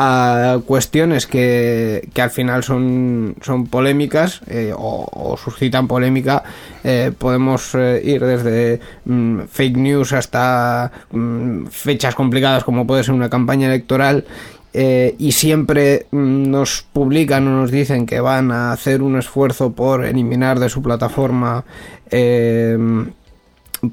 a 0.00 0.60
cuestiones 0.64 1.26
que, 1.26 2.08
que 2.14 2.22
al 2.22 2.30
final 2.30 2.62
son, 2.62 3.34
son 3.42 3.66
polémicas 3.66 4.42
eh, 4.46 4.72
o, 4.72 5.36
suscitan 5.42 5.88
polémica. 5.88 6.44
Eh, 6.84 7.10
podemos 7.18 7.74
eh, 7.74 8.00
ir 8.04 8.24
desde 8.24 8.78
mm, 9.06 9.40
fake 9.50 9.76
news 9.76 10.12
hasta 10.12 10.92
mm, 11.10 11.66
fechas 11.66 12.14
complicadas 12.14 12.62
como 12.62 12.86
puede 12.86 13.02
ser 13.02 13.14
una 13.14 13.28
campaña 13.28 13.66
electoral 13.66 14.24
y 14.72 15.32
siempre 15.32 16.06
mm, 16.12 16.48
nos 16.48 16.86
publican 16.92 17.48
o 17.48 17.50
nos 17.50 17.72
dicen 17.72 18.06
que 18.06 18.20
van 18.20 18.52
a 18.52 18.70
hacer 18.70 19.02
un 19.02 19.18
esfuerzo 19.18 19.72
por 19.72 20.04
eliminar 20.04 20.60
de 20.60 20.68
su 20.68 20.80
plataforma 20.80 21.64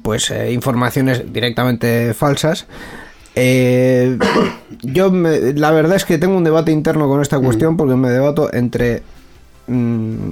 pues 0.02 0.32
informaciones 0.52 1.32
directamente 1.32 2.14
falsas. 2.14 2.68
Eh, 3.38 4.18
yo 4.82 5.10
me- 5.10 5.52
la 5.52 5.70
verdad 5.70 5.96
es 5.96 6.04
que 6.06 6.16
tengo 6.18 6.36
un 6.36 6.44
debate 6.44 6.72
interno 6.72 7.06
con 7.06 7.20
esta 7.20 7.38
cuestión 7.38 7.76
porque 7.76 7.94
me 7.94 8.08
debato 8.10 8.52
entre 8.52 9.02
mm, 9.66 10.30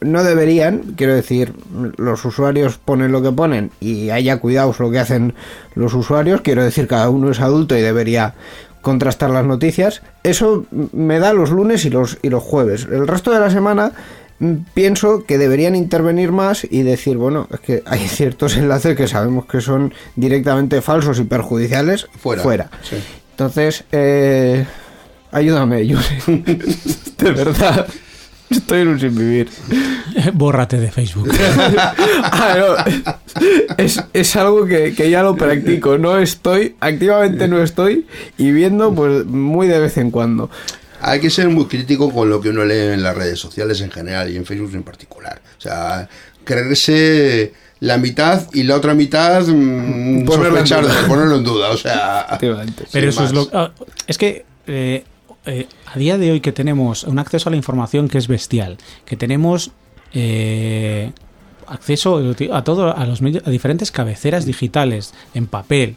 no 0.00 0.22
deberían, 0.22 0.94
quiero 0.96 1.14
decir, 1.14 1.54
los 1.96 2.24
usuarios 2.24 2.78
ponen 2.78 3.10
lo 3.10 3.22
que 3.22 3.32
ponen 3.32 3.70
y 3.80 4.10
haya 4.10 4.38
cuidados 4.38 4.78
lo 4.80 4.90
que 4.90 4.98
hacen 5.00 5.34
los 5.74 5.94
usuarios, 5.94 6.40
quiero 6.42 6.62
decir, 6.62 6.86
cada 6.86 7.08
uno 7.10 7.30
es 7.30 7.40
adulto 7.40 7.76
y 7.76 7.80
debería 7.82 8.34
contrastar 8.82 9.30
las 9.30 9.46
noticias. 9.46 10.02
Eso 10.22 10.66
me 10.92 11.18
da 11.18 11.32
los 11.32 11.50
lunes 11.50 11.84
y 11.86 11.90
los, 11.90 12.18
y 12.22 12.28
los 12.28 12.42
jueves. 12.42 12.86
El 12.90 13.08
resto 13.08 13.32
de 13.32 13.40
la 13.40 13.50
semana 13.50 13.88
mm, 13.88 13.92
pienso 14.74 15.24
que 15.24 15.38
deberían 15.38 15.76
intervenir 15.76 16.32
más 16.32 16.66
y 16.68 16.82
decir, 16.82 17.16
bueno, 17.16 17.48
es 17.52 17.60
que 17.60 17.82
hay 17.86 18.00
ciertos 18.08 18.56
enlaces 18.56 18.96
que 18.96 19.08
sabemos 19.08 19.46
que 19.46 19.60
son 19.60 19.92
directamente 20.16 20.82
falsos 20.82 21.18
y 21.20 21.24
perjudiciales 21.24 22.06
Fuera, 22.18 22.70
sí. 22.82 22.96
Entonces, 23.32 23.84
eh, 23.90 24.64
ayúdame, 25.32 25.86
yo 25.86 25.98
de 27.18 27.30
verdad. 27.32 27.86
Estoy 28.50 28.82
en 28.82 28.88
un 28.88 29.00
sin 29.00 29.16
vivir. 29.16 29.48
Bórrate 30.34 30.78
de 30.78 30.92
Facebook. 30.92 31.28
Ah, 32.22 32.54
no. 32.56 33.42
es, 33.78 34.04
es 34.12 34.36
algo 34.36 34.66
que, 34.66 34.94
que 34.94 35.10
ya 35.10 35.22
lo 35.22 35.34
practico. 35.34 35.98
No 35.98 36.18
estoy, 36.18 36.76
activamente 36.78 37.48
no 37.48 37.60
estoy 37.62 38.06
y 38.36 38.52
viendo 38.52 38.94
pues 38.94 39.24
muy 39.26 39.66
de 39.66 39.80
vez 39.80 39.96
en 39.96 40.10
cuando. 40.10 40.50
Hay 41.06 41.20
que 41.20 41.30
ser 41.30 41.48
muy 41.48 41.66
crítico 41.66 42.10
con 42.12 42.28
lo 42.30 42.40
que 42.40 42.48
uno 42.50 42.64
lee 42.64 42.92
en 42.94 43.02
las 43.02 43.14
redes 43.16 43.38
sociales 43.38 43.80
en 43.80 43.90
general 43.90 44.30
y 44.30 44.36
en 44.36 44.44
Facebook 44.46 44.72
en 44.74 44.82
particular. 44.82 45.40
O 45.58 45.60
sea, 45.60 46.08
creerse 46.44 47.52
la 47.80 47.98
mitad 47.98 48.46
y 48.52 48.62
la 48.62 48.76
otra 48.76 48.94
mitad 48.94 49.46
mm, 49.46 50.24
Ponerlo 50.26 50.58
en 50.58 50.64
duda. 50.64 50.80
de- 51.02 51.08
ponerlo 51.08 51.36
en 51.36 51.44
duda. 51.44 51.70
O 51.70 51.76
sea. 51.76 52.38
Pero 52.40 53.08
eso 53.08 53.24
es 53.24 53.32
lo. 53.32 53.48
ah, 53.52 53.70
es 54.06 54.18
que. 54.18 54.44
eh, 54.66 55.04
eh, 55.46 55.66
a 55.92 55.98
día 55.98 56.16
de 56.16 56.30
hoy 56.32 56.40
que 56.40 56.52
tenemos 56.52 57.04
un 57.04 57.18
acceso 57.18 57.48
a 57.48 57.50
la 57.50 57.56
información 57.58 58.08
que 58.08 58.16
es 58.16 58.28
bestial, 58.28 58.78
que 59.04 59.14
tenemos 59.14 59.72
eh, 60.14 61.12
acceso 61.66 62.22
a 62.52 62.64
todo, 62.64 62.96
a 62.96 63.04
los 63.04 63.20
medios, 63.20 63.46
a 63.46 63.50
diferentes 63.50 63.90
cabeceras 63.90 64.46
digitales 64.46 65.12
en 65.34 65.46
papel. 65.46 65.96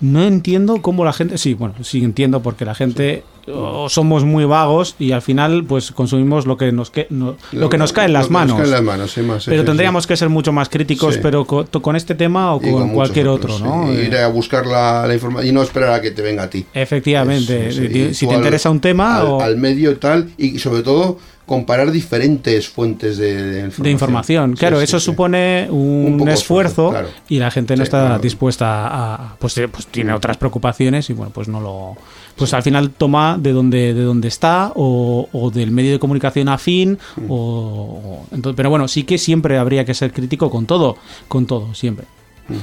No 0.00 0.24
entiendo 0.24 0.82
cómo 0.82 1.06
la 1.06 1.14
gente, 1.14 1.38
sí, 1.38 1.54
bueno, 1.54 1.74
sí 1.82 2.04
entiendo 2.04 2.42
porque 2.42 2.66
la 2.66 2.74
gente 2.74 3.22
o 3.48 3.88
somos 3.88 4.24
muy 4.24 4.44
vagos 4.44 4.94
y 4.98 5.12
al 5.12 5.22
final 5.22 5.64
pues 5.64 5.90
consumimos 5.92 6.46
lo 6.46 6.56
que 6.56 6.70
nos 6.72 6.90
que, 6.90 7.06
no- 7.10 7.36
lo, 7.52 7.68
que 7.68 7.78
nos 7.78 7.92
cae 7.92 8.06
en 8.06 8.12
las 8.12 8.30
manos. 8.30 8.50
Nos 8.50 8.58
cae 8.58 8.66
en 8.66 8.70
las 8.72 8.82
manos, 8.82 9.12
sin 9.12 9.26
más, 9.26 9.42
sí, 9.44 9.50
pero 9.50 9.62
sí, 9.62 9.66
tendríamos 9.66 10.06
que 10.06 10.16
ser 10.16 10.28
mucho 10.28 10.52
más 10.52 10.68
críticos, 10.68 11.18
pero 11.18 11.44
con, 11.44 11.66
con 11.66 11.96
este 11.96 12.14
tema 12.14 12.54
o 12.54 12.60
con, 12.60 12.90
cualquier 12.90 13.28
otros, 13.28 13.60
otro, 13.60 13.66
¿no? 13.86 13.92
Eh, 13.92 14.04
Ir 14.06 14.16
a 14.16 14.28
buscar 14.28 14.66
la, 14.66 15.06
la 15.06 15.14
información 15.14 15.48
y 15.48 15.52
no 15.52 15.62
esperar 15.62 15.90
a 15.94 16.00
que 16.00 16.10
te 16.12 16.22
venga 16.22 16.44
a 16.44 16.50
ti. 16.50 16.64
Efectivamente, 16.72 17.72
sí. 17.72 18.14
si- 18.14 18.26
te 18.26 18.32
al- 18.34 18.38
interesa 18.38 18.70
un 18.70 18.80
tema 18.80 19.18
al, 19.18 19.26
o 19.26 19.40
al 19.40 19.56
medio 19.56 19.90
y 19.90 19.96
tal 19.96 20.30
y 20.38 20.58
sobre 20.58 20.82
todo 20.82 21.18
comparar 21.44 21.90
diferentes 21.90 22.68
fuentes 22.68 23.18
de, 23.18 23.34
de 23.34 23.58
información. 23.64 23.82
de 23.84 23.90
información. 23.90 24.52
Claro, 24.54 24.78
sí, 24.78 24.84
eso 24.84 25.00
sí. 25.00 25.06
supone 25.06 25.66
un, 25.70 26.28
esfuerzo 26.28 26.90
claro. 26.90 27.08
y 27.28 27.38
la 27.40 27.50
gente 27.50 27.76
no 27.76 27.82
está 27.82 28.06
claro. 28.06 28.22
dispuesta 28.22 28.86
a, 28.86 29.36
pues, 29.38 29.58
eh, 29.58 29.66
pues 29.68 29.86
tiene 29.88 30.12
otras 30.12 30.36
preocupaciones 30.36 31.10
y 31.10 31.12
bueno, 31.12 31.32
pues 31.34 31.48
no 31.48 31.60
lo 31.60 31.96
pues 32.36 32.54
al 32.54 32.62
final 32.62 32.90
toma 32.90 33.36
de 33.40 33.52
donde 33.52 33.94
de 33.94 34.02
donde 34.02 34.28
está 34.28 34.72
o, 34.74 35.28
o 35.32 35.50
del 35.50 35.70
medio 35.70 35.92
de 35.92 35.98
comunicación 35.98 36.48
afín 36.48 36.98
Mm. 37.16 37.30
o, 37.30 37.34
o- 37.36 38.26
entonces, 38.32 38.56
pero 38.56 38.70
bueno, 38.70 38.88
sí 38.88 39.04
que 39.04 39.18
siempre 39.18 39.58
habría 39.58 39.84
que 39.84 39.94
ser 39.94 40.12
crítico 40.12 40.50
con 40.50 40.66
todo, 40.66 40.96
con 41.28 41.46
todo, 41.46 41.74
siempre. 41.74 42.06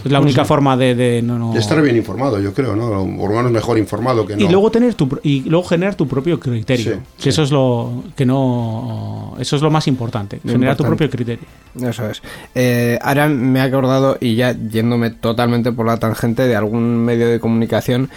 Es 0.05 0.11
la 0.11 0.20
única 0.20 0.43
forma 0.43 0.76
de, 0.76 0.93
de 0.93 1.22
no, 1.22 1.39
no- 1.39 1.49
Mm. 1.51 1.53
De 1.53 1.59
estar 1.59 1.82
bien 1.82 1.95
informado, 1.95 2.39
yo 2.39 2.53
creo, 2.53 2.76
¿no? 2.76 2.89
Por 3.17 3.30
lo 3.32 3.38
menos 3.38 3.51
mejor 3.51 3.78
informado 3.78 4.26
que 4.26 4.36
no. 4.36 4.43
y 4.43 4.47
luego 4.49 4.70
tener 4.70 4.93
tu 4.93 5.07
pro- 5.07 5.22
y 5.24 5.41
luego 5.49 5.65
generar 5.67 5.95
tu 5.95 6.05
propio 6.07 6.39
criterio 6.39 6.93
Sí, 6.95 6.99
que 7.17 7.24
sí. 7.24 7.30
eso 7.30 7.43
es 7.43 7.51
lo 7.51 8.03
que 8.15 8.26
no 8.26 9.36
eso 9.39 9.55
es 9.55 9.61
lo 9.61 9.72
más 9.72 9.88
importante 9.88 10.39
Lo 10.43 10.51
generar 10.51 10.76
tu 10.76 10.84
propio 10.84 11.09
criterio 11.09 11.45
Eso 11.82 12.07
es. 12.09 12.22
Eh, 12.55 12.99
ahora 13.01 13.30
me 13.30 13.59
he 13.59 13.61
acordado, 13.61 14.17
y 14.20 14.36
ya 14.36 14.51
yéndome 14.53 15.11
totalmente 15.11 15.72
por 15.72 15.86
la 15.86 15.97
tangente, 15.97 16.43
de 16.43 16.55
algún 16.55 16.97
medio 17.05 17.28
de 17.30 17.39
comunicación 17.39 18.09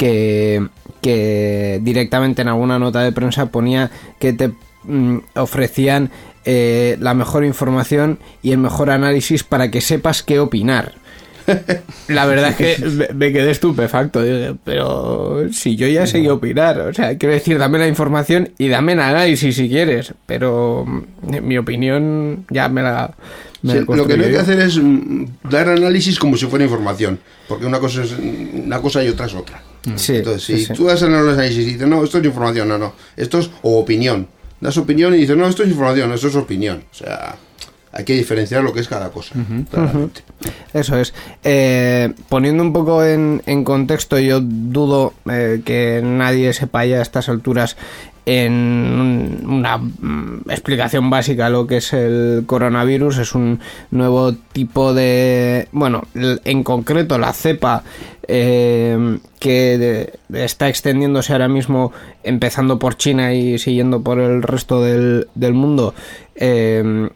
que, 0.00 0.66
que 1.02 1.78
directamente 1.82 2.40
en 2.40 2.48
alguna 2.48 2.78
nota 2.78 3.02
de 3.02 3.12
prensa 3.12 3.50
ponía 3.50 3.90
que 4.18 4.32
te 4.32 4.50
mm, 4.84 5.18
ofrecían 5.34 6.10
eh, 6.46 6.96
la 7.00 7.12
mejor 7.12 7.44
información 7.44 8.18
y 8.42 8.52
el 8.52 8.58
mejor 8.58 8.88
análisis 8.88 9.44
para 9.44 9.70
que 9.70 9.82
sepas 9.82 10.22
qué 10.22 10.40
opinar. 10.40 10.94
La 12.08 12.24
verdad 12.24 12.50
es 12.50 12.56
que 12.56 12.86
me, 12.86 13.08
me 13.12 13.32
quedé 13.32 13.50
estupefacto, 13.50 14.22
digo, 14.22 14.56
pero 14.64 15.52
si 15.52 15.76
yo 15.76 15.86
ya 15.86 16.06
sé 16.06 16.22
qué 16.22 16.30
opinar, 16.30 16.80
o 16.80 16.94
sea, 16.94 17.18
quiero 17.18 17.34
decir, 17.34 17.58
dame 17.58 17.78
la 17.78 17.86
información 17.86 18.52
y 18.56 18.68
dame 18.68 18.92
el 18.92 19.00
análisis 19.00 19.54
si 19.54 19.68
quieres, 19.68 20.14
pero 20.24 20.86
mm, 20.86 21.42
mi 21.42 21.58
opinión 21.58 22.46
ya 22.48 22.70
me 22.70 22.80
la... 22.80 23.14
me 23.60 23.72
Sí, 23.72 23.84
la 23.86 23.96
lo 23.96 24.06
que 24.06 24.16
no 24.16 24.24
hay 24.24 24.30
que 24.30 24.38
hacer 24.38 24.60
es 24.60 24.78
mm, 24.78 25.24
dar 25.50 25.68
análisis 25.68 26.18
como 26.18 26.38
si 26.38 26.46
fuera 26.46 26.64
información, 26.64 27.18
porque 27.46 27.66
una 27.66 27.80
cosa 27.80 28.02
es 28.02 28.12
una 28.12 28.80
cosa 28.80 29.04
y 29.04 29.08
otra 29.08 29.26
es 29.26 29.34
otra. 29.34 29.62
Sí, 29.96 30.16
Entonces, 30.16 30.42
si 30.44 30.64
sí. 30.66 30.72
tú 30.74 30.84
das 30.84 31.00
el 31.02 31.14
análisis 31.14 31.58
y 31.58 31.64
dices, 31.72 31.88
no, 31.88 32.04
esto 32.04 32.18
es 32.18 32.24
información, 32.24 32.68
no, 32.68 32.76
no, 32.78 32.92
esto 33.16 33.38
es 33.38 33.50
o 33.62 33.78
opinión. 33.78 34.26
Das 34.60 34.76
opinión 34.76 35.14
y 35.14 35.18
dices, 35.18 35.36
no, 35.36 35.46
esto 35.46 35.62
es 35.62 35.70
información, 35.70 36.12
esto 36.12 36.28
es 36.28 36.36
opinión. 36.36 36.84
O 36.90 36.94
sea, 36.94 37.36
hay 37.92 38.04
que 38.04 38.12
diferenciar 38.14 38.62
lo 38.62 38.72
que 38.74 38.80
es 38.80 38.88
cada 38.88 39.08
cosa. 39.10 39.34
Eso 40.74 40.96
es. 40.98 41.14
Eh, 41.42 42.12
poniendo 42.28 42.62
un 42.62 42.72
poco 42.72 43.02
en, 43.04 43.42
en 43.46 43.64
contexto, 43.64 44.18
yo 44.18 44.40
dudo 44.42 45.14
eh, 45.30 45.62
que 45.64 46.00
nadie 46.04 46.52
sepa 46.52 46.84
ya 46.84 46.98
a 46.98 47.02
estas 47.02 47.28
alturas 47.30 47.76
en 48.26 48.52
un- 48.52 49.40
una 49.48 49.78
mm, 49.78 50.42
explicación 50.50 51.08
básica 51.10 51.48
lo 51.48 51.66
que 51.66 51.78
es 51.78 51.92
el 51.94 52.44
coronavirus. 52.46 53.18
Es 53.18 53.34
un 53.34 53.58
nuevo 53.90 54.34
tipo 54.34 54.92
de... 54.94 55.68
Bueno, 55.72 56.02
en 56.14 56.62
concreto 56.62 57.18
la 57.18 57.32
cepa 57.32 57.82
eh, 58.32 59.18
que 59.40 59.78
de- 60.28 60.44
está 60.44 60.68
extendiéndose 60.68 61.32
ahora 61.32 61.48
mismo, 61.48 61.92
empezando 62.22 62.78
por 62.78 62.96
China 62.96 63.34
y 63.34 63.58
siguiendo 63.58 64.02
por 64.02 64.18
el 64.20 64.42
resto 64.42 64.82
del, 64.82 65.26
del 65.34 65.54
mundo. 65.54 65.94
eh, 66.36 67.08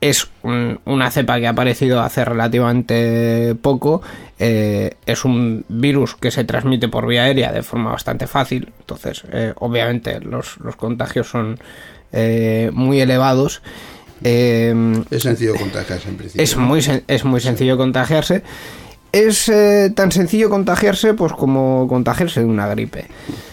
es 0.00 0.28
un- 0.42 0.78
una 0.84 1.10
cepa 1.10 1.40
que 1.40 1.46
ha 1.46 1.50
aparecido 1.50 2.00
hace 2.02 2.24
relativamente 2.24 3.54
poco. 3.60 4.02
eh, 4.38 4.92
es 5.06 5.24
un 5.24 5.64
virus 5.70 6.14
que 6.16 6.30
se 6.30 6.44
transmite 6.44 6.88
por 6.88 7.06
vía 7.06 7.22
aérea 7.24 7.52
de 7.52 7.62
forma 7.62 7.92
bastante 7.92 8.26
fácil. 8.26 8.70
Entonces, 8.80 9.22
eh, 9.32 9.54
obviamente, 9.56 10.20
los, 10.20 10.58
los 10.60 10.76
contagios 10.76 11.28
son 11.30 11.58
eh, 12.12 12.70
muy 12.74 13.00
elevados. 13.00 13.62
Eh, 14.22 14.74
Es 15.10 15.22
sencillo 15.22 15.54
contagiarse 15.56 16.10
en 16.10 16.16
principio. 16.18 16.42
es 16.44 16.54
muy, 16.58 16.82
es 17.08 17.24
muy 17.24 17.40
sencillo 17.40 17.78
contagiarse. 17.78 18.42
Es 19.16 19.48
eh, 19.48 19.90
tan 19.94 20.12
sencillo 20.12 20.50
contagiarse 20.50 21.14
pues 21.14 21.32
como 21.32 21.86
contagiarse 21.88 22.40
de 22.40 22.46
una 22.46 22.68
gripe. 22.68 23.06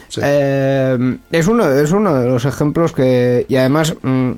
Sí. 0.09 0.19
Eh, 0.21 1.17
es, 1.31 1.47
uno, 1.47 1.69
es 1.71 1.91
uno 1.91 2.13
de 2.15 2.27
los 2.27 2.43
ejemplos 2.43 2.91
que... 2.91 3.45
Y 3.47 3.55
además, 3.55 3.95
mm, 4.01 4.31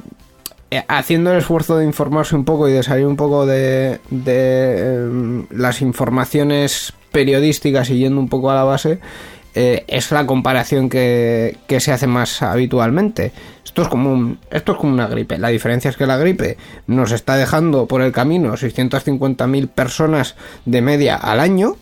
eh, 0.70 0.84
haciendo 0.88 1.32
el 1.32 1.40
esfuerzo 1.40 1.78
de 1.78 1.86
informarse 1.86 2.36
un 2.36 2.46
poco 2.46 2.70
y 2.70 2.74
de 2.74 2.84
salir 2.84 3.08
un 3.08 3.16
poco 3.16 3.46
de, 3.48 4.00
de, 4.12 4.98
em, 4.98 5.48
las 5.50 5.82
informaciones 5.82 6.94
periodísticas 7.12 7.90
y 7.90 7.98
yendo 7.98 8.20
un 8.20 8.30
poco 8.30 8.52
a 8.52 8.56
la 8.56 8.64
base, 8.64 9.00
eh, 9.56 9.86
es 9.88 10.12
la 10.12 10.26
comparación 10.26 10.90
que, 10.90 11.58
que 11.66 11.80
se 11.80 11.92
hace 11.92 12.08
más 12.08 12.42
habitualmente. 12.42 13.32
Esto 13.64 13.82
es, 13.84 13.88
como 13.88 14.36
esto 14.52 14.74
es 14.74 14.78
como 14.78 14.94
una 14.94 15.08
gripe. 15.08 15.38
La 15.38 15.48
diferencia 15.48 15.90
es 15.90 15.98
que 15.98 16.06
la 16.06 16.18
gripe 16.18 16.58
nos 16.88 17.12
está 17.12 17.36
dejando 17.36 17.88
por 17.88 18.02
el 18.02 18.12
camino 18.12 18.54
650.000 18.54 19.68
personas 19.70 20.36
de 20.66 20.82
media 20.82 21.16
al 21.16 21.40
año 21.40 21.78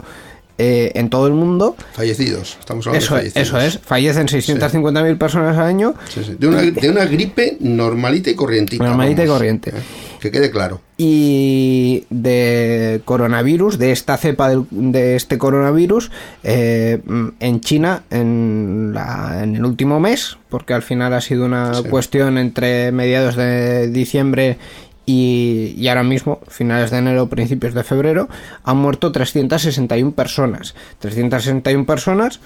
eh, 0.58 0.92
en 0.96 1.10
todo 1.10 1.28
el 1.28 1.34
mundo. 1.34 1.76
Fallecidos, 1.94 2.58
estamos 2.60 2.86
hablando 2.88 3.04
Eso, 3.06 3.16
de 3.16 3.22
fallecidos. 3.32 3.48
eso 3.48 3.60
es, 3.60 3.80
fallecen 3.80 4.28
650.000 4.28 5.18
personas 5.18 5.58
al 5.58 5.66
año 5.66 5.94
Sí, 6.14 6.22
sí. 6.24 6.36
De, 6.38 6.48
una, 6.48 6.62
de 6.62 6.90
una 6.90 7.06
gripe 7.06 7.58
normalita 7.60 8.30
y 8.30 8.36
corrientita. 8.36 8.84
Normalita 8.84 9.24
y 9.24 9.28
corriente. 9.28 9.70
¿Eh? 9.72 9.82
Que 10.20 10.32
quede 10.32 10.52
claro. 10.52 10.80
y 10.98 12.06
de 12.10 13.02
coronavirus, 13.04 13.78
de 13.78 13.92
esta 13.92 14.16
cepa 14.16 14.48
del- 14.50 14.66
de 14.72 15.18
este 15.18 15.38
coronavirus 15.38 16.12
eh, 16.44 17.02
en 17.42 17.60
China 17.60 18.04
en, 18.10 18.92
la- 18.94 19.42
en 19.44 19.56
el 19.58 19.66
último 19.66 20.00
mes, 20.00 20.38
porque 20.50 20.74
al 20.74 20.82
final 20.82 21.14
ha 21.14 21.20
sido 21.20 21.46
una 21.46 21.74
Sí. 21.74 21.84
cuestión 21.90 22.38
entre 22.38 22.94
mediados 22.94 23.36
de 23.36 23.90
diciembre 23.90 24.58
y, 25.06 25.74
y 25.78 25.88
ahora 25.88 26.04
mismo, 26.04 26.40
finales 26.48 26.92
de 26.92 26.98
enero, 26.98 27.28
principios 27.28 27.74
de 27.74 27.84
febrero, 27.84 28.30
han 28.64 28.78
muerto 28.78 29.12
361 29.12 30.14
personas. 30.14 30.76
361 31.00 31.86
personas 31.86 32.40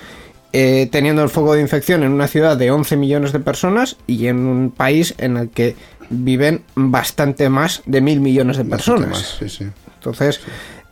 eh, 0.53 0.87
teniendo 0.91 1.21
el 1.23 1.29
foco 1.29 1.53
de 1.53 1.61
infección 1.61 2.03
en 2.03 2.13
una 2.13 2.27
ciudad 2.27 2.55
de 2.55 2.71
11 2.71 2.95
millones 2.95 3.33
de 3.33 3.39
personas 3.39 3.97
y 4.07 4.27
en 4.27 4.45
un 4.45 4.71
país 4.71 5.13
en 5.17 5.35
el 5.35 5.49
que 5.49 5.75
viven 6.09 6.63
bastante 6.73 7.49
más 7.49 7.83
de 7.85 7.99
mil 7.99 8.21
millones 8.21 8.55
de 8.57 8.65
personas. 8.65 9.09
más, 9.09 9.37
sí, 9.39 9.49
sí. 9.49 9.67
Entonces, 9.95 10.39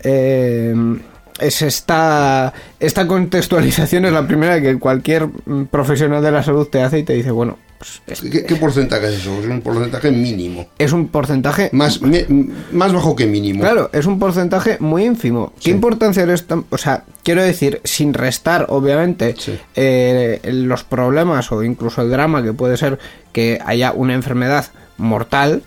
eh, 0.03 0.75
es 1.39 1.61
esta, 1.61 2.53
esta 2.79 3.07
contextualización 3.07 4.05
es 4.05 4.11
la 4.11 4.27
primera 4.27 4.61
que 4.61 4.77
cualquier 4.77 5.27
mm, 5.27 5.65
profesional 5.71 6.21
de 6.21 6.31
la 6.31 6.43
salud 6.43 6.67
te 6.67 6.81
hace 6.81 6.99
y 6.99 7.03
te 7.03 7.13
dice, 7.13 7.31
bueno, 7.31 7.57
¿Qué, 8.31 8.43
qué 8.45 8.55
porcentaje 8.55 9.07
es 9.07 9.13
eso? 9.21 9.39
Es 9.39 9.45
un 9.47 9.61
porcentaje 9.61 10.11
mínimo. 10.11 10.67
es 10.77 10.91
un 10.91 11.07
porcentaje... 11.07 11.69
Más, 11.71 12.01
me- 12.01 12.25
más 12.71 12.93
bajo 12.93 13.15
que 13.15 13.25
mínimo. 13.25 13.61
Claro, 13.61 13.89
es 13.93 14.05
un 14.05 14.19
porcentaje 14.19 14.77
muy 14.79 15.05
ínfimo. 15.05 15.53
¿Qué 15.57 15.65
Sí. 15.65 15.71
importancia 15.71 16.25
le 16.25 16.33
está? 16.33 16.61
O 16.69 16.77
sea, 16.77 17.03
quiero 17.23 17.41
decir, 17.43 17.81
sin 17.83 18.13
restar, 18.13 18.65
obviamente, 18.69 19.35
Sí. 19.37 19.59
eh, 19.75 20.39
los 20.51 20.83
problemas 20.83 21.51
o 21.51 21.63
incluso 21.63 22.01
el 22.01 22.09
drama 22.09 22.43
que 22.43 22.53
puede 22.53 22.77
ser 22.77 22.99
que 23.31 23.59
haya 23.65 23.91
una 23.91 24.13
enfermedad 24.13 24.65
mortal, 24.97 25.63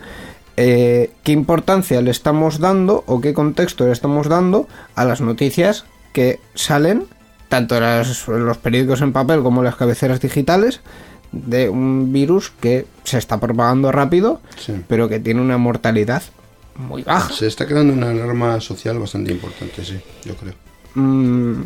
eh, 0.57 1.11
¿qué 1.23 1.33
importancia 1.33 2.01
le 2.03 2.11
estamos 2.11 2.59
dando 2.59 3.05
o 3.07 3.21
qué 3.21 3.33
contexto 3.33 3.87
le 3.87 3.93
estamos 3.93 4.29
dando 4.29 4.66
a 4.97 5.05
las 5.05 5.21
noticias 5.21 5.85
que 6.12 6.41
salen, 6.55 7.05
tanto 7.49 7.77
en 7.77 8.45
los 8.47 8.57
periódicos 8.59 9.01
en 9.03 9.12
papel 9.12 9.43
como 9.43 9.61
en 9.61 9.66
las 9.66 9.77
cabeceras 9.77 10.21
digitales, 10.21 10.81
de 11.33 11.68
un 11.68 12.12
virus 12.12 12.51
que 12.61 12.87
se 13.05 13.18
está 13.18 13.39
propagando 13.39 13.93
rápido, 13.93 14.41
Sí. 14.59 14.74
pero 14.89 15.09
que 15.09 15.20
tiene 15.20 15.41
una 15.41 15.59
mortalidad 15.59 16.22
muy 16.76 17.03
baja? 17.03 17.33
Se 17.33 17.47
está 17.49 17.66
creando 17.66 17.93
una 17.93 18.11
alarma 18.11 18.61
social 18.61 18.99
bastante 18.99 19.33
importante, 19.33 19.85
sí, 19.85 19.99
yo 20.24 20.35
creo. 20.37 20.55
Mm, 20.95 21.62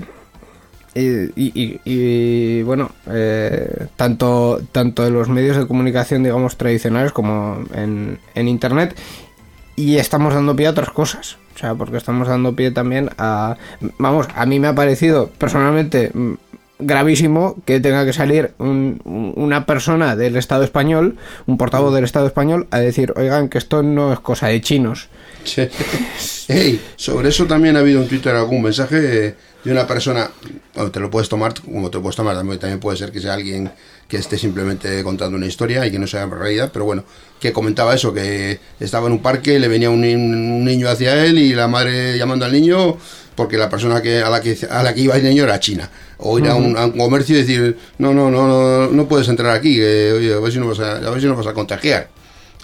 y, 0.94 1.00
y- 1.00 1.52
y- 1.54 1.80
y, 1.84 2.62
bueno, 2.62 2.90
eh, 3.10 3.86
tanto, 3.96 4.60
tanto 4.72 5.06
en 5.06 5.14
los 5.14 5.28
medios 5.28 5.56
de 5.56 5.66
comunicación, 5.66 6.22
digamos, 6.22 6.56
tradicionales 6.56 7.12
como 7.12 7.64
en, 7.74 8.18
en 8.34 8.48
Internet, 8.48 8.98
y 9.76 9.96
estamos 9.96 10.34
dando 10.34 10.54
pie 10.56 10.66
a 10.66 10.70
otras 10.70 10.90
cosas. 10.90 11.36
O 11.54 11.58
sea, 11.58 11.74
porque 11.74 11.98
estamos 11.98 12.28
dando 12.28 12.54
pie 12.56 12.70
también 12.70 13.10
a... 13.18 13.56
Vamos, 13.98 14.26
a 14.34 14.46
mí 14.46 14.58
me 14.58 14.68
ha 14.68 14.74
parecido 14.74 15.28
personalmente 15.38 16.10
mm, 16.12 16.32
gravísimo 16.86 17.56
que 17.64 17.80
tenga 17.80 18.04
que 18.04 18.12
salir 18.12 18.52
un- 18.58 19.00
un- 19.04 19.32
una 19.36 19.66
persona 19.66 20.16
del 20.16 20.36
Estado 20.36 20.64
español, 20.64 21.16
un 21.46 21.56
portavoz 21.58 21.94
del 21.94 22.04
Estado 22.04 22.26
español, 22.26 22.66
a 22.70 22.78
decir, 22.80 23.12
oigan, 23.16 23.48
que 23.48 23.58
esto 23.58 23.82
no 23.82 24.12
es 24.12 24.20
cosa 24.20 24.48
de 24.48 24.60
chinos. 24.60 25.08
Sí. 25.44 25.68
Sobre 26.96 27.28
eso 27.30 27.46
también 27.46 27.76
ha 27.76 27.80
habido 27.80 28.02
en 28.02 28.08
Twitter 28.08 28.34
algún 28.34 28.62
mensaje 28.62 29.00
de 29.64 29.70
una 29.72 29.86
persona, 29.86 30.30
te 30.92 31.00
lo 31.00 31.10
puedes 31.10 31.28
tomar 31.28 31.54
como 31.60 31.88
te 31.90 31.98
lo 31.98 32.02
puedes 32.02 32.16
tomar, 32.16 32.34
también, 32.36 32.58
también 32.58 32.80
puede 32.80 32.96
ser 32.96 33.12
que 33.12 33.20
sea 33.20 33.34
alguien 33.34 33.70
que 34.08 34.16
esté 34.16 34.36
simplemente 34.36 35.02
contando 35.04 35.36
una 35.36 35.46
historia 35.46 35.86
y 35.86 35.90
que 35.90 35.98
no 35.98 36.06
sea 36.06 36.26
realidad, 36.26 36.70
pero 36.72 36.84
bueno, 36.84 37.04
que 37.40 37.52
comentaba 37.52 37.94
eso, 37.94 38.12
que 38.12 38.58
estaba 38.80 39.06
en 39.06 39.14
un 39.14 39.22
parque, 39.22 39.58
le 39.58 39.68
venía 39.68 39.88
un, 39.88 40.04
un 40.04 40.64
niño 40.64 40.88
hacia 40.88 41.24
él 41.24 41.38
y 41.38 41.54
la 41.54 41.68
madre 41.68 42.18
llamando 42.18 42.44
al 42.44 42.52
niño 42.52 42.96
porque 43.34 43.56
la 43.56 43.68
persona 43.68 44.02
que 44.02 44.18
a 44.18 44.30
la 44.30 44.40
que 44.40 44.56
a 44.70 44.82
la 44.82 44.94
que 44.94 45.00
iba 45.00 45.16
el 45.16 45.24
niño 45.24 45.44
era 45.44 45.58
china 45.60 45.90
o 46.18 46.38
ir 46.38 46.48
a, 46.48 46.54
un, 46.54 46.76
a 46.76 46.86
un 46.86 46.98
comercio 46.98 47.36
y 47.36 47.40
decir 47.40 47.78
no 47.98 48.12
no 48.12 48.30
no 48.30 48.46
no 48.46 48.88
no 48.88 49.08
puedes 49.08 49.28
entrar 49.28 49.56
aquí 49.56 49.76
que, 49.76 50.12
oye, 50.12 50.34
a 50.34 50.38
ver 50.38 50.52
si 50.52 50.58
no 50.58 50.68
vas 50.68 50.80
a, 50.80 50.96
a 50.96 51.10
ver 51.10 51.20
si 51.20 51.26
no 51.26 51.36
vas 51.36 51.46
a 51.46 51.54
contagiar 51.54 52.08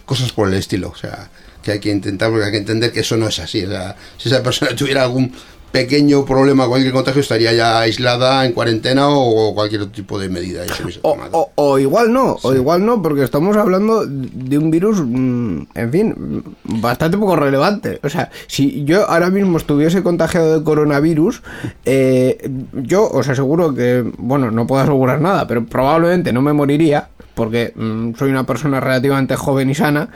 cosas 0.09 0.33
por 0.33 0.49
el 0.49 0.55
estilo. 0.55 0.89
O 0.89 0.97
sea, 0.97 1.31
que 1.63 1.73
hay 1.73 1.79
que 1.79 1.91
intentar, 1.91 2.31
porque 2.31 2.47
hay 2.47 2.51
que 2.51 2.59
entender 2.59 2.91
que 2.91 3.01
eso 3.01 3.17
no 3.17 3.29
es 3.29 3.39
así. 3.39 3.65
O 3.65 3.69
sea, 3.69 3.95
si 4.17 4.29
esa 4.29 4.43
persona 4.43 4.75
tuviera 4.77 5.03
algún 5.05 5.33
pequeño 5.73 6.25
problema, 6.25 6.67
cualquier 6.67 6.93
contagio, 6.93 7.21
estaría 7.21 7.53
ya 7.53 7.81
aislada, 7.81 8.45
en 8.47 8.53
cuarentena 8.53 9.09
o 9.11 9.55
cualquier 9.55 9.83
otro 9.83 9.93
tipo 9.93 10.19
de 10.19 10.29
medida. 10.29 10.65
y 10.65 10.69
se 10.71 10.83
hubiese 10.83 11.01
O, 11.03 11.17
o- 11.33 11.51
o 11.55 11.79
igual 11.79 12.13
no, 12.13 12.37
o 12.43 12.55
igual 12.55 12.85
no, 12.87 13.03
porque 13.03 13.23
estamos 13.23 13.57
hablando 13.57 14.05
de 14.07 14.59
un 14.59 14.71
virus, 14.71 15.01
mm, 15.05 15.61
en 15.75 15.93
fin, 15.93 16.45
bastante 16.65 17.19
poco 17.19 17.37
relevante. 17.37 18.01
O 18.03 18.09
sea, 18.09 18.31
si 18.47 18.85
yo 18.85 19.09
ahora 19.09 19.31
mismo 19.31 19.59
estuviese 19.59 20.03
contagiado 20.03 20.59
de 20.59 20.65
coronavirus, 20.65 21.43
eh, 21.85 22.51
yo 22.75 23.09
os 23.09 23.29
aseguro 23.29 23.75
que, 23.75 24.05
bueno, 24.19 24.51
no 24.51 24.67
puedo 24.67 24.83
asegurar 24.83 25.21
nada, 25.21 25.47
pero 25.47 25.67
probablemente 25.67 26.33
no 26.33 26.43
me 26.43 26.53
moriría, 26.53 27.09
porque 27.39 27.73
mm, 27.73 28.15
soy 28.19 28.31
una 28.31 28.43
persona 28.45 28.81
relativamente 28.81 29.37
joven 29.37 29.71
y 29.71 29.75
sana. 29.77 30.09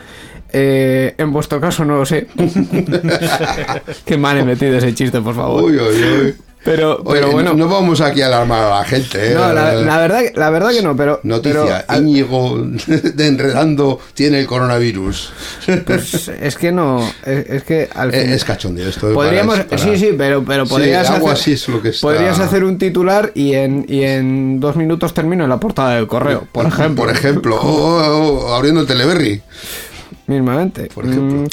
Eh, 0.53 1.15
en 1.17 1.33
vuestro 1.33 1.61
caso 1.61 1.85
no 1.85 1.97
lo 1.97 2.05
sé. 2.05 2.27
Qué 4.05 4.19
mal 4.19 4.39
he 4.39 4.45
metido 4.45 4.77
ese 4.77 4.93
chiste, 4.93 5.21
por 5.21 5.37
favor. 5.37 5.63
Uy, 5.63 5.79
uy, 5.79 6.03
uy. 6.25 6.35
Pero, 6.65 6.99
Oye, 7.05 7.21
pero 7.21 7.33
bueno. 7.33 7.55
no 7.55 7.67
vamos 7.69 8.01
aquí 8.01 8.23
a 8.23 8.27
alarmar 8.27 8.63
a 8.65 8.79
la 8.79 8.85
gente. 8.85 9.33
¿eh? 9.33 9.35
No, 9.35 9.53
la, 9.53 9.73
la 9.75 9.99
verdad, 9.99 10.21
que- 10.21 10.33
la 10.39 10.49
verdad 10.51 10.71
que 10.71 10.81
no, 10.83 10.95
pero. 10.97 11.19
Noticia, 11.25 11.85
pero 11.89 12.01
Íñigo 12.01 12.57
de 12.87 13.27
Enredando 13.27 13.99
tiene 14.15 14.39
el 14.39 14.47
coronavirus. 14.47 15.33
Pues 15.85 16.29
es 16.29 16.57
que 16.57 16.71
no, 16.71 17.01
es, 17.27 17.47
es 17.51 17.63
que 17.65 17.89
al 17.93 18.11
es, 18.15 18.21
final... 18.21 18.37
es 18.37 18.45
cachondeo 18.45 18.89
esto. 18.89 19.11
¿eh? 19.11 19.15
Podríamos, 19.15 19.57
para- 19.57 19.69
para- 19.71 19.83
sí, 19.83 19.97
sí, 19.99 20.15
pero, 20.17 20.45
pero 20.45 20.65
podrías, 20.67 21.11
hacer, 21.11 21.29
así 21.31 21.53
es 21.55 21.67
lo 21.69 21.83
que 21.83 21.89
está- 21.89 22.07
podrías 22.07 22.39
hacer 22.39 22.63
un 22.63 22.79
titular 22.79 23.33
y 23.35 23.55
en, 23.55 23.85
y 23.89 24.05
en 24.05 24.61
dos 24.61 24.77
minutos 24.77 25.13
termino 25.15 25.43
en 25.43 25.51
la 25.51 25.59
portada 25.59 25.97
del 25.97 26.07
correo, 26.07 26.47
por 26.53 26.67
ejemplo. 26.67 27.05
Por 27.05 27.13
ejemplo, 27.13 27.57
o, 27.61 27.67
o- 27.67 28.47
o 28.51 28.55
abriendo 28.55 28.81
el 28.83 28.87
Teleberry. 28.87 29.43
Mismamente. 30.29 30.89
Por 30.95 31.07
ejemplo. 31.07 31.39
Mm, 31.41 31.47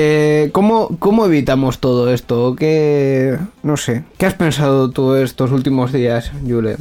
eh, 0.00 0.50
¿cómo, 0.52 0.88
¿Cómo 0.98 1.26
evitamos 1.26 1.78
todo 1.80 2.12
esto? 2.12 2.54
¿Qué, 2.56 3.36
no 3.62 3.76
sé, 3.76 4.04
¿qué 4.16 4.26
has 4.26 4.34
pensado 4.34 4.90
tú 4.90 5.14
estos 5.14 5.50
últimos 5.50 5.92
días, 5.92 6.30
Julen? 6.46 6.76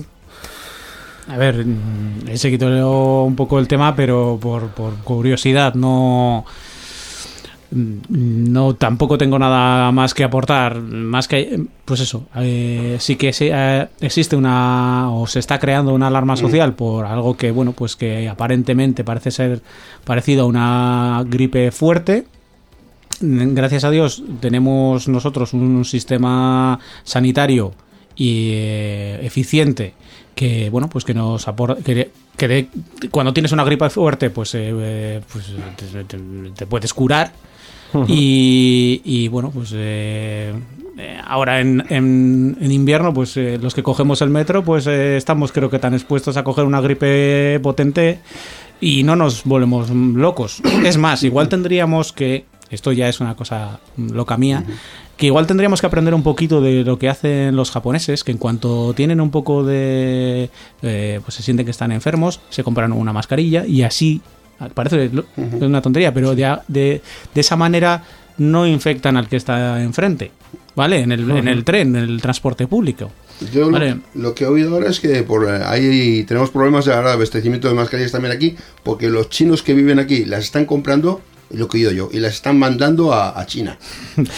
A 1.28 1.38
ver, 1.38 1.66
mm, 1.66 2.28
he 2.30 2.38
seguido 2.38 3.24
un 3.24 3.36
poco 3.36 3.60
el 3.60 3.68
tema, 3.68 3.96
pero 3.96 4.38
por, 4.42 4.70
por 4.70 4.96
curiosidad, 5.04 5.74
no. 5.74 6.46
mm, 7.72 8.52
No, 8.54 8.76
tampoco 8.76 9.18
tengo 9.18 9.38
nada 9.40 9.92
más 9.92 10.14
que 10.14 10.24
aportar. 10.24 10.80
Más 10.82 11.28
que, 11.28 11.66
pues 11.86 12.00
eso, 12.00 12.28
eh, 12.36 12.98
sí 13.00 13.16
que 13.18 13.34
sí, 13.34 13.50
eh, 13.52 13.88
existe 14.00 14.36
una, 14.36 15.12
o 15.12 15.28
se 15.28 15.40
está 15.40 15.60
creando 15.60 15.94
una 15.94 16.08
alarma 16.08 16.38
social 16.38 16.74
por 16.76 17.06
algo 17.06 17.36
que, 17.36 17.52
bueno, 17.52 17.74
pues 17.74 17.96
que 17.96 18.30
aparentemente 18.30 19.04
parece 19.04 19.32
ser 19.32 19.62
parecido 20.06 20.44
a 20.44 20.46
una 20.48 21.24
gripe 21.28 21.72
fuerte. 21.72 22.26
Gracias 23.22 23.84
a 23.84 23.90
Dios 23.92 24.24
tenemos 24.40 25.08
nosotros 25.08 25.54
un 25.54 25.84
sistema 25.86 26.80
sanitario 27.04 27.74
y 28.16 28.50
eh, 28.54 29.20
eficiente 29.24 29.94
que 30.36 30.70
bueno 30.70 30.88
pues 30.90 31.04
que 31.06 31.14
nos 31.14 31.48
aporta 31.48 31.82
que, 31.84 32.12
que 32.36 32.48
de- 32.48 32.68
cuando 33.12 33.34
tienes 33.34 33.52
una 33.52 33.64
gripe 33.64 33.90
fuerte 33.90 34.30
pues, 34.30 34.54
eh, 34.56 34.72
eh, 34.74 35.22
pues 35.32 35.52
te, 35.76 36.04
te- 36.04 36.18
te 36.56 36.66
puedes 36.68 36.94
curar. 36.94 37.32
Y, 38.08 39.02
y, 39.06 39.28
bueno 39.30 39.50
pues 39.50 39.72
eh, 39.74 40.54
eh, 40.98 41.18
ahora 41.26 41.62
en, 41.62 41.84
en- 41.90 42.58
en 42.60 42.72
invierno 42.72 43.14
pues 43.14 43.38
eh, 43.38 43.58
los 43.62 43.74
que 43.74 43.82
cogemos 43.82 44.22
el 44.22 44.30
metro 44.30 44.64
pues 44.64 44.86
estamos 44.88 45.52
creo 45.54 45.70
que 45.70 45.80
tan 45.80 45.94
expuestos 45.94 46.36
a 46.38 46.44
coger 46.44 46.66
una 46.66 46.82
gripe 46.82 47.60
potente 47.64 48.20
y 48.82 49.04
no 49.04 49.16
nos 49.16 49.44
volvemos 49.46 49.90
locos. 49.90 50.62
Es 50.84 50.98
más 50.98 51.24
igual 51.24 51.50
tendríamos 51.50 52.12
que 52.14 52.46
esto 52.70 52.92
ya 52.92 53.08
es 53.10 53.20
una 53.20 53.36
cosa 53.36 53.80
loca 53.98 54.38
mía 54.38 54.64
que 55.18 55.26
igual 55.28 55.48
tendríamos 55.48 55.82
que 55.82 55.88
aprender 55.88 56.14
un 56.14 56.22
poquito 56.24 56.62
de 56.62 56.84
lo 56.84 57.00
que 57.00 57.10
hacen 57.10 57.56
los 57.56 57.72
japoneses, 57.72 58.24
que 58.24 58.32
en 58.32 58.38
cuanto 58.38 58.94
tienen 58.94 59.20
un 59.22 59.32
poco 59.32 59.64
de... 59.64 60.50
eh, 60.84 61.20
pues 61.24 61.36
se 61.36 61.42
sienten 61.44 61.66
que 61.66 61.72
están 61.72 61.92
enfermos, 61.92 62.40
se 62.50 62.64
compran 62.64 62.92
una 62.92 63.14
mascarilla 63.14 63.66
y 63.66 63.82
así, 63.82 64.22
parece 64.74 65.10
una 65.60 65.82
tontería, 65.82 66.14
pero 66.14 66.36
de, 66.36 66.58
de, 66.68 67.02
de 67.34 67.42
esa 67.42 67.56
manera 67.56 68.04
no 68.38 68.68
infectan 68.68 69.18
al 69.18 69.28
que 69.28 69.38
está 69.38 69.82
enfrente, 69.82 70.32
¿vale? 70.76 71.00
En 71.02 71.12
el, 71.12 71.30
en 71.32 71.48
el 71.48 71.64
tren, 71.64 71.96
en 71.96 72.04
el 72.04 72.22
transporte 72.22 72.68
público. 72.68 73.10
Yo 73.54 73.66
lo- 73.66 73.72
Vale. 73.72 73.98
lo, 74.16 74.36
que 74.36 74.44
he 74.44 74.48
oído 74.48 74.76
ahora 74.76 74.90
es 74.90 75.00
que 75.00 75.24
por 75.24 75.48
eh, 75.50 75.62
ahí 75.66 76.24
tenemos 76.28 76.50
problemas 76.52 76.86
de 76.86 76.94
ahora 76.94 77.10
de 77.10 77.14
abastecimiento 77.16 77.68
de 77.68 77.74
mascarillas 77.74 78.12
también 78.12 78.34
aquí, 78.36 78.56
porque 78.84 79.10
los 79.10 79.30
chinos 79.30 79.64
que 79.64 79.74
viven 79.74 79.98
aquí 79.98 80.26
las 80.26 80.44
están 80.44 80.66
comprando 80.66 81.22
lo 81.52 81.68
que 81.68 81.78
he 81.78 81.88
oído 81.88 81.92
yo, 81.92 82.10
y 82.12 82.20
las 82.20 82.34
están 82.34 82.58
mandando 82.60 83.14
a, 83.14 83.40
a 83.40 83.46
China. 83.46 83.78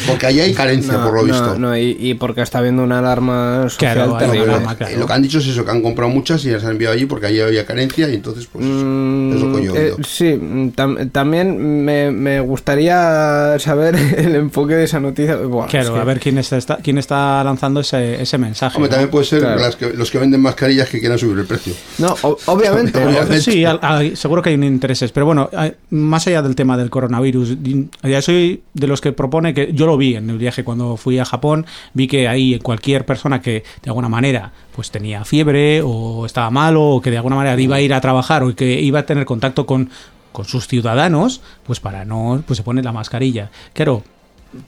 Porque 0.08 0.26
ahí 0.28 0.40
hay 0.40 0.54
carencia, 0.56 0.94
No, 0.94 1.04
por 1.06 1.14
lo 1.16 1.22
no, 1.22 1.26
visto. 1.34 1.60
no, 1.60 1.78
y, 1.78 1.98
y 2.00 2.14
porque 2.16 2.42
está 2.42 2.60
habiendo 2.60 2.84
una 2.84 3.00
alarma 3.00 3.64
social 3.70 3.96
Claro, 3.96 4.18
terrible. 4.18 4.40
Pero, 4.42 4.52
alarma, 4.54 4.74
eh, 4.74 4.76
claro. 4.78 4.98
Lo 5.00 5.08
que 5.08 5.14
han 5.14 5.22
dicho 5.22 5.40
es 5.40 5.48
eso, 5.48 5.66
que 5.66 5.72
han 5.72 5.82
comprado 5.82 6.12
muchas 6.12 6.44
y 6.46 6.50
las 6.52 6.64
han 6.64 6.72
enviado 6.72 6.94
allí 6.96 7.06
porque 7.06 7.26
allí 7.28 7.40
había 7.40 7.66
carencia 7.66 8.10
y 8.10 8.16
entonces 8.16 8.48
pues 8.52 8.66
Mm, 8.66 9.34
es 9.34 9.42
lo 9.42 9.56
que 9.56 9.64
yo 9.64 9.76
he 9.76 9.78
eh, 9.80 9.92
oído. 9.94 9.98
sí, 10.08 10.34
mm, 10.40 10.70
tam- 10.76 11.12
también 11.12 11.84
me, 11.86 12.12
me 12.12 12.40
gustaría 12.42 13.58
saber 13.60 13.96
el 14.18 14.36
enfoque 14.36 14.76
de 14.76 14.84
esa 14.86 15.00
noticia. 15.00 15.36
Buah, 15.38 15.68
Claro, 15.68 15.88
es 15.88 15.92
que- 15.94 16.00
a 16.00 16.04
ver 16.04 16.20
quién 16.20 16.38
está, 16.38 16.78
quién 16.78 16.98
está 16.98 17.44
lanzando 17.44 17.80
ese, 17.80 18.22
ese 18.22 18.38
mensaje. 18.38 18.76
Hombre, 18.78 18.90
¿no? 18.90 18.96
también 18.96 19.10
puede 19.12 19.26
ser 19.26 19.40
Claro. 19.42 19.60
las 19.62 19.76
que- 19.76 19.94
los 19.94 20.12
que 20.12 20.18
venden 20.20 20.42
mascarillas 20.42 20.90
que 20.90 21.00
quieran 21.00 21.18
subir 21.18 21.40
el 21.40 21.46
precio. 21.46 21.74
No, 21.98 22.16
obviamente. 22.46 23.00
Obviamente. 23.04 23.42
Sí, 23.42 23.66
al- 23.66 23.80
al- 23.82 24.18
seguro 24.18 24.42
que 24.42 24.50
hay 24.50 24.56
un 24.56 24.64
intereses. 24.64 25.12
Pero 25.12 25.26
bueno, 25.26 25.50
más 25.92 26.28
allá 26.28 26.42
del 26.42 26.56
tema 26.56 26.78
del 26.78 26.90
coronavirus, 26.90 26.99
di- 27.62 27.88
ya 28.04 28.22
soy 28.22 28.62
de 28.74 28.88
los 28.88 29.00
que 29.02 29.12
propone 29.12 29.54
que 29.54 29.72
yo 29.74 29.86
lo 29.86 29.96
vi 29.98 30.16
en 30.16 30.30
el 30.30 30.38
viaje 30.38 30.64
cuando 30.64 30.98
fui 30.98 31.18
a 31.20 31.26
Japón, 31.26 31.66
vi 31.94 32.08
que 32.08 32.28
ahí 32.28 32.60
cualquier 32.60 33.06
persona 33.06 33.42
que 33.42 33.64
de 33.84 33.90
alguna 33.90 34.10
manera 34.10 34.52
pues 34.76 34.92
tenía 34.92 35.24
fiebre 35.26 35.82
o 35.84 36.26
estaba 36.26 36.50
malo 36.50 36.84
o 36.84 37.02
que 37.02 37.12
de 37.12 37.18
alguna 37.18 37.36
manera 37.36 37.60
iba 37.62 37.78
a 37.78 37.82
ir 37.82 37.94
a 37.94 38.02
trabajar 38.02 38.44
o 38.44 38.56
que 38.56 38.82
iba 38.82 39.00
a 39.00 39.06
tener 39.06 39.26
contacto 39.26 39.66
con, 39.66 39.90
con 40.32 40.46
sus 40.46 40.68
ciudadanos, 40.68 41.42
pues 41.66 41.80
para 41.80 42.06
no, 42.06 42.44
pues 42.46 42.58
se 42.58 42.64
pone 42.64 42.84
la 42.84 42.92
mascarilla. 42.92 43.50
Claro, 43.74 44.04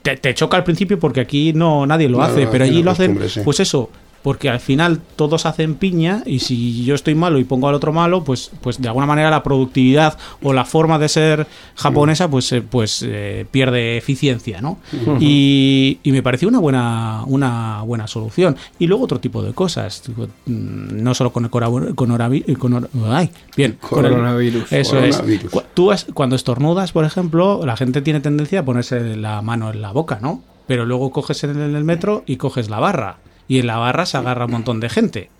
te, 0.02 0.16
te 0.16 0.34
choca 0.34 0.56
al 0.56 0.64
principio 0.64 0.98
porque 0.98 1.20
aquí 1.20 1.52
no 1.52 1.86
nadie 1.86 2.08
lo 2.08 2.22
hace, 2.22 2.46
pero 2.46 2.64
allí 2.64 2.82
lo 2.82 2.90
hacen, 2.92 3.18
sí. 3.28 3.40
pues 3.44 3.60
eso, 3.60 3.90
porque 4.22 4.48
al 4.48 4.60
final 4.60 5.00
todos 5.16 5.46
hacen 5.46 5.74
piña 5.74 6.22
y 6.26 6.38
si 6.40 6.84
yo 6.84 6.94
estoy 6.94 7.14
malo 7.14 7.38
y 7.38 7.44
pongo 7.44 7.68
al 7.68 7.74
otro 7.74 7.92
malo, 7.92 8.22
pues, 8.24 8.50
pues 8.60 8.80
de 8.80 8.88
alguna 8.88 9.06
manera 9.06 9.30
la 9.30 9.42
productividad 9.42 10.16
o 10.42 10.52
la 10.52 10.64
forma 10.64 10.98
de 10.98 11.08
ser 11.08 11.46
japonesa 11.74 12.28
pues, 12.30 12.50
eh, 12.52 12.62
pues 12.62 13.04
eh, 13.06 13.46
pierde 13.50 13.96
eficiencia, 13.96 14.60
¿no? 14.60 14.78
y, 15.20 15.98
y 16.02 16.12
me 16.12 16.22
pareció 16.22 16.48
una 16.48 16.58
buena, 16.60 17.22
una 17.26 17.82
buena 17.82 18.06
solución. 18.06 18.56
Y 18.78 18.86
luego 18.86 19.04
otro 19.04 19.20
tipo 19.20 19.42
de 19.42 19.52
cosas, 19.52 20.02
mm, 20.46 21.02
no 21.02 21.14
solo 21.14 21.32
con 21.32 21.44
el 21.44 21.50
con 21.50 21.62
oravi- 22.10 22.56
con 22.56 22.88
ay, 23.12 23.30
bien, 23.56 23.76
con 23.80 24.04
el- 24.04 24.12
Coronavirus. 24.12 24.72
eso 24.72 24.96
Coronavirus. 24.96 25.52
es. 25.54 25.62
Tú 25.74 25.90
has- 25.90 26.06
cuando 26.14 26.36
estornudas, 26.36 26.92
por 26.92 27.04
ejemplo, 27.04 27.64
la 27.66 27.76
gente 27.76 28.02
tiene 28.02 28.20
tendencia 28.20 28.60
a 28.60 28.64
ponerse 28.64 29.16
la 29.16 29.42
mano 29.42 29.70
en 29.70 29.82
la 29.82 29.92
boca, 29.92 30.18
¿no? 30.22 30.42
Pero 30.66 30.86
luego 30.86 31.10
coges 31.10 31.42
en 31.44 31.58
el 31.60 31.84
metro 31.84 32.22
y 32.26 32.36
coges 32.36 32.70
la 32.70 32.78
barra. 32.78 33.16
Y 33.48 33.58
en 33.58 33.66
la 33.66 33.76
barra 33.76 34.06
se 34.06 34.16
agarra 34.16 34.46
un 34.46 34.52
montón 34.52 34.80
de 34.80 34.88
gente. 34.88 35.30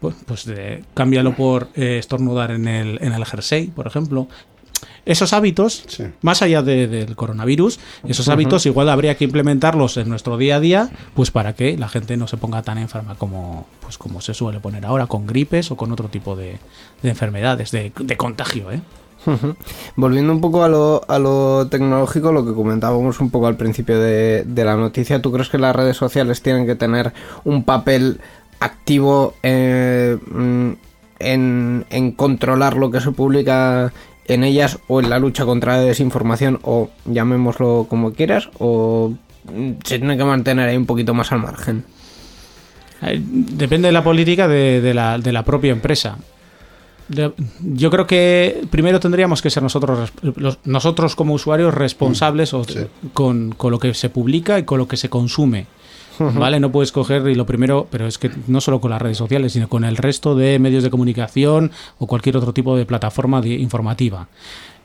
Pues, 0.00 0.16
pues 0.26 0.46
eh, 0.48 0.82
cámbialo 0.94 1.34
por 1.36 1.68
eh, 1.74 1.98
estornudar 1.98 2.50
en 2.50 2.66
el, 2.68 2.98
en 3.02 3.12
el 3.12 3.24
jersey, 3.24 3.68
por 3.68 3.86
ejemplo. 3.86 4.28
Esos 5.04 5.32
hábitos, 5.32 5.84
Sí. 5.88 6.04
más 6.22 6.42
allá 6.42 6.62
de- 6.62 6.86
del 6.88 7.14
coronavirus, 7.16 7.78
esos 8.06 8.28
hábitos 8.28 8.66
igual 8.66 8.88
habría 8.88 9.16
que 9.16 9.24
implementarlos 9.24 9.96
en 9.96 10.08
nuestro 10.08 10.36
día 10.36 10.56
a 10.56 10.60
día, 10.60 10.90
pues 11.14 11.30
para 11.30 11.54
que 11.54 11.76
la 11.76 11.88
gente 11.88 12.16
no 12.16 12.26
se 12.28 12.36
ponga 12.36 12.62
tan 12.62 12.78
enferma 12.78 13.14
como, 13.16 13.66
pues 13.80 13.96
como 13.98 14.20
se 14.20 14.34
suele 14.34 14.58
poner 14.60 14.84
ahora, 14.86 15.06
con 15.06 15.26
gripes 15.26 15.70
o 15.70 15.76
con 15.76 15.90
otro 15.92 16.08
tipo 16.08 16.34
de, 16.36 16.58
de 17.02 17.08
enfermedades, 17.08 17.70
de, 17.72 17.92
de 17.96 18.16
contagio, 18.16 18.70
¿eh? 18.72 18.80
Volviendo 19.96 20.32
un 20.32 20.40
poco 20.40 20.64
a 20.64 20.68
lo, 20.68 21.02
a 21.08 21.18
lo 21.18 21.66
tecnológico, 21.68 22.32
lo 22.32 22.44
que 22.44 22.52
comentábamos 22.52 23.20
un 23.20 23.30
poco 23.30 23.46
al 23.46 23.56
principio 23.56 23.98
de, 23.98 24.44
la 24.56 24.76
noticia, 24.76 25.22
¿tú 25.22 25.32
crees 25.32 25.48
que 25.48 25.58
las 25.58 25.74
redes 25.74 25.96
sociales 25.96 26.42
tienen 26.42 26.66
que 26.66 26.74
tener 26.74 27.12
un 27.44 27.64
papel 27.64 28.20
activo 28.60 29.34
eh, 29.42 30.16
mm, 30.30 30.70
en, 31.18 31.84
en 31.90 32.12
controlar 32.12 32.76
lo 32.76 32.90
que 32.90 33.00
se 33.00 33.12
publica 33.12 33.92
en 34.26 34.44
ellas 34.44 34.78
o 34.88 35.00
en 35.00 35.10
la 35.10 35.18
lucha 35.18 35.44
contra 35.44 35.76
la 35.76 35.82
desinformación 35.82 36.60
o 36.62 36.90
llamémoslo 37.04 37.86
como 37.88 38.12
quieras 38.12 38.50
o 38.58 39.14
mm, 39.44 39.70
se 39.84 39.98
tiene 39.98 40.16
que 40.16 40.24
mantener 40.24 40.68
ahí 40.68 40.76
un 40.76 40.86
poquito 40.86 41.14
más 41.14 41.32
al 41.32 41.40
margen? 41.40 41.84
Eh, 43.02 43.20
Depende 43.20 43.88
de 43.88 43.92
la 43.92 44.04
política 44.04 44.48
de 44.48 44.94
la 44.94 45.42
propia 45.44 45.72
empresa. 45.72 46.18
Yo 47.08 47.90
creo 47.90 48.06
que 48.06 48.62
primero 48.70 49.00
tendríamos 49.00 49.42
que 49.42 49.50
ser 49.50 49.62
nosotros, 49.62 50.12
los- 50.36 50.58
nosotros 50.64 51.14
como 51.16 51.34
usuarios 51.34 51.74
responsables 51.74 52.54
o- 52.54 52.64
sí. 52.64 52.78
con, 53.12 53.52
con 53.56 53.70
lo 53.70 53.78
que 53.78 53.92
se 53.94 54.08
publica 54.08 54.58
y 54.58 54.64
con 54.64 54.78
lo 54.78 54.88
que 54.88 54.96
se 54.96 55.08
consume. 55.08 55.66
¿Vale? 56.18 56.60
No 56.60 56.70
puedes 56.70 56.92
coger 56.92 57.26
y 57.28 57.34
lo 57.34 57.46
primero, 57.46 57.88
pero 57.90 58.06
es 58.06 58.18
que 58.18 58.30
no 58.46 58.60
solo 58.60 58.80
con 58.80 58.90
las 58.90 59.00
redes 59.02 59.16
sociales, 59.16 59.54
sino 59.54 59.68
con 59.68 59.82
el 59.82 59.96
resto 59.96 60.36
de 60.36 60.58
medios 60.58 60.84
de 60.84 60.90
comunicación 60.90 61.72
o 61.98 62.06
cualquier 62.06 62.36
otro 62.36 62.52
tipo 62.52 62.76
de 62.76 62.84
plataforma 62.86 63.40
de- 63.40 63.54
informativa. 63.54 64.28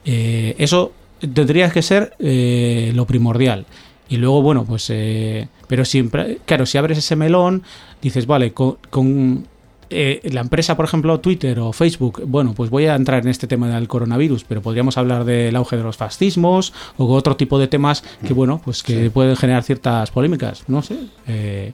Eh, 0.05 0.55
eso 0.57 0.93
tendría 1.33 1.69
que 1.69 1.81
ser 1.81 2.13
eh, 2.19 2.91
lo 2.95 3.05
primordial. 3.05 3.65
Y 4.09 4.17
luego, 4.17 4.41
bueno, 4.41 4.63
pues. 4.63 4.85
eh, 4.89 5.49
pero 5.67 5.83
siempre. 5.83 6.39
Claro, 6.45 6.65
si 6.65 6.77
abres 6.77 6.97
ese 6.97 7.15
melón, 7.17 7.61
dices, 8.01 8.25
vale, 8.25 8.53
con. 8.53 8.77
con, 8.89 9.45
eh, 9.89 10.21
la 10.31 10.41
empresa, 10.41 10.75
por 10.75 10.85
ejemplo, 10.85 11.19
Twitter 11.19 11.59
o 11.59 11.73
Facebook, 11.73 12.23
bueno, 12.25 12.53
pues 12.53 12.69
voy 12.69 12.85
a 12.85 12.95
entrar 12.95 13.23
en 13.23 13.29
este 13.29 13.47
tema 13.47 13.67
del 13.69 13.87
coronavirus, 13.87 14.43
pero 14.43 14.61
podríamos 14.61 14.97
hablar 14.97 15.25
del 15.25 15.55
auge 15.55 15.77
de 15.77 15.83
los 15.83 15.97
fascismos 15.97 16.73
o 16.97 17.05
otro 17.13 17.35
tipo 17.35 17.59
de 17.59 17.67
temas 17.67 18.03
que, 18.25 18.33
bueno, 18.33 18.61
pues 18.63 18.83
que 18.83 19.09
pueden 19.09 19.35
generar 19.35 19.63
ciertas 19.63 20.11
polémicas, 20.11 20.63
no 20.67 20.81
sé. 20.81 20.97
eh, 21.27 21.73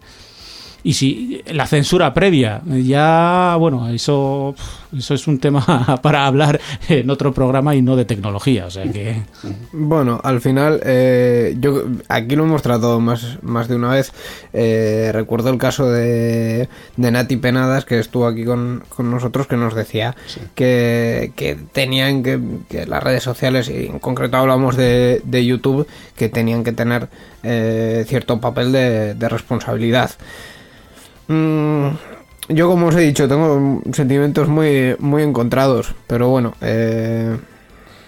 y 0.84 0.94
si 0.94 1.42
la 1.48 1.66
censura 1.66 2.14
previa, 2.14 2.62
ya, 2.66 3.56
bueno, 3.58 3.90
eso, 3.90 4.54
eso 4.96 5.14
es 5.14 5.28
un 5.28 5.40
tema 5.40 6.00
para 6.02 6.26
hablar 6.26 6.60
en 6.90 7.10
otro 7.10 7.34
programa 7.34 7.74
y 7.74 7.82
no 7.82 7.96
de 7.96 8.06
tecnología, 8.06 8.66
o 8.66 8.70
sea 8.70 8.84
que... 8.92 9.22
Bueno, 9.72 10.20
al 10.24 10.42
final, 10.42 10.82
eh, 10.84 11.56
yo 11.60 11.84
aquí 12.10 12.36
lo 12.36 12.44
hemos 12.44 12.62
tratado 12.62 13.00
más, 13.00 13.38
más 13.42 13.68
de 13.70 13.76
una 13.76 13.92
vez. 13.92 14.12
Eh, 14.52 15.12
recuerdo 15.14 15.50
el 15.50 15.58
caso 15.58 15.90
de, 15.90 16.68
de 16.98 17.12
Nati 17.12 17.38
Penadas, 17.38 17.86
que 17.86 18.00
estuvo 18.00 18.28
aquí 18.28 18.44
con, 18.44 18.84
con 18.90 19.10
nosotros, 19.10 19.48
que 19.48 19.56
nos 19.56 19.76
decía 19.76 20.16
que, 20.54 21.32
que 21.36 21.58
tenían 21.72 22.24
que, 22.24 22.40
que 22.70 22.86
las 22.86 23.02
redes 23.02 23.24
sociales, 23.24 23.70
y 23.70 23.86
en 23.86 24.00
concreto 24.00 24.36
hablamos 24.36 24.76
de, 24.76 25.22
de 25.24 25.46
YouTube, 25.46 25.88
que 26.18 26.28
tenían 26.28 26.66
que 26.66 26.74
tener 26.74 27.08
eh, 27.44 28.04
cierto 28.08 28.42
papel 28.42 28.74
de, 28.74 29.14
de 29.14 29.30
responsabilidad. 29.30 30.12
Mm, 31.28 31.88
yo, 32.50 32.68
como 32.68 32.88
os 32.88 32.96
he 32.96 33.02
dicho, 33.02 33.28
tengo 33.28 33.82
sentimientos 33.94 34.48
muy, 34.48 34.96
muy 35.00 35.24
encontrados, 35.24 35.94
pero 36.08 36.30
bueno, 36.30 36.54
eh, 36.62 37.38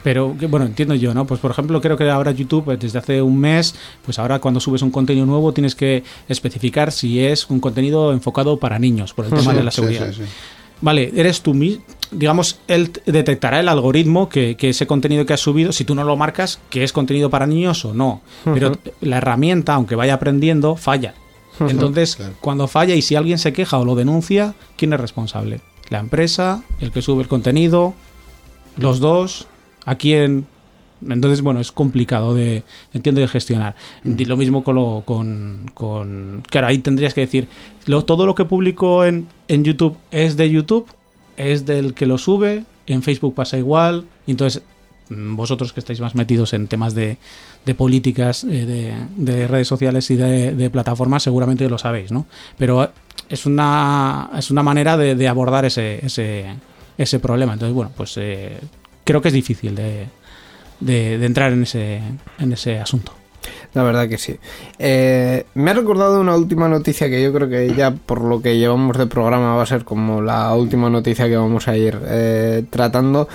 Pero 0.03 0.36
bueno, 0.49 0.66
entiendo 0.68 0.93
yo, 0.93 1.13
¿no? 1.13 1.26
Pues 1.26 1.39
por 1.39 1.49
ejemplo, 1.51 1.82
creo 1.82 1.97
que 1.97 2.09
ahora 2.09 2.32
YouTube, 2.32 2.72
eh, 2.72 2.78
desde 2.78 2.99
hace 2.99 3.22
un 3.22 3.39
mes, 3.39 3.74
pues 4.03 4.20
ahora 4.20 4.38
cuando 4.39 4.59
subes 4.59 4.82
un 4.84 4.91
contenido 4.91 5.26
nuevo 5.26 5.51
tienes 5.53 5.74
que 5.74 6.03
especificar 6.30 6.91
si 6.91 7.20
es 7.24 7.49
un 7.49 7.59
contenido 7.59 8.11
enfocado 8.11 8.59
para 8.59 8.78
niños, 8.78 9.13
por 9.13 9.26
el 9.26 9.32
tema 9.32 9.51
Sí, 9.51 9.57
de 9.57 9.63
la 9.63 9.72
seguridad. 9.72 10.11
sí, 10.11 10.24
sí. 10.26 10.30
Vale, 10.82 11.11
eres 11.16 11.41
tú 11.41 11.53
mismo, 11.53 11.82
digamos, 12.11 12.59
él 12.68 12.91
detectará 13.05 13.61
el 13.61 13.70
algoritmo 13.70 14.28
que, 14.28 14.55
que 14.57 14.70
ese 14.70 14.86
contenido 14.86 15.26
que 15.26 15.34
has 15.34 15.39
subido, 15.39 15.72
si 15.72 15.86
tú 15.86 15.95
no 15.95 16.03
lo 16.03 16.18
marcas, 16.18 16.59
que 16.70 16.84
es 16.84 16.91
contenido 16.91 17.30
para 17.30 17.47
niños 17.47 17.86
o 17.86 17.93
no. 17.93 18.22
Pero 18.43 18.74
la 18.99 19.18
herramienta, 19.18 19.74
aunque 19.74 19.95
vaya 19.95 20.16
aprendiendo, 20.16 20.76
falla. 20.76 21.13
Entonces, 21.59 22.15
Claro. 22.15 22.33
cuando 22.41 22.67
falla 22.67 22.95
y 22.95 23.01
si 23.01 23.15
alguien 23.15 23.37
se 23.39 23.53
queja 23.53 23.77
o 23.77 23.85
lo 23.85 23.95
denuncia, 23.95 24.55
¿quién 24.77 24.93
es 24.93 24.99
responsable? 24.99 25.61
¿La 25.89 25.99
empresa? 25.99 26.63
¿El 26.79 26.91
que 26.91 27.01
sube 27.01 27.21
el 27.21 27.27
contenido? 27.27 27.93
¿Los 28.77 28.99
dos? 28.99 29.47
¿A 29.85 29.95
quién? 29.95 30.47
Entonces, 31.07 31.41
bueno, 31.41 31.59
es 31.59 31.71
complicado 31.71 32.33
de, 32.33 32.63
entiendo, 32.93 33.21
de 33.21 33.27
gestionar. 33.27 33.75
Y 34.03 34.25
lo 34.25 34.37
mismo 34.37 34.63
con, 34.63 34.75
lo, 34.75 35.03
con, 35.05 35.69
con... 35.73 36.43
Claro, 36.49 36.67
ahí 36.67 36.79
tendrías 36.79 37.13
que 37.13 37.21
decir, 37.21 37.47
lo, 37.85 38.03
todo 38.05 38.25
lo 38.25 38.33
que 38.33 38.45
publico 38.45 39.05
en, 39.05 39.27
en 39.47 39.63
YouTube 39.63 39.97
es 40.11 40.37
de 40.37 40.49
YouTube, 40.49 40.87
es 41.37 41.65
del 41.65 41.93
que 41.93 42.05
lo 42.05 42.17
sube, 42.17 42.63
en 42.87 43.03
Facebook 43.03 43.35
pasa 43.35 43.57
igual, 43.57 44.05
y 44.25 44.31
entonces 44.31 44.63
mm, 45.09 45.35
vosotros 45.35 45.73
que 45.73 45.79
estáis 45.81 45.99
más 45.99 46.15
metidos 46.15 46.53
en 46.53 46.67
temas 46.67 46.95
de, 46.95 47.17
de 47.66 47.76
políticas 47.76 48.43
eh, 48.43 48.66
de, 48.66 48.93
de 49.18 49.47
redes 49.47 49.68
sociales 49.68 50.09
y 50.11 50.16
de, 50.16 50.70
plataformas, 50.70 51.24
seguramente 51.24 51.68
lo 51.70 51.78
sabéis, 51.78 52.11
¿no? 52.11 52.28
Pero 52.57 52.89
es 53.28 53.45
una, 53.45 54.30
es 54.38 54.51
una 54.51 54.63
manera 54.63 54.97
de, 54.97 55.28
abordar 55.28 55.66
ese, 55.66 56.05
ese, 56.05 56.45
ese 56.97 57.20
problema. 57.20 57.53
Entonces, 57.53 57.74
bueno, 57.74 57.91
pues 57.95 58.16
eh, 58.18 58.59
creo 59.03 59.22
que 59.22 59.30
es 59.30 59.34
difícil 59.34 59.76
de, 59.76 60.07
entrar 61.26 61.53
en 61.53 61.63
ese, 61.63 62.01
en 62.39 62.53
ese 62.53 62.80
asunto. 62.80 63.13
La 63.74 63.84
verdad 63.84 64.07
que 64.07 64.18
sí. 64.18 64.38
Eh, 64.80 65.45
me 65.55 65.72
ha 65.72 65.74
recordado 65.74 66.22
una 66.22 66.36
última 66.36 66.70
noticia 66.70 67.09
que 67.09 67.22
yo 67.22 67.34
creo 67.34 67.49
que 67.49 67.74
ya 67.76 67.91
por 67.91 68.22
lo 68.22 68.41
que 68.41 68.57
llevamos 68.57 68.97
de 68.97 69.05
programa 69.05 69.55
va 69.55 69.63
a 69.63 69.68
ser 69.68 69.84
como 69.84 70.22
la 70.22 70.53
última 70.55 70.89
noticia 70.89 71.28
que 71.28 71.36
vamos 71.36 71.68
a 71.68 71.76
ir 71.76 71.99
tratando. 72.70 73.28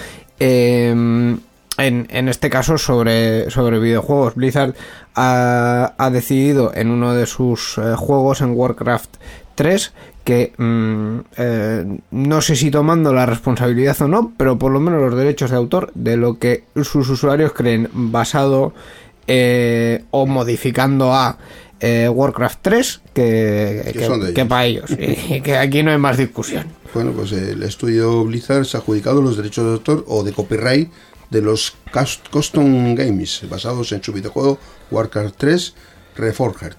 En, 1.80 2.06
en 2.10 2.28
este 2.28 2.50
caso 2.50 2.78
sobre, 2.78 3.50
sobre 3.50 3.78
videojuegos. 3.78 4.34
Blizzard 4.34 4.74
ha, 5.14 5.94
ha 5.98 6.10
decidido 6.10 6.72
en 6.74 6.90
uno 6.90 7.14
de 7.14 7.26
sus 7.26 7.78
eh, 7.78 7.94
juegos, 7.96 8.40
en 8.40 8.52
Warcraft 8.52 9.16
3 9.54 9.92
que 10.24 10.52
mm, 10.58 11.18
eh, 11.38 11.98
no 12.10 12.40
sé 12.42 12.54
si 12.54 12.70
tomando 12.70 13.12
la 13.12 13.24
responsabilidad 13.26 14.00
o 14.02 14.08
no, 14.08 14.32
pero 14.36 14.58
por 14.58 14.70
lo 14.70 14.78
menos 14.78 15.00
los 15.00 15.16
derechos 15.16 15.50
de 15.50 15.56
autor 15.56 15.90
de 15.94 16.16
lo 16.16 16.38
que 16.38 16.64
sus 16.82 17.08
usuarios 17.08 17.52
creen 17.54 17.88
basado 17.92 18.72
eh, 19.26 20.04
o 20.10 20.26
modificando 20.26 21.14
a 21.14 21.38
eh, 21.80 22.08
Warcraft 22.08 22.58
3 22.62 23.00
que, 23.14 23.80
Que 23.84 23.92
que- 23.92 24.34
que 24.34 24.44
para 24.44 24.66
ellos 24.66 24.90
y 24.90 25.40
que 25.42 25.56
aquí 25.56 25.82
no 25.82 25.90
hay 25.90 25.98
más 25.98 26.18
discusión. 26.18 26.66
Bueno, 26.92 27.12
pues 27.12 27.32
el 27.32 27.62
estudio 27.62 28.24
Blizzard 28.24 28.66
se 28.66 28.76
ha 28.76 28.80
adjudicado 28.80 29.22
los 29.22 29.36
derechos 29.36 29.64
de 29.64 29.72
autor 29.72 30.04
o 30.08 30.22
de 30.22 30.32
copyright 30.32 30.90
de 31.30 31.40
los 31.40 31.74
cus- 31.92 32.20
custom 32.30 32.94
games 32.94 33.42
basados 33.48 33.92
en 33.92 34.02
su 34.02 34.12
videojuego 34.12 34.58
Warcraft 34.90 35.36
3 35.38 35.74
Reforged. 36.16 36.76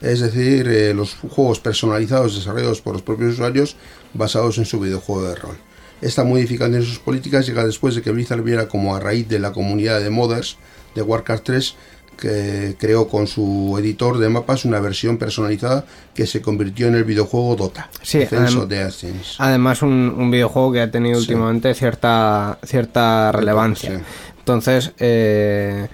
Es 0.00 0.20
decir, 0.20 0.66
eh, 0.68 0.94
los 0.94 1.14
juegos 1.14 1.60
personalizados 1.60 2.34
desarrollados 2.34 2.80
por 2.80 2.94
los 2.94 3.02
propios 3.02 3.34
usuarios 3.34 3.76
basados 4.14 4.56
en 4.58 4.64
su 4.64 4.80
videojuego 4.80 5.28
de 5.28 5.34
rol. 5.34 5.58
Esta 6.00 6.24
modificación 6.24 6.80
de 6.80 6.86
sus 6.86 6.98
políticas 6.98 7.46
llega 7.46 7.62
después 7.64 7.94
de 7.94 8.00
que 8.00 8.10
Blizzard 8.10 8.42
viera 8.42 8.68
como 8.68 8.96
a 8.96 9.00
raíz 9.00 9.28
de 9.28 9.38
la 9.38 9.52
comunidad 9.52 10.00
de 10.00 10.08
modders 10.08 10.56
de 10.94 11.02
Warcraft 11.02 11.44
3 11.44 11.74
que 12.20 12.76
creó 12.78 13.08
con 13.08 13.26
su 13.26 13.74
editor 13.80 14.18
de 14.18 14.28
mapas 14.28 14.64
una 14.64 14.78
versión 14.78 15.16
personalizada 15.16 15.84
que 16.14 16.26
se 16.26 16.40
convirtió 16.40 16.86
en 16.86 16.94
el 16.94 17.04
videojuego 17.04 17.56
Dota. 17.56 17.88
Sí, 18.02 18.18
adem-. 18.18 19.12
Además, 19.38 19.82
un, 19.82 20.14
un 20.16 20.30
videojuego 20.30 20.72
que 20.72 20.82
ha 20.82 20.90
tenido 20.90 21.16
Sí. 21.16 21.22
últimamente 21.22 21.74
cierta, 21.74 22.58
cierta 22.62 23.32
relevancia. 23.32 23.98
sí. 23.98 24.04
Entonces, 24.38 24.92
eh, 24.98 25.88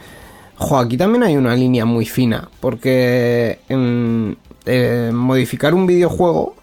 jo, 0.57 0.79
aquí 0.79 0.97
también 0.97 1.23
hay 1.23 1.37
una 1.37 1.55
línea 1.55 1.85
muy 1.85 2.07
fina, 2.07 2.49
porque 2.61 3.59
mm, 3.69 4.31
eh, 4.67 5.11
modificar 5.13 5.75
un 5.75 5.87
videojuego 5.87 6.57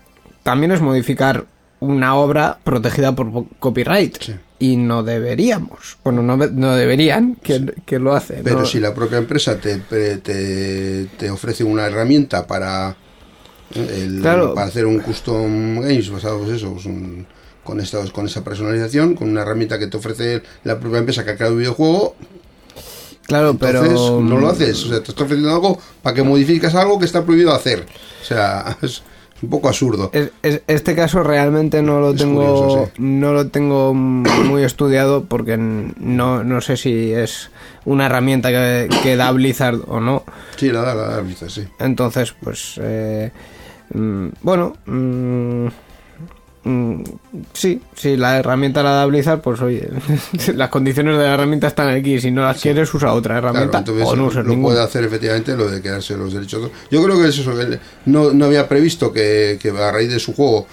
también 0.43 0.71
es 0.71 0.81
modificar 0.81 1.45
una 1.79 2.15
obra 2.15 2.57
protegida 2.63 3.13
por 3.13 3.31
po- 3.31 3.47
copyright. 3.59 4.17
Sí. 4.21 4.33
Y 4.59 4.77
no 4.77 5.03
deberíamos, 5.03 5.97
bueno, 6.03 6.21
no, 6.23 6.37
no 6.37 6.75
deberían 6.75 7.35
que, 7.35 7.73
que 7.85 7.99
lo 7.99 8.15
hacen. 8.15 8.41
Pero 8.43 8.59
¿no? 8.61 8.65
si 8.65 8.79
la 8.79 8.93
propia 8.93 9.17
empresa 9.17 9.57
te, 9.57 9.77
te, 9.79 10.17
te 11.17 11.29
ofrece 11.29 11.63
una 11.65 11.85
herramienta 11.87 12.47
para, 12.47 12.95
eh, 13.75 14.03
el- 14.05 14.21
Claro. 14.21 14.53
para 14.53 14.67
hacer 14.67 14.85
un 14.85 14.99
custom 14.99 15.81
games 15.81 16.09
basados 16.09 16.49
eso, 16.49 16.71
pues 16.73 16.85
un- 16.85 17.25
con, 17.63 17.79
esta, 17.81 18.05
con 18.11 18.25
esa 18.27 18.43
personalización, 18.43 19.15
con 19.15 19.29
una 19.29 19.41
herramienta 19.41 19.77
que 19.79 19.87
te 19.87 19.97
ofrece 19.97 20.43
la 20.63 20.79
propia 20.79 20.99
empresa 20.99 21.25
que 21.25 21.31
ha 21.31 21.35
creado 21.35 21.53
el 21.53 21.59
videojuego, 21.59 22.15
Claro, 23.25 23.55
pero... 23.57 24.21
no 24.21 24.37
lo 24.37 24.49
haces. 24.49 24.83
O 24.83 24.89
sea, 24.89 25.01
te 25.01 25.11
está 25.11 25.23
ofreciendo 25.23 25.49
algo 25.53 25.79
para 26.01 26.13
que 26.13 26.23
modifiques 26.23 26.75
algo 26.75 26.99
que 26.99 27.05
está 27.05 27.23
prohibido 27.23 27.53
hacer. 27.53 27.85
O 28.21 28.25
sea, 28.25 28.77
es 28.81 29.01
un 29.41 29.49
poco 29.49 29.67
absurdo. 29.67 30.09
Es- 30.13 30.31
es- 30.41 30.61
este 30.67 30.95
caso 30.95 31.21
realmente 31.23 31.81
no 31.81 31.99
lo 31.99 32.11
Es 32.11 32.17
tengo 32.17 32.35
curioso, 32.41 32.85
sí. 32.95 33.01
no 33.01 33.33
lo 33.33 33.47
tengo 33.47 33.93
muy 33.93 34.63
estudiado 34.63 35.25
porque 35.25 35.57
no, 35.57 36.43
no 36.43 36.61
sé 36.61 36.77
si 36.77 37.11
es 37.11 37.49
una 37.85 38.05
herramienta 38.05 38.49
que, 38.51 38.87
que 39.03 39.15
da 39.17 39.31
Blizzard 39.31 39.79
o 39.87 39.99
no 39.99 40.23
Sí, 40.55 40.71
la 40.71 40.81
da, 40.81 40.95
la 40.95 41.03
da 41.09 41.19
Blizzard, 41.21 41.49
sí. 41.49 41.67
entonces 41.79 42.33
pues 42.41 42.79
eh, 42.81 43.31
mm, 43.93 44.27
bueno 44.41 44.75
mm, 44.85 45.67
mm, 46.63 47.03
sí 47.53 47.81
si 47.95 48.15
la 48.17 48.37
herramienta 48.39 48.83
la 48.83 48.91
da 48.91 49.05
Blizzard 49.05 49.41
pues 49.41 49.59
oye 49.61 49.89
las 50.55 50.69
condiciones 50.69 51.17
de 51.17 51.23
la 51.23 51.33
herramienta 51.33 51.67
están 51.67 51.89
aquí 51.89 52.19
si 52.19 52.31
no 52.31 52.41
las 52.43 52.61
quieres 52.61 52.93
usa 52.93 53.13
otra 53.13 53.37
herramienta 53.37 53.83
o 54.03 54.15
no 54.15 54.25
usas 54.27 54.43
lo 54.45 54.51
ninguna 54.51 54.73
puede 54.75 54.83
hacer 54.85 55.03
efectivamente 55.03 55.55
lo 55.55 55.69
de 55.69 55.81
quedarse 55.81 56.15
los 56.17 56.33
derechos. 56.33 56.63
de- 56.63 56.71
Yo 56.91 57.03
creo 57.03 57.21
que 57.21 57.27
es 57.27 57.37
eso, 57.37 57.53
no, 58.05 58.31
no 58.33 58.45
había 58.45 58.67
previsto 58.67 59.11
que, 59.11 59.57
que 59.61 59.69
a 59.69 59.91
raíz 59.91 60.09
de 60.09 60.19
su 60.19 60.33
juego 60.33 60.65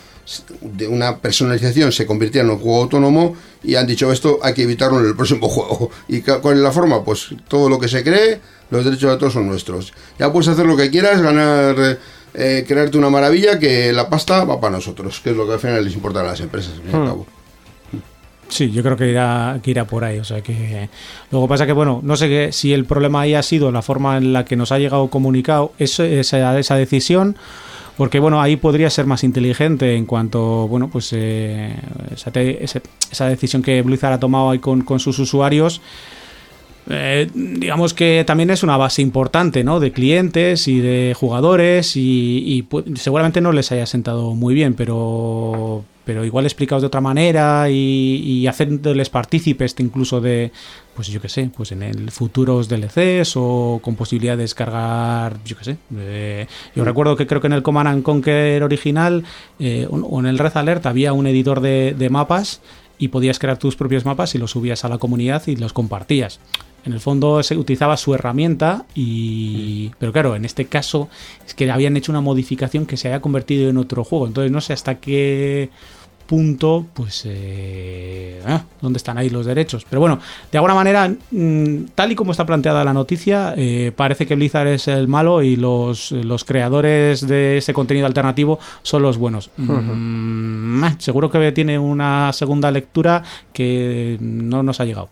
de 0.61 0.87
una 0.87 1.17
personalización 1.17 1.91
se 1.91 2.07
convirtiera 2.07 2.45
en 2.47 2.53
un 2.53 2.59
juego 2.61 2.83
autónomo 2.83 3.35
y 3.65 3.75
han 3.75 3.87
dicho 3.87 4.13
esto 4.13 4.39
hay 4.43 4.55
que 4.55 4.63
evitarlo 4.63 5.01
en 5.01 5.07
el 5.07 5.17
próximo 5.17 5.49
juego. 5.49 5.91
¿Y 6.07 6.21
cuál 6.21 6.57
es 6.57 6.63
la 6.63 6.71
forma? 6.71 7.03
Pues 7.03 7.31
todo 7.49 7.69
lo 7.69 7.81
que 7.81 7.89
se 7.89 8.05
cree, 8.05 8.41
los 8.71 8.85
derechos 8.85 9.09
de 9.09 9.11
autor 9.13 9.33
son 9.33 9.49
nuestros. 9.49 9.93
Ya 10.21 10.31
puedes 10.33 10.47
hacer 10.47 10.67
lo 10.67 10.77
que 10.77 10.89
quieras, 10.89 11.21
ganar, 11.21 11.99
eh, 12.35 12.65
crearte 12.67 12.97
una 12.99 13.11
maravilla 13.11 13.59
que 13.59 13.93
la 13.93 14.09
pasta 14.09 14.45
va 14.45 14.61
para 14.61 14.77
nosotros, 14.77 15.21
que 15.21 15.31
es 15.31 15.37
lo 15.37 15.47
que 15.47 15.55
al 15.55 15.59
final 15.61 15.85
les 15.85 15.95
importa 15.95 16.21
a 16.21 16.25
las 16.25 16.41
empresas. 16.41 16.73
al 16.77 16.83
fin 16.83 16.91
y 16.93 16.97
al 16.97 17.07
cabo. 17.07 17.27
Sí, 18.49 18.71
yo 18.73 18.83
creo 18.83 18.97
que 18.97 19.09
irá, 19.09 19.61
que 19.63 19.71
irá 19.71 19.85
por 19.85 20.03
ahí. 20.05 20.19
O 20.19 20.25
sea 20.25 20.41
que. 20.43 20.89
Luego 21.31 21.47
pasa 21.47 21.67
que, 21.67 21.73
bueno, 21.73 22.01
no 22.03 22.17
sé 22.17 22.29
que, 22.29 22.53
si 22.53 22.73
el 22.73 22.85
problema 22.85 23.21
ahí 23.21 23.35
ha 23.35 23.43
sido 23.45 23.71
la 23.71 23.81
forma 23.81 24.17
en 24.17 24.33
la 24.33 24.45
que 24.45 24.57
nos 24.57 24.73
ha 24.73 24.79
llegado 24.79 25.09
comunicado 25.09 25.73
eso- 25.79 26.03
esa, 26.03 26.59
esa 26.59 26.75
decisión. 26.75 27.37
Porque, 27.97 28.19
bueno, 28.19 28.41
ahí 28.41 28.57
podría 28.57 28.89
ser 28.91 29.05
más 29.07 29.25
inteligente 29.25 29.95
en 29.95 30.07
cuanto, 30.07 30.67
bueno, 30.69 30.89
pues 30.91 31.11
eh, 31.13 31.77
esa, 32.13 32.33
esa 33.11 33.27
decisión 33.29 33.63
que 33.63 33.83
Blizzard 33.83 34.15
ha 34.15 34.19
tomado 34.21 34.51
ahí 34.51 34.59
con, 34.59 34.83
con 34.83 34.99
sus 35.01 35.19
usuarios. 35.19 35.81
Eh, 36.89 37.29
digamos 37.35 37.95
que 37.95 38.25
también 38.27 38.51
es 38.51 38.63
una 38.63 38.77
base 38.77 39.03
importante, 39.03 39.63
¿no? 39.65 39.81
De 39.81 39.93
clientes 39.93 40.67
y 40.69 40.81
de 40.81 41.15
jugadores 41.19 41.97
y, 41.97 42.43
y 42.47 42.63
pu- 42.63 42.97
seguramente 42.97 43.41
no 43.41 43.53
les 43.53 43.71
haya 43.73 43.87
sentado 43.87 44.35
muy 44.35 44.55
bien, 44.55 44.75
pero 44.75 45.85
pero 46.03 46.25
igual 46.25 46.45
explicados 46.45 46.83
de 46.83 46.89
otra 46.89 47.01
manera 47.03 47.71
y, 47.71 47.75
y 48.25 48.47
haciéndoles 48.49 49.11
partícipes 49.11 49.77
incluso 49.79 50.21
de, 50.21 50.51
pues 50.97 51.07
yo 51.07 51.21
qué 51.21 51.29
sé, 51.29 51.49
pues 51.57 51.71
en 51.71 51.85
el 51.85 52.11
futuros 52.11 52.69
DLCs 52.69 53.35
o 53.37 53.79
con 53.81 53.95
posibilidad 53.95 54.37
de 54.37 54.43
descargar, 54.43 55.37
yo 55.45 55.57
qué 55.57 55.65
sé. 55.65 55.77
eh, 55.97 56.47
yo 56.75 56.85
recuerdo 56.85 57.15
que 57.17 57.29
creo 57.29 57.41
que 57.41 57.47
en 57.47 57.53
el 57.53 57.63
Command 57.63 57.89
and 57.89 58.03
Conquer 58.03 58.65
original 58.65 59.23
eh, 59.61 59.87
o 59.89 60.19
en 60.19 60.27
el 60.27 60.39
Red 60.39 60.57
Alert 60.57 60.87
había 60.87 61.13
un 61.13 61.29
editor 61.29 61.61
de 61.61 62.09
mapas 62.11 62.61
y 62.99 63.09
podías 63.09 63.39
crear 63.39 63.59
tus 63.59 63.77
propios 63.77 64.05
mapas 64.05 64.35
y 64.35 64.39
los 64.39 64.51
subías 64.51 64.85
a 64.85 64.89
la 64.89 64.99
comunidad 64.99 65.47
y 65.47 65.55
los 65.57 65.73
compartías. 65.73 66.41
En 66.85 66.93
el 66.93 67.01
fondo 67.01 67.43
se 67.43 67.57
utilizaba 67.57 67.97
su 67.97 68.15
herramienta 68.15 68.85
y... 68.95 69.91
Pero 69.99 70.13
claro, 70.13 70.37
en 70.37 70.45
este 70.45 70.67
caso 70.67 71.09
es 71.47 71.55
que 71.55 71.71
habían 71.71 71.97
hecho 71.97 72.13
una 72.13 72.21
modificación 72.21 72.87
que 72.87 72.97
se 72.97 73.09
había 73.09 73.21
convertido 73.21 73.69
en 73.69 73.77
otro 73.77 74.05
juego. 74.05 74.27
Entonces 74.27 74.51
no 74.51 74.61
sé 74.61 74.73
hasta 74.73 74.97
qué 74.97 75.71
punto, 76.31 76.87
pues... 76.95 77.25
Eh, 77.27 78.41
ah, 78.47 78.63
¿Dónde 78.81 78.99
están 78.99 79.19
ahí 79.19 79.31
los 79.31 79.47
derechos? 79.47 79.85
Pero 79.91 79.99
bueno, 79.99 80.21
de 80.53 80.59
alguna 80.59 80.75
manera, 80.75 81.13
mm, 81.33 81.87
tal 81.97 82.13
y 82.13 82.15
como 82.15 82.31
está 82.31 82.47
planteada 82.47 82.85
la 82.85 82.95
noticia, 82.95 83.53
eh, 83.57 83.91
parece 83.95 84.27
que 84.27 84.37
Blizzard 84.37 84.69
es 84.69 84.87
el 84.87 85.09
malo 85.09 85.43
y 85.43 85.57
los, 85.57 86.13
los 86.13 86.45
creadores 86.45 87.27
de 87.27 87.59
ese 87.59 87.75
contenido 87.75 88.07
alternativo 88.07 88.61
son 88.83 89.03
los 89.03 89.19
buenos. 89.19 89.51
Mm, 89.57 90.85
ah, 90.85 90.95
seguro 90.99 91.31
que 91.31 91.51
tiene 91.51 91.81
una 91.81 92.33
segunda 92.33 92.71
lectura 92.71 93.25
que 93.53 94.17
no 94.21 94.63
nos 94.63 94.79
ha 94.79 94.85
llegado. 94.85 95.09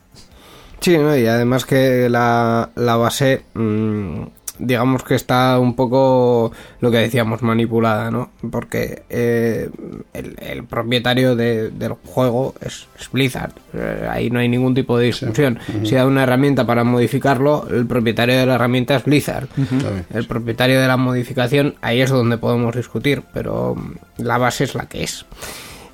Sí, 0.80 0.96
¿no? 0.96 1.16
y 1.16 1.26
además 1.26 1.64
que 1.64 2.08
la, 2.08 2.70
la 2.76 2.96
base, 2.96 3.42
mm, 3.54 4.22
digamos 4.60 5.02
que 5.04 5.14
está 5.14 5.58
un 5.58 5.74
poco 5.74 6.50
lo 6.80 6.90
que 6.90 6.98
decíamos, 6.98 7.42
manipulada, 7.42 8.10
¿no? 8.10 8.30
Porque 8.50 9.02
eh, 9.08 9.68
el, 10.14 10.36
el 10.40 10.64
propietario 10.64 11.36
de- 11.36 11.70
del 11.70 11.92
juego 11.92 12.54
es, 12.64 12.86
es 12.98 13.10
Blizzard. 13.10 13.52
Eh, 13.74 14.08
ahí 14.10 14.30
no 14.30 14.38
hay 14.40 14.48
ningún 14.48 14.74
tipo 14.74 14.98
de 14.98 15.06
discusión. 15.06 15.58
Si 15.84 15.94
da 15.94 16.06
una 16.06 16.22
herramienta 16.24 16.64
para 16.66 16.82
modificarlo, 16.84 17.66
el 17.70 17.86
propietario 17.86 18.36
de 18.36 18.46
la 18.46 18.54
herramienta 18.56 18.96
es 18.96 19.04
Blizzard. 19.04 19.48
El 20.12 20.26
propietario 20.26 20.80
de 20.80 20.86
la 20.88 20.96
modificación, 20.96 21.74
ahí 21.80 22.00
es 22.00 22.10
donde 22.10 22.38
podemos 22.38 22.74
discutir, 22.74 23.22
pero 23.32 23.74
mm, 23.76 24.22
la 24.24 24.38
base 24.38 24.64
es 24.64 24.74
la 24.74 24.86
que 24.86 25.04
es. 25.04 25.24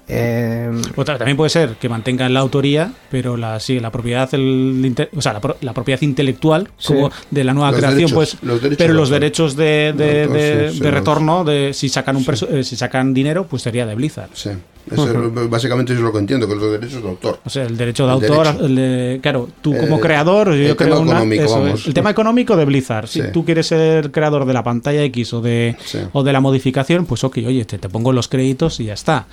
Eh, 0.07 0.71
Otra, 0.97 1.17
también 1.17 1.37
puede 1.37 1.49
ser 1.51 1.77
que 1.77 1.89
mantengan 1.89 2.35
la 2.35 2.41
autoría, 2.41 2.93
pero 3.11 3.37
la 3.39 3.59
sí, 3.59 3.81
la 3.81 3.91
propiedad, 3.91 4.29
el, 4.35 4.95
o 5.17 5.23
sea, 5.23 5.33
la, 5.33 5.41
pro- 5.41 5.57
la 5.63 5.73
propiedad 5.73 6.03
intelectual 6.03 6.69
Sí. 6.77 6.89
como 6.93 7.11
de 7.31 7.45
la 7.45 7.55
nueva 7.55 7.71
Los 7.71 7.79
creación, 7.81 7.97
derechos, 7.99 8.15
pues, 8.15 8.37
los 8.43 8.61
derechos 8.61 8.79
pero 8.79 8.93
los 8.95 9.09
derechos 9.09 9.57
de, 9.57 9.95
de, 9.97 10.71
sí, 10.73 10.79
sí, 10.79 10.85
retorno, 10.85 11.45
de 11.45 11.73
si 11.73 11.89
sacan 11.89 12.17
un 12.17 12.25
perso- 12.25 12.49
eh, 12.51 12.63
si 12.65 12.77
sacan 12.77 13.15
dinero, 13.15 13.47
pues 13.47 13.63
sería 13.63 13.87
de 13.87 13.95
Blizzard. 13.95 14.29
Sí. 14.35 14.51
Eso 14.91 15.09
es- 15.11 15.49
básicamente 15.51 15.95
eso 15.95 16.01
es 16.01 16.05
lo 16.05 16.13
que 16.13 16.19
entiendo, 16.19 16.47
que 16.47 16.55
los 16.55 16.71
derechos 16.71 17.03
de 17.03 17.09
autor. 17.09 17.41
O 17.43 17.49
sea, 17.49 17.65
el 17.65 17.75
derecho 17.79 18.07
de 18.07 18.13
El 18.13 18.23
autor, 18.31 18.47
derecho. 18.47 18.67
el 18.67 18.77
de- 18.77 19.19
claro, 19.23 19.49
tú 19.63 19.75
como 19.75 19.97
Eh, 19.97 20.01
creador, 20.01 20.49
yo 20.55 20.69
el 20.69 20.77
creo 20.77 20.89
tema 20.91 20.99
una- 21.01 21.11
económico, 21.13 21.43
eso 21.45 21.61
vamos. 21.61 21.87
el 21.87 21.95
tema 21.95 22.11
económico 22.11 22.57
de 22.59 22.67
Blizzard. 22.67 23.07
Si 23.09 23.23
Sí. 23.23 23.29
tú 23.33 23.47
quieres 23.47 23.67
ser 23.69 24.11
creador 24.11 24.45
de 24.45 24.53
la 24.53 24.63
pantalla 24.63 25.03
X 25.05 25.33
o 25.33 25.41
de, 25.41 25.77
Sí. 25.83 26.01
o 26.13 26.23
de 26.23 26.33
la 26.35 26.41
modificación, 26.43 27.07
pues 27.07 27.25
ok, 27.25 27.39
oye, 27.47 27.65
te, 27.65 27.79
te 27.79 27.89
pongo 27.89 28.13
los 28.13 28.29
créditos 28.29 28.79
y 28.81 28.85
ya 28.85 28.93
está. 28.93 29.27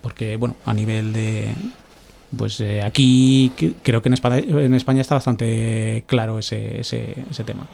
Porque, 0.00 0.36
bueno, 0.36 0.56
a 0.64 0.74
nivel 0.74 1.12
de. 1.12 1.48
Pues 2.36 2.60
eh, 2.60 2.82
aquí 2.82 3.50
creo 3.82 4.02
que 4.02 4.08
en 4.08 4.12
España, 4.12 4.38
en 4.38 4.74
España 4.74 5.00
está 5.00 5.16
bastante 5.16 6.04
claro 6.06 6.38
ese, 6.38 6.80
ese, 6.80 7.24
ese 7.28 7.42
tema. 7.42 7.66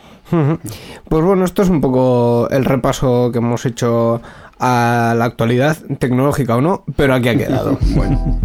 Pues 1.09 1.24
bueno, 1.24 1.45
esto 1.45 1.62
es 1.62 1.68
un 1.68 1.83
poco 1.83 2.49
el 2.51 2.64
repaso 2.64 3.31
que 3.33 3.39
hemos 3.39 3.66
hecho 3.66 4.22
a 4.59 5.14
la 5.16 5.27
actualidad, 5.27 5.77
tecnológica 5.99 6.57
o 6.57 6.62
no, 6.62 6.85
pero 6.97 7.14
aquí 7.14 7.29
ha 7.29 7.37
quedado. 7.37 7.79
Bueno. 7.95 8.41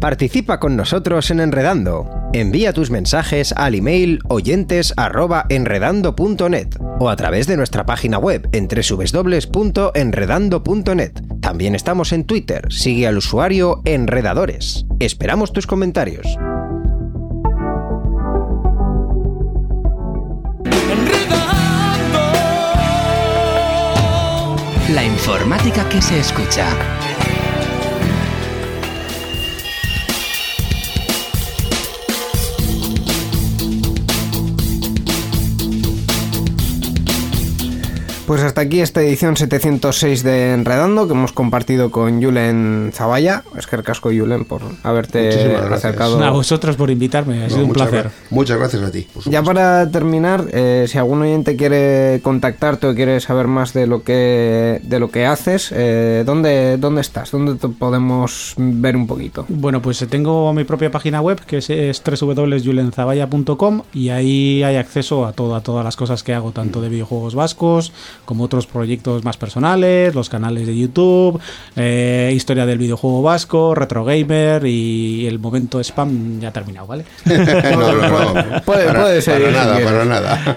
Participa 0.00 0.60
con 0.60 0.76
nosotros 0.76 1.28
en 1.32 1.40
Enredando. 1.40 2.08
Envía 2.32 2.72
tus 2.72 2.88
mensajes 2.90 3.52
al 3.52 3.74
email 3.74 4.20
oyentes@enredando.net 4.28 6.68
o 7.00 7.08
a 7.08 7.16
través 7.16 7.48
de 7.48 7.56
nuestra 7.56 7.84
página 7.84 8.18
web 8.18 8.48
en 8.52 8.68
www.enredando.net. 8.68 11.12
También 11.48 11.74
estamos 11.74 12.12
en 12.12 12.24
Twitter. 12.24 12.66
Sigue 12.70 13.06
al 13.06 13.16
usuario 13.16 13.80
Enredadores. 13.86 14.84
Esperamos 15.00 15.50
tus 15.50 15.66
comentarios. 15.66 16.26
La 24.90 25.02
informática 25.06 25.88
que 25.88 26.02
se 26.02 26.18
escucha. 26.18 26.66
Pues 38.28 38.42
hasta 38.42 38.60
aquí 38.60 38.80
esta 38.82 39.00
edición 39.02 39.38
706 39.38 40.22
de 40.22 40.52
Enredando 40.52 41.06
que 41.06 41.14
hemos 41.14 41.32
compartido 41.32 41.90
con 41.90 42.22
Julen 42.22 42.90
Zavalla. 42.92 43.42
Es 43.56 43.66
que 43.66 43.76
el 43.76 43.82
casco 43.82 44.10
Julen 44.10 44.44
por 44.44 44.60
haberte 44.82 45.56
acercado. 45.56 46.22
A 46.22 46.28
vosotros 46.28 46.76
por 46.76 46.90
invitarme, 46.90 47.38
ha 47.38 47.44
No, 47.44 47.48
sido 47.48 47.62
un 47.62 47.68
muchas 47.68 47.88
placer. 47.88 48.10
gra- 48.10 48.14
Muchas 48.28 48.58
gracias 48.58 48.82
a 48.82 48.90
ti. 48.90 49.06
Ya 49.24 49.42
para 49.42 49.90
terminar, 49.90 50.44
eh, 50.52 50.84
si 50.88 50.98
algún 50.98 51.22
oyente 51.22 51.56
quiere 51.56 52.20
contactarte 52.22 52.88
o 52.88 52.94
quiere 52.94 53.18
saber 53.20 53.46
más 53.46 53.72
de 53.72 53.86
lo 53.86 54.02
que 54.02 54.78
de 54.82 55.00
lo 55.00 55.10
que 55.10 55.24
haces, 55.24 55.72
eh, 55.74 56.22
¿dónde, 56.26 56.76
¿dónde 56.76 57.00
estás? 57.00 57.30
¿Dónde 57.30 57.54
te 57.54 57.68
podemos 57.68 58.52
ver 58.58 58.94
un 58.94 59.06
poquito? 59.06 59.46
Bueno, 59.48 59.80
pues 59.80 60.06
tengo 60.10 60.52
mi 60.52 60.64
propia 60.64 60.90
página 60.90 61.22
web 61.22 61.40
que 61.46 61.56
es, 61.58 61.70
es 61.70 62.02
www.julenzaballa.com 62.04 63.82
y 63.94 64.10
ahí 64.10 64.62
hay 64.64 64.76
acceso 64.76 65.24
a, 65.24 65.32
todo, 65.32 65.54
a 65.54 65.62
todas 65.62 65.82
las 65.82 65.96
cosas 65.96 66.22
que 66.22 66.34
hago, 66.34 66.52
tanto 66.52 66.82
de 66.82 66.90
videojuegos 66.90 67.34
vascos 67.34 67.94
como 68.24 68.44
otros 68.44 68.66
proyectos 68.66 69.24
más 69.24 69.36
personales, 69.36 70.14
los 70.14 70.28
canales 70.28 70.66
de 70.66 70.76
YouTube, 70.76 71.40
eh, 71.76 72.32
historia 72.34 72.66
del 72.66 72.78
videojuego 72.78 73.22
vasco, 73.22 73.74
retro 73.74 74.04
gamer 74.04 74.66
y 74.66 75.26
el 75.26 75.38
momento 75.38 75.80
spam 75.80 76.40
ya 76.40 76.48
ha 76.48 76.52
terminado, 76.52 76.86
¿vale? 76.86 77.04
no, 77.24 77.92
no, 77.92 78.34
no. 78.34 78.62
Puede- 78.62 78.86
para, 78.86 79.02
puede 79.02 79.22
ser, 79.22 79.40
para 79.42 79.52
nada, 79.52 79.80
para 79.84 80.04
nada. 80.04 80.56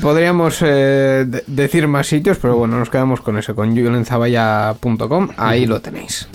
Podríamos 0.00 0.58
eh, 0.62 1.24
de- 1.26 1.44
decir 1.46 1.86
más 1.88 2.06
sitios, 2.06 2.38
pero 2.40 2.56
bueno, 2.56 2.78
nos 2.78 2.90
quedamos 2.90 3.20
con 3.20 3.38
eso, 3.38 3.54
con 3.54 3.70
julenzavalla.com, 3.76 5.28
ahí 5.36 5.66
lo 5.66 5.80
tenéis. 5.80 6.28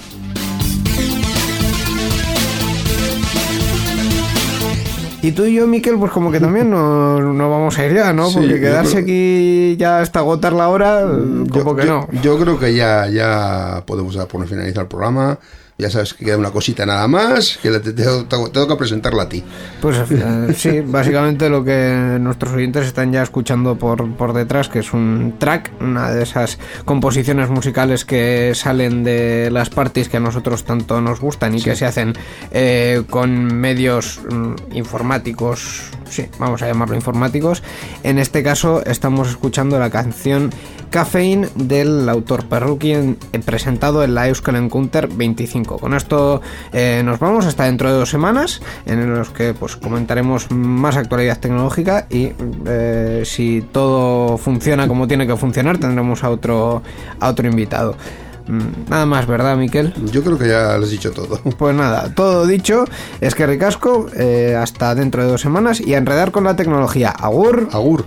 Y 5.26 5.32
tú 5.32 5.46
y 5.46 5.56
yo, 5.56 5.66
Miquel, 5.66 5.98
pues 5.98 6.12
como 6.12 6.32
que 6.32 6.40
también 6.40 6.70
no, 6.70 7.20
no 7.20 7.50
vamos 7.50 7.78
a 7.80 7.86
ir 7.86 7.96
ya, 7.96 8.14
¿no? 8.14 8.30
Sí, 8.30 8.36
Porque 8.38 8.60
quedarse 8.60 8.92
creo- 8.92 9.04
aquí 9.04 9.76
ya 9.78 10.00
hasta 10.02 10.20
agotar 10.20 10.54
la 10.54 10.70
hora, 10.70 11.02
como 11.02 11.46
Yo, 11.48 11.76
que 11.76 11.86
yo- 11.86 11.92
no. 12.12 12.22
yo 12.22 12.38
creo 12.40 12.60
que 12.60 12.76
ya, 12.76 13.08
ya 13.08 13.84
podemos 13.88 14.16
por 14.28 14.46
finalizar 14.48 14.84
el 14.84 14.88
programa. 14.88 15.40
Ya 15.78 15.90
sabes 15.90 16.14
que 16.14 16.24
queda 16.24 16.38
una 16.38 16.52
cosita 16.52 16.86
nada 16.86 17.06
más, 17.10 17.58
que 17.62 17.70
te- 17.80 17.92
tengo 17.92 18.68
que 18.68 18.76
presentarla 18.78 19.24
a 19.24 19.30
ti. 19.30 19.44
Pues 19.82 19.98
eh, 20.10 20.54
sí, 20.56 20.80
básicamente 20.80 21.50
lo 21.50 21.66
que 21.66 22.18
nuestros 22.22 22.54
oyentes 22.54 22.86
están 22.88 23.12
ya 23.12 23.22
escuchando 23.24 23.76
por, 23.78 24.10
por 24.16 24.32
detrás, 24.32 24.70
que 24.70 24.80
es 24.80 24.94
un 24.94 25.36
track, 25.38 25.72
una 25.82 26.12
de 26.12 26.24
esas 26.24 26.60
composiciones 26.86 27.50
musicales 27.50 28.06
que 28.06 28.54
salen 28.56 29.04
de 29.04 29.50
las 29.52 29.70
parties 29.70 30.08
que 30.08 30.16
a 30.16 30.22
nosotros 30.22 30.64
tanto 30.64 31.02
nos 31.02 31.20
gustan 31.20 31.54
y 31.56 31.62
que 31.62 31.76
se 31.76 31.86
hacen 31.86 32.14
eh, 32.52 33.04
con 33.10 33.54
medios 33.54 34.22
mm, 34.32 34.76
informáticos, 34.78 35.82
sí, 36.10 36.28
vamos 36.40 36.62
a 36.62 36.68
llamarlo 36.68 36.96
informáticos. 36.96 37.64
En 38.04 38.18
este 38.18 38.44
caso 38.44 38.82
estamos 38.86 39.28
escuchando 39.30 39.78
la 39.78 39.90
canción 39.90 40.52
Caffeine 41.00 41.50
del 41.56 42.08
autor 42.08 42.46
Perruqui 42.46 42.94
en- 42.94 43.18
eh, 43.34 43.40
presentado 43.40 44.02
en 44.02 44.16
la 44.16 44.30
Euskal 44.30 44.56
Encounter 44.56 45.10
25. 45.10 45.78
Con 45.78 45.94
esto 45.94 46.42
eh, 46.72 47.02
nos 47.04 47.20
vamos 47.20 47.46
hasta 47.46 47.66
dentro 47.66 47.92
de 47.92 47.98
dos 48.00 48.10
semanas 48.10 48.62
en 48.86 49.14
los 49.14 49.30
que 49.30 49.54
pues 49.54 49.76
comentaremos 49.76 50.50
más 50.52 50.96
actualidad 50.96 51.38
tecnológica 51.38 52.08
y 52.10 52.32
eh, 52.66 53.24
si 53.26 53.62
todo 53.74 54.38
funciona 54.38 54.88
como 54.88 55.06
tiene 55.06 55.28
que 55.28 55.36
funcionar 55.36 55.80
tendremos 55.80 56.24
a 56.24 56.30
otro 56.30 56.82
a 57.20 57.28
otro 57.28 57.46
invitado. 57.46 57.98
Mm, 58.48 58.90
Nada 58.90 59.06
más, 59.06 59.28
¿verdad, 59.28 59.58
Miquel? 59.58 59.94
Yo 60.14 60.24
creo 60.24 60.38
que 60.38 60.48
ya 60.48 60.78
lo 60.78 60.86
has 60.86 60.92
dicho 60.92 61.12
todo. 61.12 61.42
Pues 61.58 61.76
nada, 61.76 62.14
todo 62.16 62.46
dicho, 62.48 62.86
es 63.20 63.36
que 63.36 63.46
ricasco, 63.46 64.06
eh, 64.16 64.56
hasta 64.58 64.96
dentro 64.96 65.24
de 65.26 65.30
dos 65.30 65.42
semanas 65.42 65.82
y 65.82 65.94
a 65.94 65.98
enredar 65.98 66.32
con 66.32 66.46
la 66.46 66.56
tecnología. 66.56 67.10
Agur. 67.10 67.68
Agur. 67.74 68.06